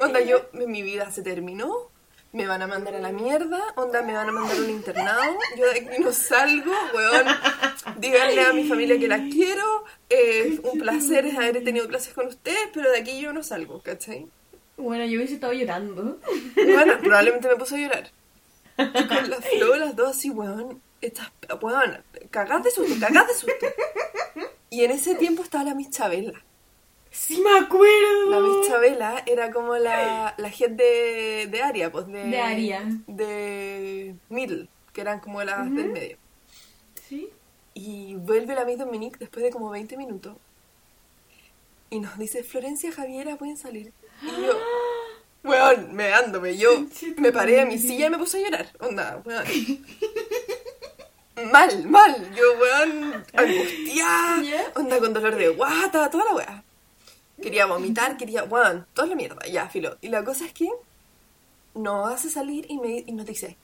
Onda, 0.00 0.20
yo, 0.20 0.48
mi 0.52 0.82
vida 0.82 1.10
se 1.10 1.22
terminó. 1.22 1.95
Me 2.32 2.46
van 2.46 2.60
a 2.60 2.66
mandar 2.66 2.94
a 2.94 2.98
la 2.98 3.12
mierda. 3.12 3.60
Onda, 3.76 4.02
me 4.02 4.12
van 4.12 4.28
a 4.28 4.32
mandar 4.32 4.56
a 4.56 4.60
un 4.60 4.70
internado. 4.70 5.38
Yo 5.56 5.64
de 5.64 5.80
aquí 5.80 6.02
no 6.02 6.12
salgo, 6.12 6.72
weón. 6.94 7.26
Díganle 7.98 8.40
a 8.42 8.52
mi 8.52 8.68
familia 8.68 8.98
que 8.98 9.08
la 9.08 9.18
quiero. 9.18 9.84
Eh, 10.10 10.60
un 10.62 10.78
placer 10.78 11.26
es 11.26 11.36
haber 11.36 11.64
tenido 11.64 11.88
clases 11.88 12.12
con 12.12 12.26
ustedes, 12.26 12.68
pero 12.74 12.90
de 12.90 12.98
aquí 12.98 13.20
yo 13.20 13.32
no 13.32 13.42
salgo, 13.42 13.80
¿cachai? 13.80 14.26
Bueno, 14.76 15.04
yo 15.06 15.16
hubiese 15.16 15.34
estado 15.34 15.54
llorando. 15.54 16.18
Bueno, 16.54 16.98
probablemente 17.00 17.48
me 17.48 17.56
puso 17.56 17.76
a 17.76 17.78
llorar. 17.78 18.10
Y 18.78 19.06
con 19.08 19.30
la 19.30 19.40
flor, 19.40 19.78
las 19.78 19.96
dos 19.96 20.10
así, 20.10 20.30
weón. 20.30 20.82
Estas, 21.00 21.30
weón, 21.60 22.02
cagás 22.30 22.62
de 22.64 22.70
susto, 22.70 22.94
cagás 23.00 23.28
de 23.28 23.34
susto. 23.34 23.66
Y 24.68 24.84
en 24.84 24.90
ese 24.90 25.14
tiempo 25.14 25.42
estaba 25.42 25.64
la 25.64 25.74
Miss 25.74 25.90
Chabela. 25.90 26.42
Sí 27.16 27.40
me 27.40 27.58
acuerdo. 27.58 28.30
La 28.30 28.40
Miss 28.40 28.68
Chabela 28.68 29.22
era 29.26 29.50
como 29.50 29.76
la, 29.76 30.34
la 30.36 30.48
head 30.48 30.70
de, 30.70 31.48
de 31.50 31.62
Aria, 31.62 31.90
pues 31.90 32.06
de... 32.06 32.24
De 32.24 32.40
Aria. 32.40 32.82
De 33.06 34.14
Middle, 34.28 34.68
que 34.92 35.00
eran 35.00 35.20
como 35.20 35.42
las 35.42 35.64
del 35.74 35.88
medio. 35.88 36.18
Sí. 37.08 37.30
Y 37.72 38.16
vuelve 38.16 38.54
la 38.54 38.64
Miss 38.64 38.78
Dominique 38.78 39.18
después 39.18 39.42
de 39.42 39.50
como 39.50 39.70
20 39.70 39.96
minutos. 39.96 40.36
Y 41.88 42.00
nos 42.00 42.18
dice, 42.18 42.44
Florencia, 42.44 42.92
Javiera, 42.92 43.36
pueden 43.36 43.56
salir. 43.56 43.92
Y 44.22 44.26
yo, 44.26 44.52
weón, 45.42 45.94
meándome. 45.94 46.56
Yo 46.58 46.86
me 47.16 47.32
paré 47.32 47.56
de 47.56 47.66
mi 47.66 47.78
silla 47.78 48.06
y 48.06 48.10
me 48.10 48.18
puse 48.18 48.38
a 48.38 48.44
llorar. 48.44 48.68
Onda, 48.78 49.22
weón. 49.24 49.44
Mal, 51.50 51.86
mal. 51.86 52.34
Yo, 52.34 52.44
weón, 52.60 53.24
angustiada. 53.32 54.42
Onda 54.74 54.98
con 54.98 55.14
dolor 55.14 55.34
de 55.34 55.48
guata, 55.48 56.10
toda 56.10 56.24
la 56.26 56.34
weá. 56.34 56.65
Quería 57.40 57.66
vomitar, 57.66 58.16
quería, 58.16 58.44
weón, 58.44 58.86
toda 58.94 59.08
la 59.08 59.14
mierda. 59.14 59.46
Ya, 59.46 59.68
filo. 59.68 59.96
Y 60.00 60.08
la 60.08 60.24
cosa 60.24 60.46
es 60.46 60.52
que 60.52 60.68
nos 61.74 62.10
hace 62.12 62.30
salir 62.30 62.66
y, 62.70 62.78
me, 62.78 63.04
y 63.06 63.12
nos 63.12 63.26
dice, 63.26 63.56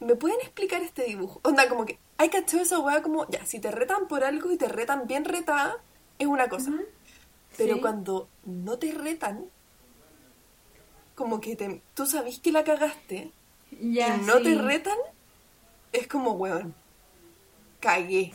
¿me 0.00 0.14
pueden 0.14 0.40
explicar 0.40 0.82
este 0.82 1.04
dibujo? 1.04 1.40
Onda, 1.42 1.68
como 1.68 1.84
que 1.84 1.98
hay 2.18 2.28
cachado 2.28 2.62
esa 2.62 2.78
weá 2.78 3.02
como, 3.02 3.28
ya, 3.28 3.44
si 3.44 3.58
te 3.58 3.70
retan 3.72 4.06
por 4.06 4.22
algo 4.24 4.52
y 4.52 4.56
te 4.56 4.68
retan 4.68 5.06
bien 5.08 5.24
retada, 5.24 5.76
es 6.18 6.26
una 6.28 6.48
cosa. 6.48 6.72
Pero 7.56 7.74
Sí. 7.74 7.80
cuando 7.80 8.28
no 8.44 8.78
te 8.78 8.92
retan, 8.92 9.44
como 11.14 11.40
que 11.40 11.56
te, 11.56 11.82
tú 11.94 12.06
sabís 12.06 12.38
que 12.38 12.52
la 12.52 12.64
cagaste 12.64 13.30
Ya, 13.80 14.16
y 14.16 14.20
no 14.20 14.38
sí. 14.38 14.44
te 14.44 14.54
retan, 14.54 14.96
es 15.92 16.06
como, 16.06 16.32
weón, 16.32 16.74
cagué, 17.80 18.32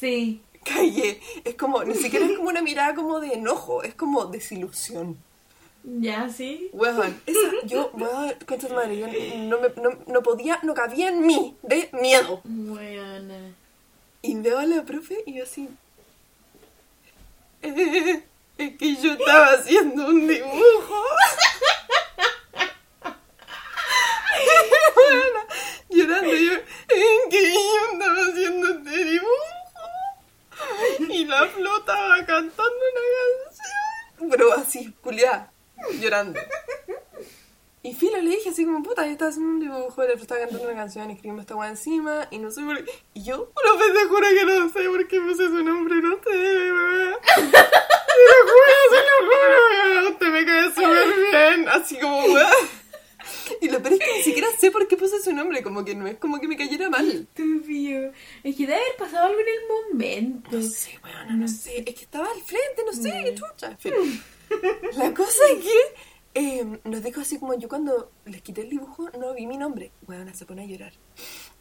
Sí. 0.00 0.42
Cagué. 0.64 1.20
Es 1.44 1.54
como, 1.54 1.84
ni 1.84 1.94
siquiera 1.94 2.26
es 2.26 2.32
como 2.36 2.48
una 2.48 2.62
mirada 2.62 2.94
como 2.94 3.20
de 3.20 3.34
enojo, 3.34 3.82
es 3.82 3.94
como 3.94 4.26
desilusión. 4.26 5.16
Ya, 5.84 6.30
sí. 6.30 6.70
Weón, 6.72 7.20
esa, 7.26 7.66
yo, 7.66 7.90
weón, 7.92 8.32
concha 8.46 8.68
tu 8.68 8.74
madre, 8.74 8.96
yo 8.98 9.06
no, 9.06 9.60
me, 9.60 9.68
no, 9.82 9.90
no 10.06 10.22
podía, 10.22 10.58
no 10.62 10.72
cabía 10.72 11.08
en 11.10 11.26
mí 11.26 11.54
de 11.62 11.90
miedo. 11.92 12.40
Bueno. 12.44 13.34
Y 14.22 14.34
veo 14.36 14.58
a 14.58 14.64
la 14.66 14.82
profe 14.82 15.22
y 15.26 15.34
yo 15.34 15.44
así. 15.44 15.68
"Eh, 17.60 18.22
es 18.56 18.76
que 18.78 18.96
yo 18.96 19.12
estaba 19.12 19.46
haciendo 19.48 20.06
un 20.06 20.26
dibujo. 20.26 21.02
Bueno, 24.94 25.40
llorando 25.90 26.34
yo, 26.34 26.52
es 26.54 27.20
que 27.30 27.52
yo 27.52 27.92
estaba 27.92 28.20
haciendo 28.28 28.68
este 28.68 29.04
dibujo. 29.04 29.30
Y 31.10 31.23
la 31.40 31.48
flota 31.48 31.92
estaba 31.92 32.26
cantando 32.26 32.80
una 32.92 33.02
canción. 33.44 34.30
Pero 34.30 34.52
así, 34.52 34.94
culiada, 35.00 35.52
llorando. 36.00 36.40
Y 37.82 37.92
Filo 37.92 38.16
le 38.18 38.30
dije 38.30 38.48
así 38.48 38.64
como, 38.64 38.82
puta, 38.82 39.04
yo 39.04 39.12
estaba 39.12 39.30
haciendo 39.30 39.50
un 39.50 39.60
dibujo, 39.60 40.02
le 40.04 40.14
estaba 40.14 40.40
cantando 40.40 40.64
una 40.64 40.74
canción, 40.74 41.10
escribimos 41.10 41.42
esta 41.42 41.54
weá 41.54 41.68
encima, 41.68 42.28
y 42.30 42.38
no 42.38 42.50
sé 42.50 42.62
por 42.62 42.82
qué. 42.82 42.90
Y 43.12 43.24
yo, 43.24 43.50
profe, 43.50 43.92
te 43.92 44.06
juro 44.06 44.26
que 44.26 44.44
no 44.46 44.68
sé 44.70 44.88
por 44.88 45.06
qué 45.06 45.20
puse 45.20 45.48
su 45.48 45.62
nombre, 45.62 45.96
no 45.96 46.16
sé, 46.24 46.72
weá. 46.72 47.18
Te 47.20 47.42
lo 48.30 48.38
juro, 48.48 48.72
se 48.90 48.96
lo 48.96 49.16
juro, 49.26 49.58
weá. 49.70 50.10
Usted 50.10 50.26
me 50.28 50.46
cae 50.46 50.64
súper 50.72 51.14
bien, 51.30 51.68
así 51.68 51.98
como. 51.98 52.38
Y 53.60 53.68
lo 53.68 53.82
peor 53.82 53.94
es 53.94 54.00
que 54.00 54.16
ni 54.16 54.22
siquiera 54.22 54.48
sé 54.58 54.70
por 54.70 54.86
qué 54.88 54.96
puse 54.96 55.22
su 55.22 55.32
nombre, 55.32 55.62
como 55.62 55.84
que 55.84 55.94
no 55.94 56.06
es 56.06 56.16
como 56.18 56.40
que 56.40 56.48
me 56.48 56.56
cayera 56.56 56.90
mal. 56.90 57.08
Estúpido. 57.08 58.12
Es 58.42 58.56
que 58.56 58.66
debe 58.66 58.74
haber 58.74 58.96
pasado 58.98 59.26
algo 59.26 59.40
en 59.40 59.46
el 59.48 59.92
momento. 59.92 60.50
No 60.52 60.62
sé, 60.62 60.98
weón, 61.02 61.40
no 61.40 61.48
sé. 61.48 61.78
Es 61.78 61.94
que 61.94 62.02
estaba 62.02 62.26
al 62.26 62.40
frente, 62.40 62.82
no 62.84 62.92
sé, 62.92 63.10
qué 63.24 63.34
chucha. 63.34 63.70
En 63.70 63.78
fin. 63.78 64.22
La 64.96 65.12
cosa 65.14 65.42
es 65.52 65.64
que 65.64 65.78
eh, 66.34 66.80
nos 66.84 67.02
dijo 67.02 67.20
así 67.20 67.38
como 67.38 67.54
yo 67.54 67.68
cuando 67.68 68.10
les 68.24 68.42
quité 68.42 68.62
el 68.62 68.70
dibujo 68.70 69.08
no 69.18 69.34
vi 69.34 69.46
mi 69.46 69.56
nombre. 69.56 69.92
Weona 70.06 70.34
se 70.34 70.46
pone 70.46 70.62
a 70.62 70.66
llorar. 70.66 70.92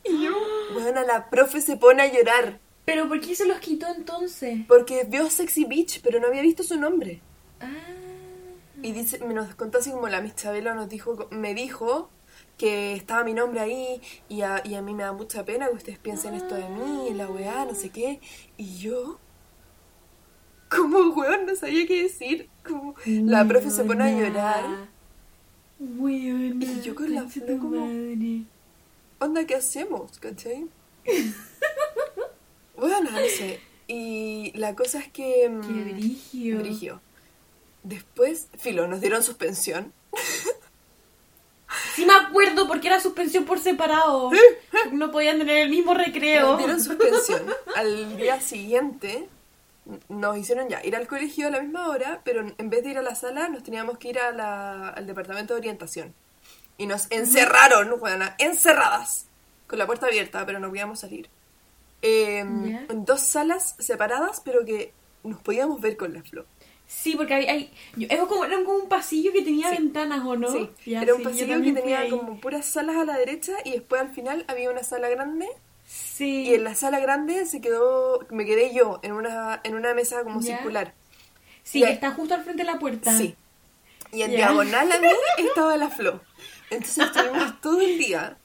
Y 0.04 0.24
yo, 0.24 0.32
weona, 0.76 1.04
la 1.04 1.30
profe 1.30 1.62
se 1.62 1.78
pone 1.78 2.04
a 2.04 2.12
llorar. 2.12 2.60
¿Pero 2.86 3.08
por 3.08 3.22
qué 3.22 3.36
se 3.36 3.46
los 3.46 3.60
quitó 3.60 3.88
entonces? 3.96 4.60
Porque 4.68 5.06
vio 5.08 5.30
Sexy 5.30 5.66
Beach, 5.66 6.02
pero 6.04 6.20
no 6.20 6.28
había 6.28 6.42
visto 6.42 6.64
su 6.64 6.78
nombre. 6.78 7.22
Ah. 7.62 8.03
Y 8.84 8.92
dice, 8.92 9.18
me 9.26 9.34
nos 9.34 9.56
contó 9.56 9.80
así 9.80 9.90
como 9.92 10.08
la 10.10 10.22
Miss 10.22 10.36
Chabela 10.36 10.76
nos 10.76 10.88
dijo, 10.90 11.28
me 11.32 11.56
dijo 11.56 12.10
que 12.58 12.94
estaba 12.94 13.24
mi 13.24 13.34
nombre 13.34 13.60
ahí 13.62 14.00
y 14.30 14.42
a, 14.42 14.62
y 14.64 14.76
a 14.76 14.82
mí 14.84 14.94
me 14.94 15.04
da 15.04 15.12
mucha 15.14 15.44
pena 15.46 15.68
que 15.70 15.74
ustedes 15.76 15.98
piensen 16.00 16.36
esto 16.36 16.54
de 16.56 16.68
mí, 16.70 17.08
en 17.08 17.18
la 17.18 17.28
weá, 17.30 17.66
no 17.66 17.74
sé 17.74 17.90
qué. 17.90 18.20
Y 18.58 18.78
yo, 18.78 19.20
como 20.70 21.00
weón, 21.16 21.46
no 21.48 21.56
sabía 21.56 21.88
qué 21.88 22.04
decir. 22.04 22.50
Como 22.68 22.94
la 23.06 23.48
profe 23.48 23.70
se 23.72 23.84
pone 23.84 24.04
a 24.04 24.12
llorar. 24.20 24.64
Weona. 25.80 26.64
Y 26.66 26.82
yo 26.82 26.94
con 26.96 27.14
la 27.14 27.24
flor 27.28 27.58
como- 27.60 27.86
madre. 27.88 28.44
onda, 29.20 29.46
¿qué 29.46 29.56
hacemos? 29.56 30.20
¿Cachai? 30.20 30.68
bueno, 32.78 33.12
no 33.12 33.18
sé. 33.38 33.60
Y 33.88 34.52
la 34.56 34.76
cosa 34.76 35.00
es 35.00 35.10
que... 35.12 35.50
mm, 35.50 35.62
Qué 35.62 35.94
brigio. 35.94 36.60
brigio. 36.60 37.02
Después, 37.84 38.48
filo, 38.58 38.88
nos 38.88 39.02
dieron 39.02 39.24
suspensión. 39.24 39.92
Sí 41.96 42.06
me 42.06 42.14
acuerdo 42.14 42.68
porque 42.68 42.88
era 42.88 43.00
suspensión 43.00 43.46
por 43.46 43.60
separado. 43.60 44.30
No 44.92 45.12
podían 45.12 45.40
tener 45.40 45.58
el 45.58 45.70
mismo 45.70 45.94
recreo. 45.94 46.50
Nos 46.50 46.58
dieron 46.60 46.82
suspensión. 46.82 47.42
Al 47.76 48.16
día 48.18 48.40
siguiente 48.42 49.28
nos 50.08 50.38
hicieron 50.38 50.70
ya 50.70 50.84
ir 50.86 50.96
al 50.96 51.08
colegio 51.08 51.48
a 51.48 51.52
la 51.52 51.60
misma 51.62 51.90
hora, 51.90 52.22
pero 52.24 52.46
en 52.58 52.70
vez 52.70 52.84
de 52.84 52.92
ir 52.92 52.98
a 52.98 53.02
la 53.02 53.16
sala 53.16 53.50
nos 53.50 53.64
teníamos 53.64 53.98
que 53.98 54.10
ir 54.10 54.20
a 54.20 54.32
la- 54.32 54.90
al 54.90 55.06
departamento 55.08 55.54
de 55.54 55.60
orientación. 55.60 56.14
Y 56.78 56.86
nos 56.86 57.08
encerraron, 57.12 57.94
weona, 58.00 58.36
encerradas, 58.40 59.26
con 59.68 59.78
la 59.80 59.86
puerta 59.86 60.06
abierta, 60.08 60.46
pero 60.46 60.60
no 60.60 60.70
podíamos 60.70 61.00
salir. 61.02 61.28
Eh. 62.02 62.40
En 62.40 63.06
dos 63.06 63.22
salas 63.22 63.76
separadas, 63.80 64.42
pero 64.44 64.64
que 64.66 64.94
nos 65.24 65.42
podíamos 65.42 65.82
ver 65.82 65.98
con 65.98 66.14
la 66.14 66.22
flor. 66.24 66.46
Sí, 66.96 67.16
porque 67.16 67.34
hay, 67.34 67.46
hay- 67.48 67.74
yo- 67.96 68.08
es 68.10 68.20
como, 68.22 68.46
era 68.46 68.56
como 68.64 68.76
un 68.78 68.88
pasillo 68.88 69.32
que 69.34 69.42
tenía 69.42 69.70
Sí. 69.70 69.76
ventanas, 69.78 70.26
¿o 70.26 70.36
no? 70.36 70.52
Sí, 70.52 70.70
Ya, 70.86 71.02
era 71.02 71.14
un 71.16 71.20
sí, 71.22 71.26
pasillo 71.26 71.62
que 71.62 71.72
tenía 71.74 72.10
como 72.10 72.40
puras 72.40 72.66
salas 72.66 72.96
a 72.98 73.04
la 73.06 73.18
derecha 73.18 73.54
y 73.66 73.72
después 73.72 74.02
al 74.02 74.10
final 74.12 74.46
había 74.48 74.70
una 74.72 74.84
sala 74.84 75.10
grande 75.10 75.48
Sí. 75.86 76.44
y 76.48 76.54
en 76.54 76.64
la 76.64 76.76
sala 76.76 77.00
grande 77.00 77.46
se 77.46 77.60
quedó, 77.62 78.26
me 78.30 78.46
quedé 78.46 78.74
yo 78.74 79.00
en 79.04 79.12
una, 79.14 79.60
en 79.64 79.76
una 79.76 79.94
mesa 79.94 80.24
como 80.24 80.40
Ya. 80.40 80.56
circular. 80.58 80.94
Sí, 81.64 81.82
que 81.82 81.92
está 81.92 82.12
justo 82.12 82.36
al 82.36 82.44
frente 82.44 82.64
de 82.64 82.72
la 82.72 82.80
puerta. 82.80 83.12
Sí. 83.18 83.36
Y 84.12 84.22
en 84.22 84.32
Ya. 84.32 84.38
diagonal 84.38 84.92
a 84.92 85.00
mí 85.00 85.08
estaba 85.40 85.76
la 85.76 85.90
Flo. 85.90 86.22
Entonces 86.70 87.06
estuvimos 87.06 87.60
todo 87.62 87.82
el 87.82 87.98
día. 87.98 88.38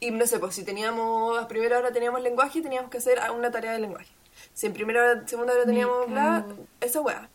Y 0.00 0.10
no 0.10 0.26
sé, 0.26 0.38
pues 0.38 0.54
si 0.54 0.64
teníamos, 0.64 1.38
a 1.38 1.46
primera 1.46 1.78
hora 1.78 1.92
teníamos 1.92 2.22
lenguaje, 2.22 2.60
teníamos 2.62 2.90
que 2.90 2.98
hacer 2.98 3.20
una 3.36 3.50
tarea 3.50 3.72
de 3.72 3.78
lenguaje. 3.80 4.08
Si 4.54 4.66
en 4.66 4.72
primera 4.72 5.00
hora, 5.02 5.28
segunda 5.28 5.52
hora 5.52 5.64
teníamos 5.64 6.08
bla, 6.10 6.46
esa 6.80 7.00
weá. 7.02 7.28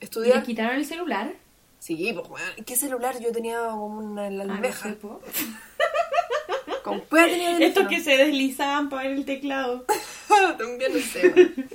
¿Y 0.00 0.04
Estudiar. 0.04 0.38
le 0.38 0.42
quitaron 0.42 0.76
el 0.76 0.84
celular? 0.86 1.32
Sí, 1.78 2.12
pues 2.14 2.28
weá. 2.28 2.44
¿Qué 2.66 2.76
celular? 2.76 3.18
Yo 3.20 3.32
tenía 3.32 3.58
como 3.70 3.86
una 3.98 4.28
la 4.30 4.44
Ah, 4.44 4.56
almeja. 4.56 4.94
Con 6.84 7.00
cueva 7.00 7.26
tenía 7.26 7.50
Estos 7.58 7.86
teléfono. 7.86 7.88
que 7.88 8.00
se 8.00 8.16
deslizaban 8.16 8.88
para 8.88 9.02
ver 9.08 9.12
el 9.18 9.24
teclado. 9.24 9.84
También 10.58 10.92
no 10.94 11.00
sé. 11.00 11.28
weón. 11.28 11.68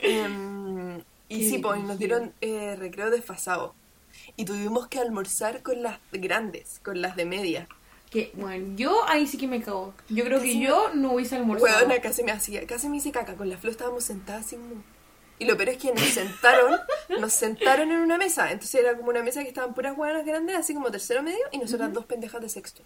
Em, 0.00 1.02
y 1.28 1.48
sí, 1.48 1.58
pues 1.58 1.82
nos 1.82 1.98
dieron 1.98 2.32
eh, 2.40 2.76
recreo 2.78 3.10
desfasado. 3.10 3.74
Y 4.36 4.44
tuvimos 4.44 4.88
que 4.88 4.98
almorzar 4.98 5.62
con 5.62 5.82
las 5.82 5.98
grandes, 6.12 6.80
con 6.84 7.00
las 7.00 7.16
de 7.16 7.24
media. 7.24 7.68
Que, 8.10 8.30
bueno, 8.34 8.74
yo 8.76 9.02
ahí 9.08 9.26
sí 9.26 9.36
que 9.36 9.46
me 9.48 9.60
cago. 9.62 9.92
Yo 10.08 10.24
creo 10.24 10.40
que 10.40 10.58
yo 10.60 10.90
no 10.94 11.12
hubiese 11.14 11.36
almorzado. 11.36 11.78
Weona, 11.86 12.00
casi 12.00 12.22
me 12.22 12.32
hacía, 12.32 12.66
casi 12.66 12.88
me 12.88 12.98
hice 12.98 13.10
caca. 13.10 13.34
Con 13.34 13.48
la 13.48 13.56
Flo 13.56 13.70
estábamos 13.70 14.04
sentadas 14.04 14.46
sin. 14.46 14.60
Y 15.38 15.44
lo 15.44 15.56
peor 15.56 15.68
es 15.70 15.78
que 15.78 15.92
nos 15.92 16.02
sentaron, 16.04 16.80
nos 17.20 17.32
sentaron 17.32 17.90
en 17.92 17.98
una 17.98 18.16
mesa. 18.16 18.50
Entonces 18.50 18.80
era 18.80 18.96
como 18.96 19.10
una 19.10 19.22
mesa 19.22 19.42
que 19.42 19.48
estaban 19.48 19.74
puras 19.74 19.96
hueonas 19.96 20.24
grandes, 20.24 20.56
así 20.56 20.72
como 20.74 20.90
tercero 20.90 21.22
medio, 21.22 21.44
y 21.52 21.58
nosotras 21.58 21.92
dos 21.92 22.06
pendejas 22.06 22.40
de 22.40 22.48
sexto. 22.48 22.82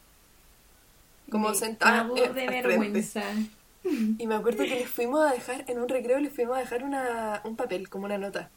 Como 1.31 1.55
sentadas 1.55 2.07
eh, 2.17 2.29
de 2.35 2.47
vergüenza. 2.49 3.23
Y 4.19 4.27
me 4.27 4.35
acuerdo 4.35 4.65
que 4.65 4.75
les 4.75 4.89
fuimos 4.89 5.27
a 5.27 5.33
dejar, 5.33 5.65
en 5.69 5.79
un 5.79 5.89
recreo 5.89 6.19
les 6.19 6.33
fuimos 6.35 6.57
a 6.57 6.61
dejar 6.61 6.83
una, 6.83 7.41
un 7.45 7.55
papel, 7.57 7.89
como 7.89 8.07
una 8.07 8.19
nota. 8.19 8.51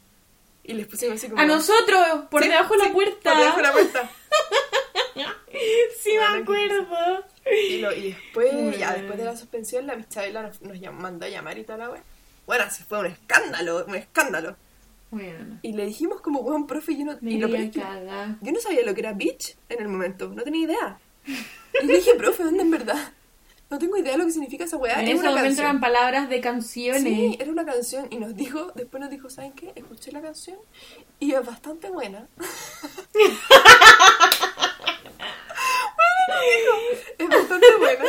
Y 0.64 0.72
les 0.74 0.86
pusimos 0.86 1.16
así 1.18 1.28
como... 1.28 1.40
A 1.40 1.46
nosotros, 1.46 2.26
por 2.30 2.42
Sí, 2.42 2.48
debajo 2.48 2.74
de 2.76 2.84
la 2.86 2.92
puerta. 2.92 3.30
Por 3.30 3.38
debajo 3.38 3.56
de 3.58 3.62
la 3.62 3.72
puerta. 3.72 4.10
Sí, 6.00 6.10
me 6.18 6.40
acuerdo. 6.42 7.24
Y, 7.68 7.78
lo- 7.78 7.92
y 7.94 8.12
después, 8.12 8.78
ya 8.78 8.92
después 8.94 9.16
de 9.18 9.24
la 9.24 9.36
suspensión, 9.36 9.86
la 9.86 9.94
Michabela 9.96 10.42
nos, 10.42 10.60
nos 10.62 10.92
mandó 10.94 11.26
a 11.26 11.28
llamar 11.28 11.56
y 11.58 11.64
toda 11.64 11.78
la 11.78 11.90
wea. 11.90 12.02
Bueno, 12.46 12.64
se 12.70 12.84
fue 12.84 13.00
un 13.00 13.06
escándalo, 13.06 13.84
un 13.86 13.94
escándalo. 13.94 14.56
Bueno, 15.10 15.58
Y 15.62 15.72
le 15.72 15.86
dijimos 15.86 16.20
como, 16.20 16.40
weón, 16.40 16.66
profe, 16.66 16.96
yo 16.96 17.04
no... 17.04 17.16
me 17.20 17.32
y 17.32 17.38
lo 17.38 17.48
que 17.48 17.70
yo 17.70 18.52
no 18.52 18.60
sabía 18.60 18.84
lo 18.84 18.94
que 18.94 19.00
era 19.00 19.12
bitch 19.12 19.56
en 19.68 19.80
el 19.80 19.88
momento, 19.88 20.28
no 20.28 20.42
tenía 20.42 20.64
idea. 20.64 20.98
Y 21.82 21.86
le 21.86 21.94
dije, 21.96 22.14
profe, 22.16 22.42
¿dónde 22.42 22.62
en 22.62 22.70
verdad? 22.70 23.12
No 23.70 23.78
tengo 23.78 23.96
idea 23.96 24.12
de 24.12 24.18
lo 24.18 24.24
que 24.26 24.32
significa 24.32 24.64
esa 24.64 24.76
weá. 24.76 25.00
En 25.00 25.08
es 25.08 25.14
ese 25.14 25.22
momento 25.24 25.42
canción. 25.42 25.64
eran 25.66 25.80
palabras 25.80 26.28
de 26.28 26.40
canciones. 26.40 27.02
Sí, 27.02 27.36
era 27.40 27.50
una 27.50 27.64
canción 27.64 28.06
y 28.10 28.18
nos 28.18 28.34
dijo, 28.36 28.72
después 28.74 29.00
nos 29.00 29.10
dijo, 29.10 29.30
¿saben 29.30 29.52
qué? 29.52 29.72
Escuché 29.74 30.12
la 30.12 30.20
canción 30.20 30.58
y 31.18 31.32
es 31.32 31.44
bastante 31.44 31.90
buena. 31.90 32.28
Bueno, 35.96 36.24
nos 36.28 36.40
dijo, 36.56 36.74
es 37.18 37.28
bastante 37.28 37.76
buena. 37.78 38.04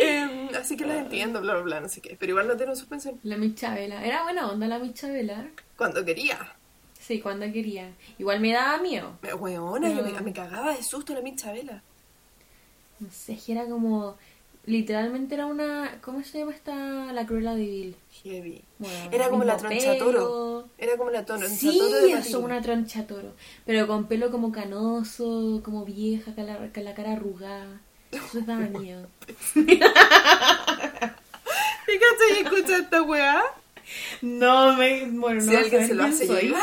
Em, 0.00 0.48
así 0.56 0.76
que 0.76 0.84
las 0.84 0.98
entiendo, 0.98 1.40
bla, 1.40 1.54
bla, 1.54 1.62
bla, 1.62 1.80
no 1.80 1.88
sé 1.88 2.00
qué. 2.00 2.16
Pero 2.18 2.30
igual 2.30 2.48
no 2.48 2.54
dieron 2.54 2.76
suspensión. 2.76 3.18
La 3.22 3.36
Michabela. 3.36 4.04
Era 4.04 4.22
buena 4.24 4.50
onda 4.50 4.66
la 4.66 4.78
Michabela. 4.78 5.46
Cuando 5.76 6.04
quería. 6.04 6.38
Sí, 6.98 7.20
cuando 7.20 7.44
quería. 7.52 7.92
Igual 8.18 8.40
me 8.40 8.52
daba 8.52 8.78
miedo. 8.78 9.18
Me, 9.22 9.34
weona, 9.34 9.90
yo 9.90 10.02
me, 10.02 10.20
me 10.20 10.32
cagaba 10.32 10.74
de 10.74 10.82
susto 10.82 11.14
la 11.14 11.20
Michabela. 11.20 11.82
No 13.00 13.08
sé, 13.10 13.36
que 13.36 13.52
era 13.52 13.66
como... 13.66 14.16
Literalmente 14.66 15.34
era 15.34 15.44
una... 15.44 15.98
¿Cómo 16.00 16.24
se 16.24 16.38
llama 16.38 16.52
esta? 16.52 17.12
La 17.12 17.26
Cruella 17.26 17.54
de 17.54 17.66
Vil. 17.66 17.96
Heavy. 18.22 18.62
Bueno, 18.78 19.10
Era 19.12 19.28
como 19.28 19.44
la 19.44 19.58
tronchatoro. 19.58 20.68
Era 20.78 20.96
como 20.96 21.10
la 21.10 21.26
toro, 21.26 21.46
Sí, 21.46 21.78
de 21.78 22.12
eso, 22.12 22.40
una 22.40 22.62
troncha 22.62 23.06
toro. 23.06 23.34
Pero 23.66 23.86
con 23.86 24.06
pelo 24.06 24.30
como 24.30 24.52
canoso, 24.52 25.60
como 25.62 25.84
vieja, 25.84 26.34
con 26.34 26.46
la, 26.46 26.72
con 26.72 26.84
la 26.84 26.94
cara 26.94 27.12
arrugada. 27.12 27.82
Eso 28.14 28.40
daba 28.46 28.60
miedo. 28.78 29.08
Fíjate 31.86 32.24
y 32.30 32.42
escucha 32.44 32.78
esta 32.78 33.02
weá. 33.02 33.42
No, 34.22 34.76
me. 34.76 35.04
Bueno, 35.10 35.42
no 35.42 35.50
si 35.50 35.56
alguien 35.56 35.86
se 35.86 35.94
lo 35.94 36.04
hace 36.04 36.26
soy. 36.26 36.46
llevar. 36.46 36.62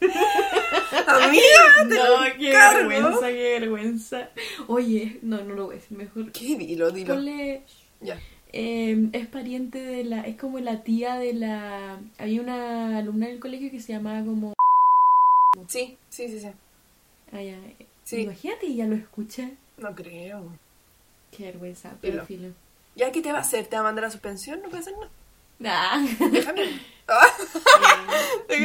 Amiga, 1.06 1.42
te 1.88 1.94
No, 1.94 2.24
lo 2.26 2.36
qué 2.38 2.48
encargo. 2.50 2.88
vergüenza, 2.88 3.28
qué 3.28 3.58
vergüenza. 3.60 4.28
Oye, 4.68 5.18
no, 5.22 5.42
no 5.44 5.54
lo 5.54 5.66
voy 5.66 5.74
a 5.76 5.78
decir 5.78 5.98
mejor. 5.98 6.32
¿Qué? 6.32 6.56
Dilo, 6.56 6.90
dilo. 6.90 7.14
Ponle. 7.14 7.62
Ya. 8.00 8.18
eh, 8.52 9.08
es 9.12 9.26
pariente 9.26 9.78
de 9.78 10.04
la. 10.04 10.22
Es 10.22 10.36
como 10.36 10.58
la 10.60 10.82
tía 10.82 11.16
de 11.16 11.34
la. 11.34 12.00
Había 12.18 12.40
una 12.40 12.96
alumna 12.98 13.26
del 13.26 13.38
colegio 13.38 13.70
que 13.70 13.80
se 13.80 13.92
llamaba 13.92 14.24
como. 14.24 14.54
Sí, 15.68 15.98
sí, 16.08 16.28
sí, 16.28 16.40
sí. 16.40 16.48
Ah, 17.32 17.42
ya. 17.42 17.58
Sí. 18.04 18.22
Imagínate, 18.22 18.66
y 18.66 18.76
ya 18.76 18.86
lo 18.86 18.96
escucha. 18.96 19.50
No 19.76 19.94
creo. 19.94 20.56
Qué 21.36 21.44
vergüenza, 21.44 21.92
pero 22.00 22.24
filo. 22.26 22.48
¿Ya 22.94 23.10
qué 23.10 23.22
te 23.22 23.32
va 23.32 23.38
a 23.38 23.40
hacer? 23.40 23.66
¿Te 23.66 23.76
va 23.76 23.80
a 23.80 23.84
mandar 23.84 24.04
a 24.04 24.10
suspensión? 24.10 24.60
No 24.62 24.68
puede 24.68 24.82
hacer 24.82 24.94
nada. 24.94 25.08
Ah. 25.64 26.04
Déjame. 26.32 26.80
Ah, 27.08 27.26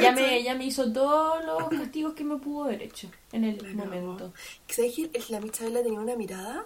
ya, 0.02 0.12
me, 0.14 0.42
ya 0.44 0.56
me 0.56 0.66
hizo 0.66 0.92
todos 0.92 1.44
los 1.46 1.70
castigos 1.70 2.14
que 2.14 2.24
me 2.24 2.38
pudo 2.38 2.66
haber 2.66 2.82
hecho 2.82 3.10
en 3.32 3.44
el 3.44 3.58
Claro. 3.58 3.76
momento. 3.76 4.34
¿Sabes 4.68 4.96
que 4.96 5.10
la 5.30 5.40
Michaela 5.40 5.84
tenía 5.84 6.00
una 6.00 6.16
mirada? 6.16 6.66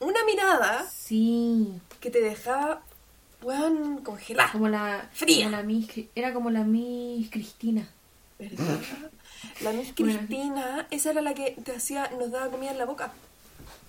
Una 0.00 0.24
mirada 0.24 0.86
Sí. 0.88 1.66
que 2.00 2.10
te 2.10 2.20
dejaba, 2.20 2.82
weón, 3.42 3.98
congelada. 4.04 4.52
Como 4.52 4.68
la. 4.68 5.08
Fría. 5.12 5.46
como 5.50 5.56
la 5.56 5.86
era 6.14 6.32
como 6.32 6.50
la 6.50 6.62
Miss 6.64 7.28
Cristina. 7.30 7.88
¿Verdad? 8.38 8.80
La 9.62 9.72
Miss 9.72 9.92
Cristina, 9.94 10.86
esa 10.90 11.10
era 11.10 11.22
la 11.22 11.34
que 11.34 11.56
te 11.64 11.72
hacía, 11.74 12.08
nos 12.18 12.30
daba 12.30 12.50
comida 12.50 12.70
en 12.72 12.78
la 12.78 12.84
boca. 12.84 13.12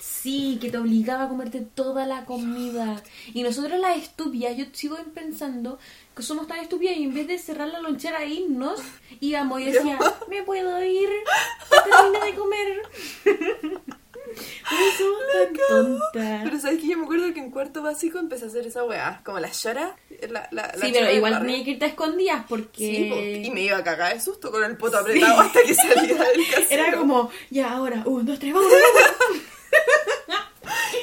Sí, 0.04 0.58
que 0.60 0.70
te 0.70 0.78
obligaba 0.78 1.24
a 1.24 1.30
comerte 1.30 1.62
toda 1.62 2.06
la 2.06 2.26
comida. 2.26 3.02
Y 3.34 3.42
nosotros 3.44 3.80
las 3.80 3.98
estúpidas, 3.98 4.56
yo 4.58 4.66
sigo 4.74 4.98
pensando 5.14 5.80
que 6.16 6.24
somos 6.24 6.46
tan 6.46 6.60
estúpidas 6.60 6.98
y 6.98 7.04
en 7.04 7.14
vez 7.14 7.28
de 7.28 7.40
cerrar 7.40 7.70
la 7.70 7.80
lonchera 7.80 8.22
e 8.24 8.30
irnos, 8.30 8.82
íbamos 9.22 9.62
y 9.62 9.66
decía, 9.66 9.98
me 10.30 10.44
puedo 10.44 10.84
ir, 10.84 11.10
ya 11.72 11.84
terminé 11.84 12.26
de 12.26 12.36
comer. 12.36 12.82
Tan 15.34 15.54
tontas. 15.70 16.44
Pero 16.44 16.60
sabes 16.60 16.82
que 16.82 16.88
yo 16.88 16.98
me 16.98 17.04
acuerdo 17.04 17.34
que 17.34 17.40
en 17.40 17.52
cuarto 17.52 17.82
básico 17.82 18.18
empecé 18.18 18.46
a 18.46 18.48
hacer 18.48 18.66
esa 18.66 18.84
weá, 18.84 19.22
como 19.24 19.40
la 19.40 19.52
llora. 19.52 19.96
La, 20.30 20.48
la, 20.52 20.74
la 20.76 20.86
Sí, 20.86 20.92
pero 20.92 21.12
igual 21.12 21.40
tenía 21.40 21.64
que 21.64 21.72
irte 21.72 21.86
a 21.86 21.88
escondidas 21.90 22.46
Sí, 22.76 23.08
po, 23.10 23.16
porque 23.16 23.42
y 23.46 23.52
me 23.52 23.62
iba 23.62 23.78
a 23.78 23.84
cagar 23.84 24.14
de 24.14 24.20
susto 24.20 24.52
con 24.52 24.64
el 24.64 24.78
poto 24.78 24.98
apretado 24.98 25.40
hasta 25.42 25.62
que 25.64 25.74
salía 25.74 26.16
del 26.16 26.48
casero. 26.50 26.66
era 26.70 26.98
como, 26.98 27.30
ya 27.50 27.74
ahora, 27.74 28.04
un, 28.06 28.26
dos, 28.26 28.40
tres, 28.40 28.54
vamos, 28.54 28.72
vamos. 28.72 29.42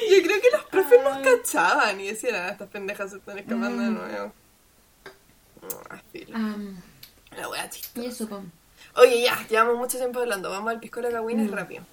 Yo 0.09 0.21
creo 0.23 0.41
que 0.41 0.49
los 0.51 0.63
profes 0.65 0.99
nos 1.03 1.17
cachaban 1.19 1.99
y 2.01 2.07
decían, 2.07 2.35
ah, 2.35 2.49
estas 2.49 2.69
pendejas 2.69 3.11
se 3.11 3.17
están 3.17 3.37
escapando 3.39 3.81
de 3.83 3.89
Mm. 3.89 3.93
nuevo. 3.95 4.33
Am, 6.33 6.81
La 7.37 7.47
wea 7.49 7.69
chistosa. 7.69 8.05
y 8.05 8.09
eso, 8.09 8.27
con. 8.29 8.51
Oye, 8.95 9.21
ya, 9.21 9.45
llevamos 9.47 9.77
mucho 9.77 9.97
tiempo 9.97 10.19
hablando. 10.19 10.49
Vamos 10.49 10.71
al 10.71 10.79
piscola 10.79 11.09
cagüines 11.11 11.49
Mm. 11.49 11.53
rápido. 11.53 11.83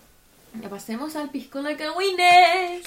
Ya 0.61 0.69
pasemos 0.71 1.15
al 1.17 1.31
piscola 1.31 1.77
cagüines. 1.77 2.83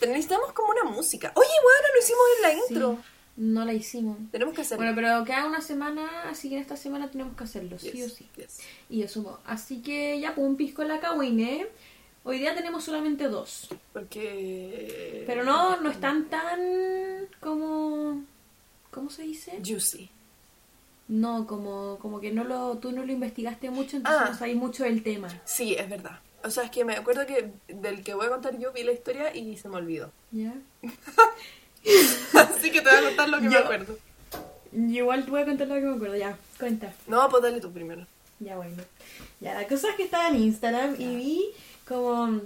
Necesitamos 0.00 0.52
como 0.52 0.70
una 0.70 0.84
música. 0.84 1.32
Oye, 1.34 1.48
bueno, 1.62 1.88
lo 1.94 2.00
hicimos 2.00 2.22
en 2.36 2.42
la 2.42 2.52
intro. 2.52 2.98
Sí, 3.02 3.08
no 3.36 3.64
la 3.64 3.72
hicimos. 3.74 4.16
Tenemos 4.30 4.54
que 4.54 4.62
hacerlo. 4.62 4.84
Bueno, 4.84 4.94
pero 4.96 5.24
queda 5.24 5.46
una 5.46 5.60
semana, 5.60 6.28
así 6.30 6.48
que 6.48 6.56
en 6.56 6.62
esta 6.62 6.76
semana 6.76 7.10
tenemos 7.10 7.36
que 7.36 7.44
hacerlo, 7.44 7.78
sí 7.78 8.02
o 8.02 8.08
sí. 8.08 8.28
yes. 8.36 8.60
Y 8.88 9.02
eso, 9.02 9.40
así 9.44 9.82
que 9.82 10.18
ya, 10.20 10.34
pues 10.34 10.46
un 10.46 10.56
pisco 10.56 10.82
en 10.82 10.88
la 10.88 11.00
cagüine. 11.00 11.66
Hoy 12.24 12.38
día 12.40 12.54
tenemos 12.56 12.82
solamente 12.82 13.28
dos. 13.28 13.68
Porque... 13.92 15.22
Pero 15.26 15.44
no, 15.44 15.80
no 15.80 15.90
están 15.90 16.24
tan 16.28 16.58
como... 17.40 18.24
¿Cómo 18.90 19.10
se 19.10 19.22
dice? 19.22 19.60
Juicy. 19.64 20.10
No, 21.08 21.46
como, 21.46 21.98
como 22.00 22.18
que 22.20 22.32
no 22.32 22.42
lo, 22.42 22.78
tú 22.78 22.90
no 22.90 23.04
lo 23.04 23.12
investigaste 23.12 23.70
mucho, 23.70 23.98
entonces 23.98 24.22
Ah. 24.24 24.30
no 24.32 24.36
sabes 24.36 24.56
mucho 24.56 24.82
del 24.82 25.04
tema. 25.04 25.28
Sí, 25.44 25.74
es 25.74 25.88
verdad. 25.88 26.18
O 26.42 26.50
sea, 26.50 26.64
es 26.64 26.70
que 26.72 26.84
me 26.84 26.94
acuerdo 26.96 27.26
que 27.26 27.52
del 27.68 28.02
que 28.02 28.14
voy 28.14 28.26
a 28.26 28.30
contar 28.30 28.58
yo 28.58 28.72
vi 28.72 28.82
la 28.82 28.92
historia 28.92 29.32
y 29.34 29.56
se 29.56 29.68
me 29.68 29.76
olvidó. 29.76 30.10
¿Ya? 30.32 30.54
Así 32.34 32.70
que 32.70 32.80
te 32.80 32.90
voy 32.90 32.98
a 32.98 33.02
contar 33.02 33.28
lo 33.28 33.40
que 33.40 33.48
me 33.48 33.56
acuerdo. 33.56 33.98
Igual 34.72 35.24
te 35.24 35.30
voy 35.30 35.40
a 35.42 35.44
contar 35.46 35.68
lo 35.68 35.74
que 35.76 35.80
me 35.82 35.94
acuerdo, 35.94 36.16
ya, 36.16 36.36
cuenta. 36.58 36.92
No, 37.06 37.28
pues 37.30 37.42
dale 37.42 37.60
tú 37.60 37.72
primero. 37.72 38.06
Ya 38.40 38.56
bueno. 38.56 38.82
Ya, 39.40 39.54
la 39.54 39.66
cosa 39.66 39.90
es 39.90 39.96
que 39.96 40.02
estaba 40.04 40.28
en 40.28 40.36
Instagram 40.36 40.96
y 40.98 41.16
vi 41.16 41.44
como... 41.88 42.40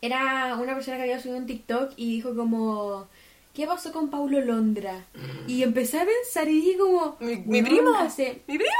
Era 0.00 0.56
una 0.56 0.74
persona 0.74 0.96
que 0.96 1.04
había 1.04 1.20
subido 1.20 1.38
un 1.38 1.46
TikTok 1.46 1.92
y 1.96 2.16
dijo 2.16 2.34
como... 2.34 3.08
¿Qué 3.54 3.66
pasó 3.66 3.92
con 3.92 4.08
Paulo 4.08 4.40
Londra? 4.40 5.04
Y 5.46 5.62
empecé 5.62 6.00
a 6.00 6.06
pensar 6.06 6.48
y 6.48 6.60
dije 6.60 6.78
como... 6.78 7.16
Mi, 7.20 7.36
mi 7.36 7.60
"Weón, 7.60 7.64
primo. 7.64 7.94
hace- 7.96 8.42
Mi 8.46 8.56
primo. 8.56 8.72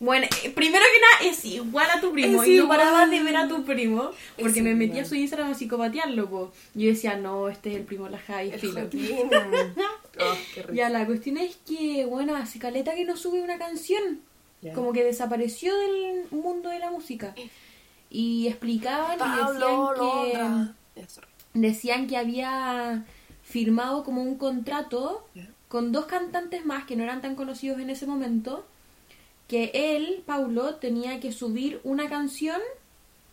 Bueno, 0.00 0.26
eh, 0.42 0.50
primero 0.50 0.82
que 0.82 1.24
nada 1.26 1.30
es 1.30 1.44
igual 1.44 1.86
a 1.94 2.00
tu 2.00 2.10
primo. 2.12 2.42
Es 2.42 2.48
y 2.48 2.56
no 2.56 2.64
igual. 2.64 2.78
paraba 2.78 3.06
de 3.06 3.22
ver 3.22 3.36
a 3.36 3.46
tu 3.46 3.62
primo 3.64 4.10
porque 4.40 4.62
me 4.62 4.74
metí 4.74 4.92
igual. 4.92 5.04
a 5.04 5.08
su 5.08 5.14
Instagram 5.14 5.50
a 5.50 5.54
psicopatearlo. 5.54 6.30
Po. 6.30 6.52
Yo 6.74 6.88
decía, 6.88 7.16
no, 7.16 7.50
este 7.50 7.72
es 7.72 7.76
el 7.76 7.82
primo 7.84 8.06
de 8.06 8.12
la. 8.12 8.18
Joaquín. 8.18 9.30
Oh. 10.18 10.72
Ya, 10.72 10.90
la 10.90 11.06
cuestión 11.06 11.38
es 11.38 11.56
que, 11.66 12.04
bueno, 12.04 12.36
hace 12.36 12.58
caleta 12.58 12.94
que 12.94 13.04
no 13.06 13.16
sube 13.16 13.40
una 13.42 13.56
canción. 13.58 14.20
Como 14.74 14.92
que 14.92 15.02
desapareció 15.02 15.74
del 15.74 16.26
mundo 16.30 16.68
de 16.68 16.78
la 16.78 16.90
música. 16.90 17.34
Y 18.10 18.48
explicaban 18.48 19.18
y 19.18 19.22
decían 19.22 20.74
que, 20.94 21.08
decían 21.54 22.06
que 22.06 22.16
había 22.18 23.06
firmado 23.44 24.04
como 24.04 24.22
un 24.22 24.36
contrato 24.36 25.26
con 25.68 25.92
dos 25.92 26.04
cantantes 26.06 26.66
más 26.66 26.84
que 26.84 26.96
no 26.96 27.04
eran 27.04 27.22
tan 27.22 27.34
conocidos 27.34 27.80
en 27.80 27.88
ese 27.88 28.06
momento. 28.06 28.66
Que 29.50 29.72
él, 29.74 30.22
Paulo, 30.26 30.76
tenía 30.76 31.18
que 31.18 31.32
subir 31.32 31.80
una 31.82 32.08
canción, 32.08 32.60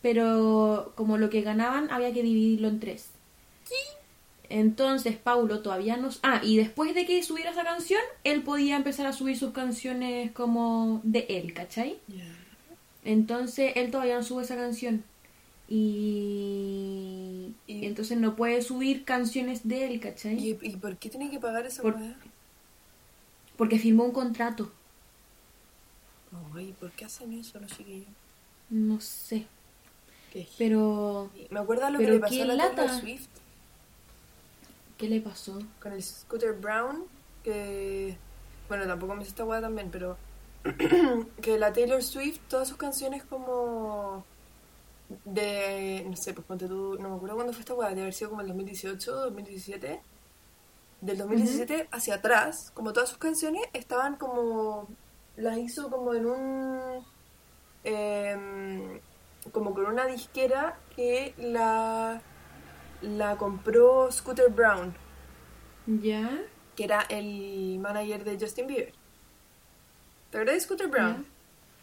pero 0.02 0.92
como 0.96 1.16
lo 1.16 1.30
que 1.30 1.42
ganaban 1.42 1.92
había 1.92 2.12
que 2.12 2.24
dividirlo 2.24 2.66
en 2.66 2.80
tres. 2.80 3.10
Entonces 4.48 5.16
Paulo 5.16 5.60
todavía 5.60 5.96
no... 5.96 6.08
Ah, 6.24 6.40
y 6.42 6.56
después 6.56 6.92
de 6.96 7.06
que 7.06 7.22
subiera 7.22 7.52
esa 7.52 7.62
canción, 7.62 8.00
él 8.24 8.42
podía 8.42 8.74
empezar 8.74 9.06
a 9.06 9.12
subir 9.12 9.38
sus 9.38 9.52
canciones 9.52 10.32
como 10.32 11.00
de 11.04 11.24
él, 11.28 11.52
¿cachai? 11.52 12.00
Ya. 12.08 12.24
Entonces 13.04 13.74
él 13.76 13.92
todavía 13.92 14.16
no 14.16 14.24
sube 14.24 14.42
esa 14.42 14.56
canción. 14.56 15.04
Y... 15.68 17.54
Entonces 17.68 18.18
no 18.18 18.34
puede 18.34 18.60
subir 18.62 19.04
canciones 19.04 19.68
de 19.68 19.86
él, 19.86 20.00
¿cachai? 20.00 20.36
¿Y, 20.36 20.58
¿Y 20.62 20.76
por 20.78 20.96
qué 20.96 21.10
tiene 21.10 21.30
que 21.30 21.38
pagar 21.38 21.64
esa 21.64 21.82
Por-? 21.82 21.94
Porque 23.56 23.78
firmó 23.78 24.02
un 24.02 24.12
contrato. 24.12 24.72
Ay, 26.54 26.74
¿por 26.78 26.90
qué 26.92 27.04
hacen 27.04 27.32
eso 27.32 27.58
los 27.60 27.70
chiquillos? 27.76 28.08
No 28.70 29.00
sé. 29.00 29.46
Qué 30.32 30.46
Pero... 30.58 31.30
Me 31.50 31.60
acuerdo 31.60 31.88
lo 31.90 31.98
que 31.98 32.10
le 32.10 32.18
pasó 32.18 32.42
a 32.42 32.46
la 32.46 32.74
Taylor. 32.74 33.00
Swift 33.00 33.28
¿Qué 34.98 35.08
le 35.08 35.20
pasó? 35.20 35.58
con 35.80 35.92
el 35.92 36.02
Scooter 36.02 36.52
Brown, 36.54 37.04
que... 37.44 38.16
Bueno, 38.68 38.86
tampoco 38.86 39.14
me 39.14 39.22
hizo 39.22 39.30
esta 39.30 39.44
weá 39.44 39.60
también, 39.60 39.90
pero... 39.90 40.16
que 41.40 41.56
la 41.56 41.72
Taylor 41.72 42.02
Swift, 42.02 42.40
todas 42.48 42.68
sus 42.68 42.76
canciones 42.76 43.22
como... 43.24 44.24
De... 45.24 46.04
No 46.08 46.16
sé, 46.16 46.34
pues 46.34 46.46
ponte 46.46 46.66
tú... 46.66 46.98
No 47.00 47.10
me 47.10 47.16
acuerdo 47.16 47.36
cuándo 47.36 47.52
fue 47.52 47.60
esta 47.60 47.74
weá, 47.74 47.94
de 47.94 48.02
haber 48.02 48.12
sido 48.12 48.30
como 48.30 48.42
el 48.42 48.48
2018, 48.48 49.12
2017. 49.12 50.00
Del 51.00 51.16
2017 51.16 51.88
hacia 51.92 52.16
atrás, 52.16 52.72
como 52.74 52.92
todas 52.92 53.08
sus 53.08 53.18
canciones, 53.18 53.62
estaban 53.72 54.16
como... 54.16 54.88
Las 55.38 55.56
hizo 55.58 55.88
como 55.90 56.14
en 56.14 56.26
un... 56.26 57.04
em, 57.84 59.00
como 59.52 59.72
con 59.72 59.86
una 59.86 60.06
disquera 60.06 60.78
que 60.94 61.34
la 61.38 62.20
la 63.00 63.36
compró 63.36 64.10
Scooter 64.10 64.50
Brown, 64.50 64.92
¿Ya? 65.86 66.28
que 66.74 66.84
era 66.84 67.02
el 67.08 67.78
manager 67.78 68.24
de 68.24 68.38
Justin 68.38 68.66
Bieber. 68.66 68.92
¿Te 70.30 70.38
acuerdas 70.38 70.56
de 70.56 70.60
Scooter 70.60 70.88
Brown? 70.88 71.26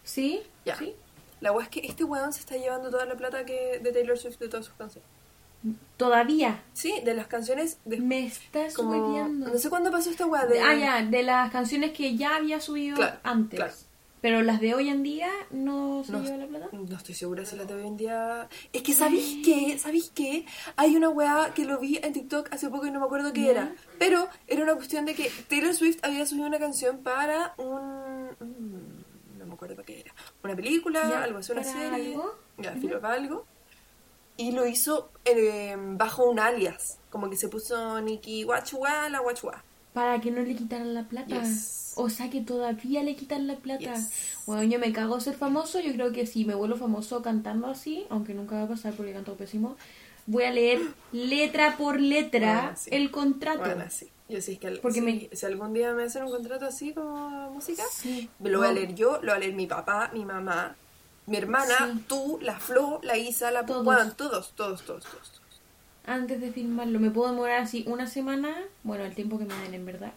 ¿Sí? 0.03 0.43
Ya. 0.65 0.75
¿Sí? 0.75 0.95
La 1.39 1.51
weá 1.51 1.63
es 1.63 1.69
que 1.69 1.79
este 1.87 2.03
weón 2.03 2.33
se 2.33 2.41
está 2.41 2.57
llevando 2.57 2.89
toda 2.89 3.05
la 3.05 3.15
plata 3.15 3.45
que 3.45 3.79
de 3.79 3.91
Taylor 3.91 4.17
Swift 4.17 4.37
de 4.39 4.49
todas 4.49 4.65
sus 4.65 4.75
canciones. 4.75 5.09
Todavía. 5.97 6.61
Sí, 6.73 6.93
de 7.05 7.13
las 7.13 7.27
canciones 7.27 7.77
de 7.85 7.97
Me 8.01 8.25
estás 8.25 8.73
como 8.73 8.91
hueviando. 8.91 9.47
no 9.47 9.57
sé 9.57 9.69
cuándo 9.69 9.91
pasó 9.91 10.09
esta 10.09 10.25
weá 10.25 10.45
de 10.45 10.59
Ah, 10.59 10.75
ya, 10.75 11.03
de 11.05 11.23
las 11.23 11.51
canciones 11.51 11.91
que 11.93 12.15
ya 12.17 12.35
había 12.35 12.59
subido 12.59 12.95
Claro, 12.97 13.17
antes. 13.23 13.57
claro. 13.59 13.73
Pero 14.21 14.41
las 14.41 14.59
de 14.59 14.73
hoy 14.73 14.89
en 14.89 15.03
día 15.03 15.29
no 15.51 16.03
se 16.03 16.11
No, 16.11 16.21
lleva 16.23 16.37
la 16.37 16.47
plata. 16.47 16.67
no 16.71 16.97
estoy 16.97 17.13
segura 17.13 17.45
si 17.45 17.55
la 17.55 17.65
de 17.65 17.75
hoy 17.75 17.85
en 17.85 17.95
día. 17.95 18.49
Es 18.73 18.81
que, 18.81 18.93
¿sabéis 18.95 19.37
qué? 19.45 19.77
¿Sabéis 19.77 20.11
qué? 20.15 20.45
Hay 20.77 20.95
una 20.95 21.09
weá 21.09 21.53
que 21.53 21.63
lo 21.63 21.77
vi 21.79 21.99
en 22.01 22.11
TikTok 22.11 22.49
hace 22.51 22.67
poco 22.69 22.87
y 22.87 22.91
no 22.91 22.99
me 22.99 23.05
acuerdo 23.05 23.31
qué 23.33 23.51
era. 23.51 23.73
Pero 23.99 24.27
era 24.47 24.63
una 24.63 24.73
cuestión 24.75 25.05
de 25.05 25.13
que 25.13 25.31
Taylor 25.47 25.75
Swift 25.75 25.99
había 26.03 26.25
subido 26.25 26.47
una 26.47 26.57
canción 26.59 26.97
para 27.03 27.53
un. 27.57 28.29
mm, 28.39 29.37
No 29.39 29.45
me 29.45 29.53
acuerdo 29.53 29.75
para 29.75 29.85
qué 29.85 29.99
era. 30.01 30.13
Una 30.43 30.55
película, 30.55 31.23
algo 31.23 31.37
así, 31.37 31.51
una 31.51 31.61
¿para 31.61 31.73
serie. 31.73 32.13
algo? 32.15 32.35
Ya, 32.57 32.71
algo. 33.11 33.45
Y 34.37 34.51
lo 34.51 34.65
hizo 34.67 35.09
eh, 35.23 35.75
bajo 35.77 36.29
un 36.29 36.39
alias. 36.39 36.97
Como 37.09 37.29
que 37.29 37.37
se 37.37 37.47
puso 37.47 38.01
Nikki 38.01 38.43
Wachua, 38.43 39.09
la 39.09 39.21
Wachua. 39.21 39.63
Para 39.93 40.19
que 40.19 40.29
no 40.31 40.41
le 40.41 40.55
quitaran 40.55 40.93
la 40.93 41.03
plata. 41.03 41.41
Yes. 41.41 41.93
O 41.95 42.09
sea 42.09 42.29
que 42.29 42.41
todavía 42.41 43.01
le 43.03 43.15
quitan 43.15 43.47
la 43.47 43.55
plata. 43.55 43.93
Yes. 43.95 44.43
Bueno, 44.45 44.63
yo 44.63 44.77
me 44.79 44.91
cago 44.91 45.15
en 45.15 45.21
ser 45.21 45.35
famoso. 45.35 45.79
Yo 45.79 45.93
creo 45.93 46.11
que 46.11 46.25
si 46.27 46.43
me 46.43 46.53
vuelvo 46.55 46.75
famoso 46.75 47.21
cantando 47.21 47.67
así, 47.67 48.05
aunque 48.09 48.33
nunca 48.33 48.55
va 48.55 48.63
a 48.63 48.67
pasar 48.67 48.93
porque 48.93 49.13
canto 49.13 49.35
pésimo, 49.35 49.77
voy 50.27 50.43
a 50.43 50.51
leer 50.51 50.81
letra 51.13 51.77
por 51.77 52.01
letra 52.01 52.61
Bueno, 52.63 52.77
sí. 52.77 52.89
el 52.91 53.11
contrato. 53.11 53.59
Bueno, 53.63 53.85
sí. 53.89 54.09
Yo 54.27 54.41
sí, 54.41 54.53
es 54.53 54.59
que 54.59 54.71
Porque 54.81 54.99
si, 54.99 55.05
me- 55.05 55.29
si 55.31 55.45
algún 55.45 55.71
día 55.71 55.93
me 55.93 56.03
hacen 56.03 56.23
un 56.23 56.31
contrato 56.31 56.65
así 56.65 56.91
como 56.93 57.51
música, 57.51 57.83
Sí. 57.91 58.27
lo 58.43 58.57
voy 58.59 58.67
a 58.67 58.73
leer 58.73 58.95
yo, 58.95 59.19
lo 59.21 59.29
va 59.31 59.35
a 59.35 59.39
leer 59.39 59.53
mi 59.53 59.67
papá, 59.67 60.09
mi 60.13 60.25
mamá, 60.25 60.75
Mi 61.27 61.37
hermana, 61.37 61.75
Sí. 61.93 62.03
tú, 62.07 62.39
la 62.41 62.59
Flo, 62.59 62.99
la 63.03 63.17
Isa, 63.17 63.51
la 63.51 63.65
Todos. 63.65 63.83
todos, 64.15 64.51
todos, 64.55 64.83
todos, 64.85 65.03
todos. 65.03 65.41
Antes 66.07 66.39
de 66.39 66.51
filmarlo, 66.51 66.99
me 66.99 67.09
puedo 67.09 67.31
demorar 67.31 67.61
así 67.61 67.83
una 67.87 68.05
semana. 68.05 68.55
Bueno, 68.83 69.05
el 69.05 69.15
tiempo 69.15 69.39
que 69.39 69.45
me 69.45 69.55
den, 69.55 69.73
en 69.73 69.85
verdad. 69.87 70.13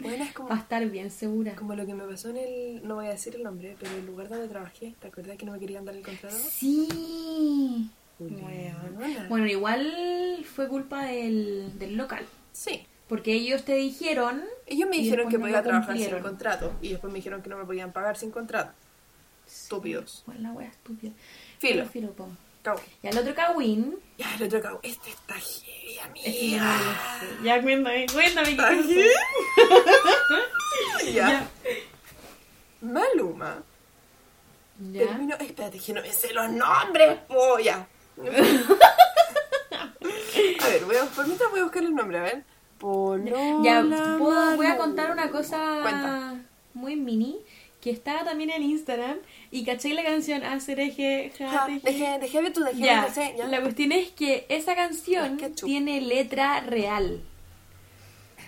Bueno, 0.00 0.24
es 0.24 0.32
como, 0.32 0.48
Va 0.50 0.56
a 0.56 0.58
estar 0.58 0.84
bien 0.86 1.12
segura. 1.12 1.54
como 1.54 1.76
lo 1.76 1.86
que 1.86 1.94
me 1.94 2.02
pasó 2.02 2.30
en 2.30 2.36
el, 2.38 2.80
no 2.82 2.96
voy 2.96 3.06
a 3.06 3.10
decir 3.10 3.36
el 3.36 3.44
nombre, 3.44 3.76
pero 3.78 3.92
el 3.94 4.06
lugar 4.06 4.28
donde 4.28 4.48
trabajé, 4.48 4.94
¿te 5.00 5.06
acuerdas 5.06 5.36
que 5.36 5.46
no 5.46 5.52
me 5.52 5.60
querían 5.60 5.84
dar 5.84 5.94
el 5.94 6.02
contrato? 6.04 6.34
Sí. 6.36 7.88
Bueno, 8.18 9.28
bueno, 9.28 9.46
igual 9.46 10.44
fue 10.52 10.66
culpa 10.68 11.04
del, 11.04 11.78
del 11.78 11.96
local. 11.96 12.26
Sí. 12.52 12.84
Porque 13.08 13.32
ellos 13.32 13.64
te 13.64 13.74
dijeron. 13.76 14.42
Ellos 14.66 14.88
me 14.88 14.96
dijeron 14.96 15.28
que 15.28 15.36
no 15.38 15.42
podía 15.44 15.58
lo 15.58 15.62
trabajar 15.62 15.96
sin 15.96 16.18
contrato 16.20 16.72
y 16.82 16.90
después 16.90 17.12
me 17.12 17.18
dijeron 17.18 17.40
que 17.42 17.48
no 17.50 17.56
me 17.56 17.64
podían 17.64 17.92
pagar 17.92 18.16
sin 18.16 18.30
contrato. 18.30 18.72
Estúpidos. 19.50 20.22
Bueno, 20.26 20.40
la 20.42 20.52
wea 20.52 20.68
estúpida. 20.68 21.12
Filo. 21.58 21.80
Pero 21.82 21.88
filo, 21.90 22.12
po. 22.12 22.28
Cabo. 22.62 22.80
Y 23.02 23.06
al 23.08 23.16
otro 23.18 23.34
Kawin. 23.34 23.96
Ya, 24.18 24.34
el 24.36 24.42
otro 24.44 24.60
cabo. 24.60 24.80
Este 24.82 25.10
está 25.10 25.34
heavy, 25.34 25.98
Este 26.14 26.56
amiga. 26.58 26.76
lo 26.76 27.28
sé. 27.38 27.44
Ya, 27.44 27.62
cuéntame, 27.62 28.06
cuéntame. 28.12 28.46
¿qué 28.46 28.52
¿Está 28.52 28.68
pasó? 28.68 28.82
heavy? 28.82 29.08
ya. 31.14 31.48
Maluma 32.82 33.62
Ya. 34.92 35.06
terminó. 35.06 35.36
Espérate, 35.36 35.78
que 35.78 35.92
no 35.94 36.02
me 36.02 36.12
sé 36.12 36.32
los 36.32 36.50
nombres, 36.50 37.18
polla. 37.28 37.86
a 40.60 40.66
ver, 40.68 40.84
voy 40.84 40.96
a, 40.96 41.04
por 41.06 41.26
mientras 41.26 41.50
voy 41.50 41.60
a 41.60 41.62
buscar 41.64 41.82
el 41.82 41.94
nombre, 41.94 42.18
a 42.18 42.22
ver. 42.22 42.44
Polola 42.78 43.62
Ya, 43.62 43.82
puedo- 44.18 44.56
voy 44.56 44.66
a 44.66 44.76
contar 44.78 45.10
una 45.10 45.30
cosa 45.30 45.78
Cuenta. 45.82 46.34
muy 46.74 46.96
mini 46.96 47.38
que 47.80 47.90
está 47.90 48.24
también 48.24 48.50
en 48.50 48.62
Instagram 48.62 49.16
y 49.50 49.64
caché 49.64 49.94
la 49.94 50.04
canción 50.04 50.44
Hacer 50.44 50.80
Eje, 50.80 51.32
Ja, 51.38 51.48
Jate, 51.48 51.80
Dejé, 51.82 52.18
dejé 52.18 52.42
de 52.42 52.50
tu, 52.50 52.60
dejé 52.62 52.80
Ya, 52.80 53.04
de 53.06 53.10
sé, 53.10 53.34
ya. 53.38 53.46
la 53.46 53.60
cuestión 53.62 53.92
es 53.92 54.10
que 54.10 54.44
esa 54.50 54.74
canción 54.74 55.36
Ketchup. 55.38 55.66
tiene 55.66 56.00
letra 56.02 56.60
real. 56.60 57.22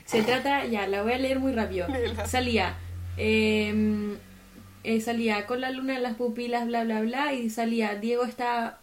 Se 0.05 0.23
trata, 0.23 0.67
ya, 0.67 0.87
la 0.87 1.03
voy 1.03 1.13
a 1.13 1.19
leer 1.19 1.39
muy 1.39 1.53
rápido. 1.53 1.87
Salía, 2.27 2.77
eh, 3.17 4.17
eh, 4.85 5.01
salía 5.01 5.47
con 5.47 5.61
la 5.63 5.71
luna 5.71 5.97
en 5.97 6.03
las 6.03 6.17
pupilas, 6.17 6.67
bla, 6.67 6.85
bla, 6.85 7.01
bla, 7.01 7.33
y 7.33 7.49
salía, 7.51 7.95
Diego 7.95 8.25
está... 8.25 8.79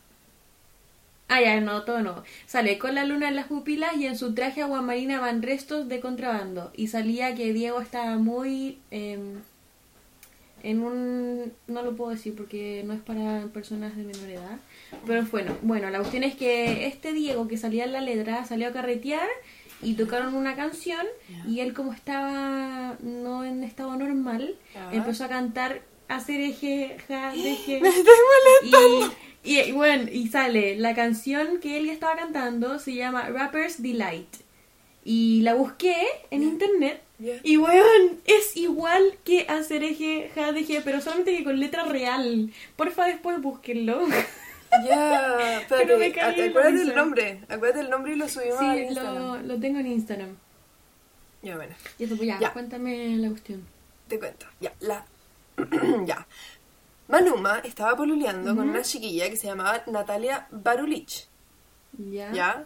Ah, 1.28 1.42
ya, 1.42 1.62
no, 1.62 1.84
todo 1.84 2.00
no. 2.02 2.24
Sale 2.48 2.80
con 2.80 2.96
la 2.96 3.06
luna 3.06 3.28
en 3.28 3.36
las 3.36 3.46
pupilas 3.46 3.96
y 3.98 4.08
en 4.08 4.18
su 4.18 4.34
traje 4.34 4.64
aguamarina 4.64 5.20
van 5.20 5.44
restos 5.44 5.88
de 5.88 6.00
contrabando. 6.00 6.72
Y 6.76 6.88
salía 6.88 7.36
que 7.36 7.54
Diego 7.54 7.82
estaba 7.82 8.16
muy... 8.18 8.80
em, 8.90 9.42
en 10.64 10.82
un... 10.82 11.54
No 11.68 11.82
lo 11.82 11.96
puedo 11.96 12.12
decir 12.12 12.36
porque 12.36 12.84
no 12.86 12.94
es 12.94 13.02
para 13.02 13.48
personas 13.54 13.96
de 13.96 14.04
menor 14.04 14.30
edad. 14.30 14.60
Pero 15.06 15.26
bueno, 15.32 15.58
bueno, 15.62 15.90
la 15.90 16.00
cuestión 16.00 16.24
es 16.24 16.36
que 16.36 16.88
este 16.88 17.14
Diego 17.14 17.48
que 17.48 17.58
salía 17.58 17.86
en 17.86 17.94
la 17.94 18.02
letra 18.02 18.46
salió 18.46 18.68
a 18.68 18.72
carretear 18.72 19.28
y 19.82 19.94
tocaron 19.94 20.36
una 20.36 20.56
canción 20.56 21.06
y 21.48 21.62
él 21.62 21.74
como 21.74 21.94
estaba 21.94 22.98
no 23.02 23.46
en 23.46 23.64
estado 23.64 23.96
normal, 23.96 24.56
empezó 24.92 25.26
a 25.26 25.30
cantar 25.30 25.82
hacer 26.10 26.42
eje, 26.42 26.98
ja, 27.08 27.32
deje. 27.32 27.80
Me 27.80 27.90
estoy 27.90 28.16
molestando. 28.64 29.16
Y, 29.44 29.60
y 29.60 29.72
bueno, 29.72 30.10
y 30.12 30.28
sale 30.28 30.76
la 30.76 30.96
canción 30.96 31.60
que 31.60 31.78
él 31.78 31.86
ya 31.86 31.94
estaba 31.94 32.16
cantando, 32.18 32.80
se 32.80 32.96
llama 32.96 33.30
Rapper's 33.30 33.82
Delight. 33.82 34.28
Y 35.06 35.42
la 35.44 35.54
busqué 35.54 35.96
en 36.30 36.44
internet. 36.44 37.02
Y 37.44 37.58
weón, 37.58 38.22
es 38.26 38.56
igual 38.56 39.18
que 39.26 39.46
hacer 39.50 39.84
eje, 39.84 40.32
ja, 40.36 40.52
deje, 40.54 40.82
pero 40.82 41.02
solamente 41.02 41.36
que 41.36 41.44
con 41.44 41.60
letra 41.60 41.84
real. 41.86 42.52
Porfa, 42.78 43.06
después 43.08 43.42
búsquenlo. 43.42 44.08
Ya, 44.88 45.62
Pero 45.70 45.96
acuérdate 45.96 46.72
risa. 46.72 46.94
nombre, 46.94 47.42
acuérdate 47.50 47.80
del 47.80 47.90
nombre 47.90 48.14
y 48.14 48.16
lo 48.16 48.30
subimos 48.30 48.60
a 48.62 48.74
Sí, 48.76 48.80
Instagram. 48.82 49.16
lo, 49.18 49.38
lo 49.42 49.60
tengo 49.60 49.80
en 49.80 49.88
Instagram. 49.88 50.38
Ya, 51.42 51.56
bueno, 51.56 51.76
Y 51.98 52.04
eso, 52.04 52.16
pues 52.16 52.28
ya, 52.28 52.40
Ya. 52.40 52.54
cuéntame 52.54 53.18
la 53.18 53.30
cuestión. 53.30 53.66
te 54.08 54.20
cuento. 54.20 54.46
Ya, 54.62 54.72
la... 54.80 55.06
ya. 56.06 56.26
Maluma 57.08 57.60
estaba 57.66 57.96
poluleando 57.98 58.56
con 58.56 58.70
una 58.70 58.82
chiquilla 58.84 59.30
que 59.30 59.36
se 59.36 59.48
llamaba 59.48 59.82
Natalia 59.88 60.48
Barulich. 60.52 61.28
¿Ya? 61.98 62.32
¿Ya? 62.32 62.66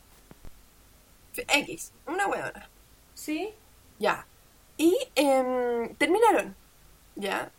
X, 1.35 1.91
una 2.05 2.27
huevona. 2.27 2.69
¿Sí? 3.15 3.49
Ya. 3.99 4.27
Y 4.77 4.97
em, 5.15 5.95
terminaron. 5.95 6.55
¿Ya? 7.15 7.51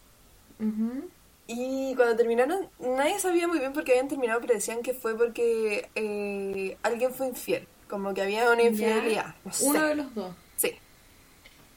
Y 1.46 1.94
cuando 1.94 2.16
terminaron, 2.16 2.68
nadie 2.78 3.18
sabía 3.18 3.46
muy 3.46 3.58
bien 3.58 3.72
por 3.72 3.84
qué 3.84 3.92
habían 3.92 4.08
terminado, 4.08 4.40
pero 4.40 4.54
decían 4.54 4.82
que 4.82 4.94
fue 4.94 5.16
porque 5.16 5.90
eh, 5.94 6.78
alguien 6.82 7.12
fue 7.12 7.28
infiel. 7.28 7.68
Como 7.88 8.14
que 8.14 8.22
había 8.22 8.50
una 8.50 8.62
infidelidad. 8.62 9.34
No 9.44 9.52
sé. 9.52 9.66
Uno 9.66 9.82
de 9.82 9.94
los 9.94 10.14
dos. 10.14 10.34
Sí. 10.56 10.72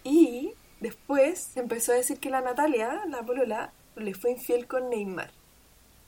Y 0.04 0.54
después 0.80 1.40
se 1.54 1.60
empezó 1.60 1.92
a 1.92 1.96
decir 1.96 2.20
que 2.20 2.30
la 2.30 2.42
Natalia, 2.42 3.04
la 3.08 3.24
polola, 3.24 3.74
le 3.98 4.14
fue 4.14 4.32
infiel 4.32 4.68
con 4.68 4.90
Neymar, 4.90 5.32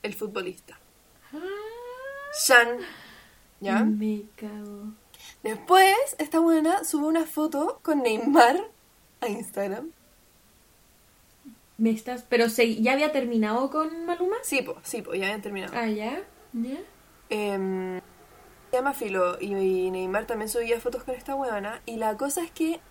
el 0.04 0.14
futbolista. 0.14 0.80
Shan. 2.46 2.78
¿Ya? 3.60 3.84
Me 3.84 4.24
cago. 4.38 4.94
Después, 5.44 6.16
esta 6.18 6.40
buena 6.40 6.86
sube 6.86 7.08
una 7.08 7.26
foto 7.26 7.80
con 7.84 8.04
Neymar 8.04 8.70
a 9.22 9.28
Instagram. 9.28 9.92
Me 11.78 11.92
estás... 11.92 12.26
Pero 12.28 12.50
se... 12.50 12.82
¿ya 12.82 12.94
había 12.94 13.12
terminado 13.12 13.70
con 13.70 14.06
Maluma? 14.06 14.38
Sí, 14.44 14.62
po, 14.62 14.78
sí, 14.84 15.02
po, 15.02 15.14
ya 15.14 15.26
habían 15.26 15.42
terminado. 15.42 15.74
Ah, 15.76 15.88
¿ya? 15.88 16.22
¿Ya? 16.54 16.80
Em, 17.30 18.00
se 18.70 18.78
llama 18.78 18.94
Filo 18.94 19.38
y, 19.40 19.56
y 19.56 19.92
Neymar 19.92 20.26
también 20.26 20.50
subía 20.50 20.80
fotos 20.82 21.04
con 21.04 21.16
esta 21.16 21.36
huevona. 21.36 21.82
Y 21.86 21.96
la 21.98 22.18
cosa 22.18 22.44
es 22.44 22.52
que 22.52 22.82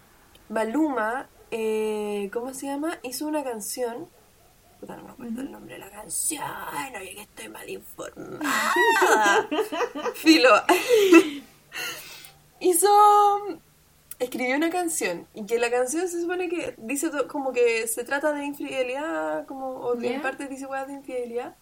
Maluma, 0.49 1.29
eh, 1.51 2.31
¿cómo 2.33 2.55
se 2.55 2.67
llama? 2.67 2.99
Hizo 3.03 3.27
una 3.27 3.45
canción. 3.45 4.09
Puta, 4.81 4.97
no 4.97 5.05
me 5.05 5.11
acuerdo 5.11 5.41
el 5.43 5.51
nombre 5.51 5.75
de 5.75 5.81
la 5.81 5.91
canción. 5.91 6.43
Oye, 6.99 7.15
que 7.15 7.23
estoy 7.23 7.49
mal 7.49 7.69
informada. 7.69 8.73
Filo. 10.15 10.51
Hizo. 12.61 13.61
Escribió 14.19 14.57
una 14.57 14.71
canción. 14.71 15.27
Y 15.35 15.47
que 15.47 15.59
la 15.59 15.71
canción 15.71 16.09
se 16.09 16.21
supone 16.21 16.49
que 16.49 16.75
dice 16.79 17.11
como 17.29 17.53
que 17.53 17.87
se 17.87 18.05
trata 18.05 18.33
de 18.33 18.45
infidelidad, 18.45 19.47
como, 19.47 19.69
o 19.77 19.95
en 19.95 20.15
Ya. 20.15 20.23
parte 20.23 20.49
dice 20.49 20.67
weas 20.67 20.87
de 20.89 20.95
infidelidad. 20.95 21.55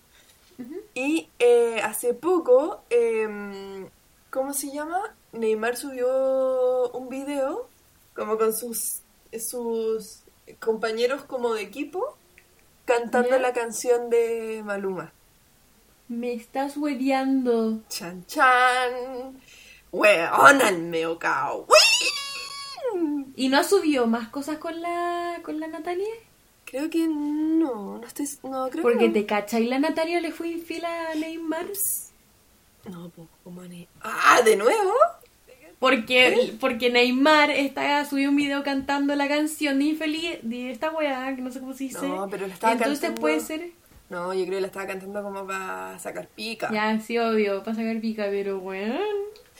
Y 0.94 1.28
eh, 1.38 1.80
hace 1.82 2.14
poco, 2.14 2.82
em, 2.88 3.88
¿cómo 4.30 4.54
se 4.54 4.70
llama? 4.72 5.14
Neymar 5.32 5.76
subió 5.76 6.90
un 6.92 7.10
video 7.10 7.68
como 8.14 8.38
con 8.38 8.54
sus, 8.54 9.02
sus 9.38 10.22
compañeros 10.58 11.24
como 11.24 11.52
de 11.52 11.60
equipo 11.60 12.16
cantando 12.86 13.38
la 13.38 13.52
canción 13.52 14.08
de 14.08 14.62
Maluma. 14.64 15.12
Me 16.08 16.32
estás 16.32 16.78
hueveando. 16.78 17.80
Chan 17.90 18.24
chan. 18.26 19.38
Weón 19.92 20.62
al 20.62 20.78
meo 20.84 21.18
cao. 21.18 21.66
¿Y 23.36 23.48
no 23.48 23.62
subió 23.62 24.06
más 24.06 24.28
cosas 24.28 24.58
con 24.58 24.80
la, 24.80 25.38
con 25.42 25.60
la 25.60 25.66
Natalia? 25.68 26.06
Creo 26.64 26.90
que 26.90 27.06
no, 27.06 27.98
no 27.98 28.04
estoy, 28.06 28.26
no 28.42 28.68
creo 28.70 28.82
Porque 28.82 28.98
que 28.98 29.08
no. 29.08 29.12
te 29.14 29.26
cacha 29.26 29.60
y 29.60 29.66
la 29.66 29.78
Natalia 29.78 30.20
le 30.20 30.32
fue 30.32 30.48
infiel 30.48 30.84
a 30.84 31.14
Neymar. 31.14 31.66
No, 32.90 33.08
poco 33.10 33.28
como 33.44 33.62
ne- 33.62 33.86
Ah, 34.00 34.40
¿de 34.44 34.56
nuevo? 34.56 34.92
Porque, 35.78 36.54
porque 36.58 36.88
Neymar 36.90 37.50
está, 37.50 38.04
subió 38.06 38.30
un 38.30 38.36
video 38.36 38.62
cantando 38.64 39.14
la 39.14 39.28
canción 39.28 39.78
de 39.78 39.84
Infeliz, 39.84 40.38
de 40.42 40.70
esta 40.70 40.90
weá, 40.90 41.36
que 41.36 41.42
no 41.42 41.52
sé 41.52 41.60
cómo 41.60 41.74
se 41.74 41.84
dice. 41.84 42.08
No, 42.08 42.28
pero 42.30 42.46
la 42.46 42.54
estaba 42.54 42.72
Entonces 42.72 43.00
cantando- 43.00 43.20
puede 43.20 43.40
ser. 43.40 43.70
No, 44.08 44.32
yo 44.32 44.44
creo 44.44 44.54
que 44.56 44.60
la 44.62 44.66
estaba 44.68 44.86
cantando 44.86 45.22
como 45.22 45.46
para 45.46 45.98
sacar 45.98 46.28
pica. 46.28 46.70
Ya, 46.72 46.98
sí, 47.00 47.18
obvio, 47.18 47.62
para 47.62 47.76
sacar 47.76 48.00
pica, 48.00 48.26
pero 48.30 48.58
weón. 48.58 48.96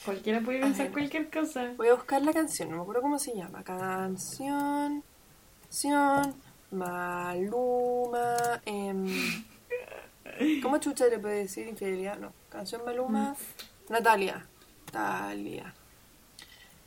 Cualquiera 0.07 0.39
puede 0.39 0.61
pensar 0.61 0.89
cualquier 0.93 1.29
cosa. 1.29 1.73
Voy 1.75 1.89
a 1.89 1.95
buscar 1.95 2.21
la 2.21 2.31
canción, 2.31 2.69
no 2.69 2.77
me 2.77 2.81
acuerdo 2.83 3.01
cómo 3.01 3.19
se 3.19 3.35
llama. 3.35 3.61
Canción. 3.61 5.03
Canción. 5.63 6.33
Maluma. 6.71 8.61
em, 8.65 9.05
¿Cómo 10.63 10.77
chucha 10.77 11.07
le 11.07 11.19
puede 11.19 11.39
decir 11.39 11.67
infidelidad? 11.67 12.17
No. 12.19 12.31
Canción 12.49 12.85
Maluma. 12.85 13.35
Natalia. 13.89 14.47
Natalia. 14.93 15.73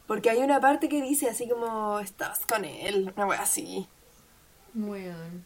Porque 0.07 0.31
hay 0.31 0.39
una 0.39 0.59
parte 0.59 0.89
que 0.89 1.03
dice 1.03 1.29
así 1.29 1.47
como 1.47 2.01
estás 2.01 2.47
con 2.47 2.64
él. 2.64 3.12
Una 3.14 3.27
wea 3.27 3.43
así. 3.43 3.87
Weón. 4.73 5.45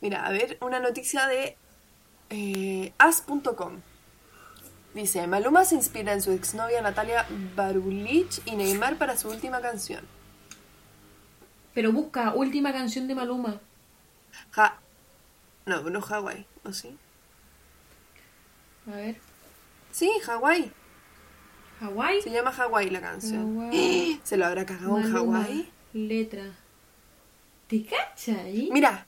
Mira, 0.00 0.24
a 0.24 0.30
ver, 0.30 0.56
una 0.62 0.80
noticia 0.80 1.26
de 1.26 1.58
eh, 2.30 2.94
as.com. 2.96 3.82
Dice, 4.94 5.26
Maluma 5.26 5.64
se 5.64 5.76
inspira 5.76 6.12
en 6.12 6.22
su 6.22 6.32
exnovia 6.32 6.82
Natalia 6.82 7.26
Barulich 7.54 8.40
y 8.44 8.56
Neymar 8.56 8.96
para 8.96 9.16
su 9.16 9.28
última 9.28 9.60
canción. 9.60 10.04
Pero 11.74 11.92
busca 11.92 12.34
última 12.34 12.72
canción 12.72 13.06
de 13.06 13.14
Maluma. 13.14 13.60
Ja... 14.50 14.78
No, 15.66 15.82
no 15.82 16.00
Hawaii, 16.00 16.46
¿o 16.64 16.72
sí? 16.72 16.96
A 18.90 18.96
ver. 18.96 19.16
Sí, 19.92 20.10
Hawái. 20.24 20.72
Hawái. 21.80 22.22
Se 22.22 22.30
llama 22.30 22.50
Hawái 22.50 22.90
la 22.90 23.00
canción. 23.00 23.56
Hawái. 23.56 24.20
¿Se 24.24 24.36
lo 24.36 24.46
habrá 24.46 24.66
cagado 24.66 24.98
en 24.98 25.12
Hawái? 25.12 25.70
Letra. 25.92 26.44
¿Te 27.68 27.84
cachai? 27.84 28.68
Mira, 28.72 29.06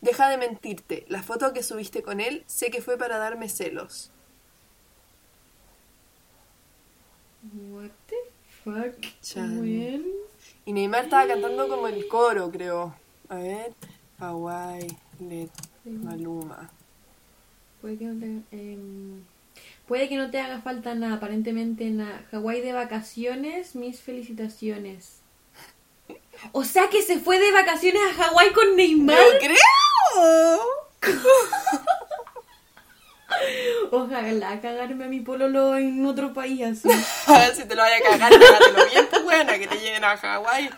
deja 0.00 0.28
de 0.28 0.38
mentirte. 0.38 1.04
La 1.08 1.22
foto 1.22 1.52
que 1.52 1.62
subiste 1.62 2.02
con 2.02 2.20
él 2.20 2.42
sé 2.46 2.70
que 2.70 2.82
fue 2.82 2.96
para 2.98 3.18
darme 3.18 3.48
celos. 3.48 4.10
What 7.42 7.90
the 8.06 8.16
fuck? 8.64 9.06
Chan. 9.22 10.04
Y 10.66 10.72
Neymar 10.72 11.04
estaba 11.04 11.26
cantando 11.26 11.68
como 11.68 11.88
el 11.88 12.06
coro, 12.06 12.50
creo. 12.50 12.94
A 13.28 13.36
ver. 13.36 13.72
Hawái, 14.18 14.86
Let, 15.20 15.48
Maluma. 15.84 16.70
Puede 17.80 17.96
que 17.96 18.04
no 18.04 18.20
te, 18.20 18.26
em, 18.54 19.24
puede 19.88 20.10
que 20.10 20.16
no 20.16 20.30
te 20.30 20.38
haga 20.38 20.60
falta 20.60 20.94
nada, 20.94 21.14
aparentemente 21.14 21.88
nada. 21.88 22.26
Hawái 22.30 22.60
de 22.60 22.74
vacaciones, 22.74 23.74
mis 23.74 24.00
felicitaciones. 24.00 25.20
O 26.52 26.64
sea 26.64 26.90
que 26.90 27.02
se 27.02 27.18
fue 27.18 27.38
de 27.38 27.50
vacaciones 27.52 28.02
a 28.10 28.24
Hawái 28.24 28.52
con 28.52 28.76
Neymar. 28.76 29.16
¡Yo 29.16 29.38
creo! 29.38 30.60
Ojalá 33.90 34.60
cagarme 34.60 35.04
a 35.04 35.08
mi 35.08 35.20
pololo 35.20 35.76
en 35.76 36.04
otro 36.06 36.32
país 36.32 36.62
así. 36.62 36.88
A 37.26 37.38
ver 37.38 37.54
si 37.54 37.64
te 37.64 37.74
lo 37.74 37.82
vaya 37.82 37.96
a 37.96 38.10
cagar, 38.10 38.32
cágatelo 38.32 38.86
bien, 38.90 39.06
pues 39.10 39.22
buena, 39.24 39.58
que 39.58 39.66
te 39.66 39.76
lleguen 39.76 40.04
a 40.04 40.16
Hawái. 40.16 40.70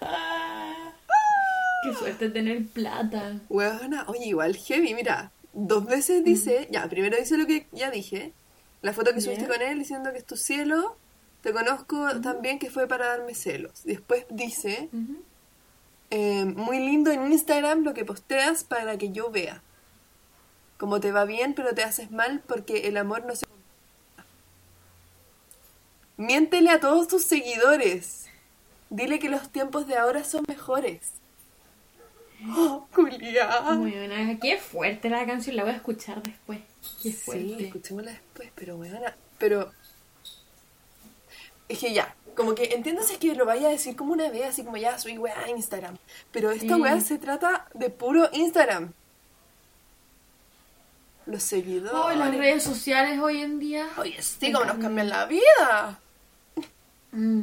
Ah, 0.00 0.92
Qué 1.84 1.94
suerte 1.94 2.28
tener 2.28 2.66
plata. 2.66 3.40
Buena, 3.48 4.04
oye, 4.08 4.26
igual 4.26 4.54
heavy, 4.56 4.94
mira. 4.94 5.30
Dos 5.52 5.86
veces 5.86 6.22
dice, 6.24 6.68
ya, 6.70 6.86
primero 6.88 7.16
dice 7.16 7.36
lo 7.38 7.46
que 7.46 7.66
ya 7.72 7.90
dije. 7.90 8.32
La 8.82 8.92
foto 8.92 9.12
que 9.14 9.20
subiste 9.20 9.44
Ya. 9.44 9.48
con 9.48 9.62
él 9.62 9.78
diciendo 9.78 10.12
que 10.12 10.18
es 10.18 10.24
tu 10.26 10.36
cielo. 10.36 10.96
Te 11.42 11.52
conozco 11.52 12.20
también 12.20 12.58
que 12.58 12.70
fue 12.70 12.86
para 12.86 13.06
darme 13.06 13.34
celos. 13.34 13.82
Después 13.84 14.26
dice, 14.28 14.88
Ujú. 14.92 15.22
eh, 16.10 16.44
muy 16.44 16.78
lindo 16.78 17.10
en 17.10 17.32
Instagram 17.32 17.82
lo 17.82 17.94
que 17.94 18.04
posteas 18.04 18.62
para 18.62 18.98
que 18.98 19.10
yo 19.10 19.30
vea. 19.30 19.62
Como 20.80 20.98
te 20.98 21.12
va 21.12 21.26
bien, 21.26 21.52
pero 21.52 21.74
te 21.74 21.82
haces 21.84 22.10
mal 22.10 22.42
porque 22.48 22.88
el 22.88 22.96
amor 22.96 23.26
no 23.26 23.36
se... 23.36 23.44
Miéntele 26.16 26.70
a 26.70 26.80
todos 26.80 27.06
tus 27.06 27.22
seguidores. 27.24 28.24
Dile 28.88 29.18
que 29.18 29.28
los 29.28 29.50
tiempos 29.50 29.86
de 29.86 29.96
ahora 29.98 30.24
son 30.24 30.42
mejores. 30.48 31.12
Oh, 32.48 32.86
Julia. 32.94 33.60
Bueno, 33.76 34.38
qué 34.40 34.56
fuerte 34.56 35.10
la 35.10 35.26
canción, 35.26 35.54
la 35.54 35.64
voy 35.64 35.72
a 35.72 35.76
escuchar 35.76 36.22
después. 36.22 36.60
Qué 37.02 37.10
Sí, 37.10 37.12
fuerte. 37.12 37.66
escuchémosla 37.66 38.12
después, 38.12 38.50
pero 38.54 38.76
weona, 38.78 39.14
pero... 39.36 39.70
Es 41.68 41.78
que 41.78 41.92
ya, 41.92 42.16
como 42.34 42.54
que 42.54 42.64
es 42.64 43.18
que 43.18 43.34
lo 43.34 43.44
vaya 43.44 43.68
a 43.68 43.70
decir 43.70 43.94
como 43.96 44.14
una 44.14 44.30
vez, 44.30 44.46
así 44.46 44.64
como 44.64 44.78
ya 44.78 44.98
soy 44.98 45.18
weá 45.18 45.38
a 45.44 45.50
Instagram. 45.50 45.98
Pero 46.32 46.50
esta 46.50 46.78
Mm. 46.78 46.80
weá 46.80 47.00
se 47.02 47.18
trata 47.18 47.68
de 47.74 47.90
puro 47.90 48.30
Instagram. 48.32 48.94
Los 51.26 51.42
seguidores. 51.42 51.92
Oh, 51.94 52.10
las 52.12 52.34
redes 52.34 52.62
sociales 52.62 53.18
hoy 53.20 53.38
en 53.38 53.58
día. 53.58 53.86
Oye, 53.98 54.20
sí, 54.20 54.52
como 54.52 54.64
nos 54.64 54.78
cambian 54.78 55.08
la 55.08 55.26
vida. 55.26 56.00
Mm. 57.12 57.42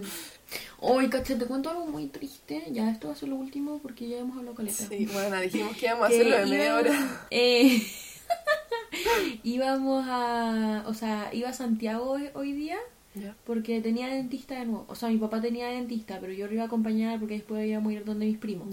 Hoy, 0.80 1.09
caché, 1.09 1.36
te 1.36 1.45
cuento 1.45 1.69
algo 1.69 1.88
muy 1.88 2.07
triste. 2.07 2.63
Ya, 2.71 2.89
esto 2.89 3.07
va 3.07 3.13
a 3.13 3.17
ser 3.17 3.30
lo 3.30 3.36
último 3.36 3.80
porque 3.80 4.07
ya 4.07 4.17
hemos 4.17 4.38
hablado 4.38 4.55
caleta. 4.55 4.86
Sí, 4.88 5.05
bueno, 5.11 5.39
dijimos 5.41 5.75
que 5.78 5.86
íbamos 5.86 6.05
a 6.05 6.07
hacerlo 6.07 6.38
de 6.38 6.45
media 6.45 6.75
hora. 6.75 7.28
eh, 7.32 7.82
íbamos 9.43 10.05
a. 10.07 10.84
O 10.88 10.93
sea, 10.93 11.30
iba 11.34 11.49
a 11.49 11.53
Santiago 11.53 12.11
hoy, 12.11 12.30
hoy 12.34 12.53
día 12.53 12.78
porque 13.45 13.82
tenía 13.82 14.07
dentista 14.07 14.59
de 14.59 14.65
nuevo. 14.65 14.86
O 14.88 14.95
sea, 14.95 15.09
mi 15.09 15.17
papá 15.17 15.41
tenía 15.41 15.67
dentista, 15.67 16.19
pero 16.19 16.34
yo 16.34 16.47
lo 16.47 16.53
iba 16.53 16.63
a 16.63 16.67
acompañar 16.67 17.19
porque 17.19 17.36
después 17.36 17.67
íbamos 17.67 17.91
a 17.91 17.95
ir 17.95 18.05
donde 18.05 18.25
mis 18.25 18.38
primos. 18.38 18.67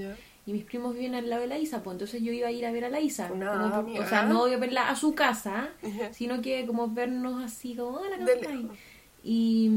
Y 0.47 0.53
mis 0.53 0.64
primos 0.64 0.95
viven 0.95 1.14
al 1.14 1.30
lado 1.30 1.42
de 1.42 1.49
la 1.49 1.59
Isa, 1.59 1.82
pues 1.82 1.95
entonces 1.95 2.22
yo 2.22 2.30
iba 2.30 2.49
a 2.49 2.51
ir 2.51 2.66
a 2.66 2.70
ver 2.72 2.84
a 2.84 2.90
la 2.90 3.01
Isa. 3.01 3.32
Una 3.32 3.82
Como 3.82 3.99
o 3.99 4.07
sea, 4.07 4.24
no 4.24 4.47
iba 4.47 4.57
a 4.57 4.61
verla 4.61 4.88
a 4.90 4.97
su 4.97 5.14
casa, 5.14 5.70
sino 6.12 6.42
que 6.42 6.66
como 6.66 6.88
vernos 6.88 7.42
así, 7.42 7.74
como, 7.74 7.97
hola, 7.99 8.16
¿cómo 8.16 8.26
De 8.26 8.32
estáis?". 8.34 8.61
lejos. 8.61 8.76
Y, 9.22 9.70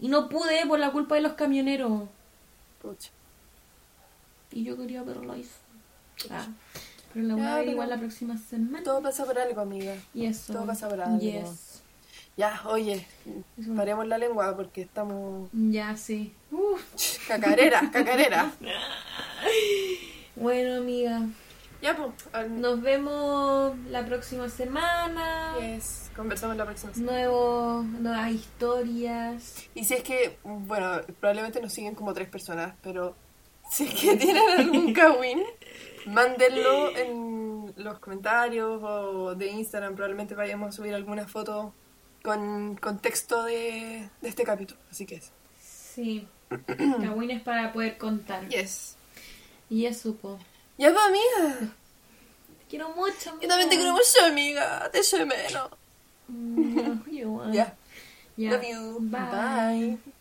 y 0.00 0.08
no 0.08 0.30
pude 0.30 0.66
por 0.66 0.78
la 0.78 0.92
culpa 0.92 1.16
de 1.16 1.20
los 1.20 1.34
camioneros. 1.34 2.04
Pucha. 2.80 3.10
Y 4.50 4.64
yo 4.64 4.76
quería 4.78 5.02
ver 5.02 5.18
a 5.18 5.24
la 5.24 5.36
Isa. 5.36 5.58
Ah, 6.30 6.46
pero 7.12 7.26
la 7.26 7.34
voy 7.34 7.44
a 7.44 7.54
ver 7.56 7.68
igual 7.68 7.90
la 7.90 7.98
próxima 7.98 8.38
semana. 8.38 8.82
Todo 8.82 9.02
pasa 9.02 9.26
por 9.26 9.38
algo, 9.38 9.60
amiga. 9.60 9.94
Y 10.14 10.24
eso. 10.24 10.54
todo 10.54 10.64
pasa 10.66 10.88
por 10.88 11.00
algo. 11.02 11.18
Yes. 11.18 11.82
Ya, 12.34 12.62
oye, 12.64 13.06
Eso. 13.58 13.74
paremos 13.74 14.06
la 14.06 14.16
lengua 14.16 14.56
porque 14.56 14.80
estamos... 14.80 15.50
Ya, 15.52 15.94
sí. 15.98 16.32
Uf. 16.50 17.28
Cacarera, 17.28 17.90
cacarera. 17.92 18.50
Bueno, 20.36 20.76
amiga. 20.78 21.20
Ya, 21.82 21.96
pues. 21.96 22.10
al- 22.32 22.60
Nos 22.60 22.80
vemos 22.80 23.76
la 23.88 24.04
próxima 24.06 24.48
semana. 24.48 25.54
Yes, 25.60 26.10
conversamos 26.16 26.56
la 26.56 26.64
próxima 26.64 26.94
semana. 26.94 27.18
Nuevo, 27.18 27.82
nuevas 27.82 28.30
historias. 28.30 29.64
Y 29.74 29.84
si 29.84 29.94
es 29.94 30.02
que, 30.02 30.38
bueno, 30.44 31.00
probablemente 31.20 31.60
nos 31.60 31.72
siguen 31.72 31.94
como 31.94 32.14
tres 32.14 32.28
personas, 32.28 32.74
pero 32.82 33.14
si 33.70 33.84
es 33.84 33.94
que 33.94 34.16
tienen 34.16 34.42
algún 34.58 34.92
kawin, 34.92 35.42
mándenlo 36.06 36.96
en 36.96 37.72
los 37.76 37.98
comentarios 37.98 38.80
o 38.82 39.34
de 39.34 39.48
Instagram. 39.48 39.94
Probablemente 39.94 40.34
vayamos 40.34 40.68
a 40.68 40.72
subir 40.72 40.94
alguna 40.94 41.26
foto 41.26 41.74
con 42.22 42.76
contexto 42.76 43.42
de, 43.44 44.08
de 44.20 44.28
este 44.28 44.44
capítulo. 44.44 44.80
Así 44.90 45.04
que 45.04 45.16
eso. 45.16 45.32
Sí. 45.60 46.28
Kawin 46.66 47.30
es 47.32 47.42
para 47.42 47.72
poder 47.72 47.98
contar. 47.98 48.48
Yes. 48.48 48.96
Y 49.72 49.86
eso, 49.86 50.14
po. 50.16 50.38
Ya, 50.76 50.92
pues, 50.92 51.02
amiga. 51.02 51.58
Te 52.58 52.64
quiero 52.68 52.90
mucho, 52.90 53.30
amiga. 53.30 53.40
Yo 53.40 53.48
también 53.48 53.70
te 53.70 53.76
quiero 53.76 53.92
mucho, 53.92 54.24
amiga. 54.26 54.90
Te 54.92 54.98
echo 54.98 55.16
de 55.16 55.24
menos. 55.24 55.70
Mm, 56.28 57.00
igual. 57.10 57.52
Ya. 57.54 57.74
Ya. 58.36 58.50
Love 58.50 58.68
you. 58.68 58.98
Bye. 59.00 59.98
Bye. 59.98 60.11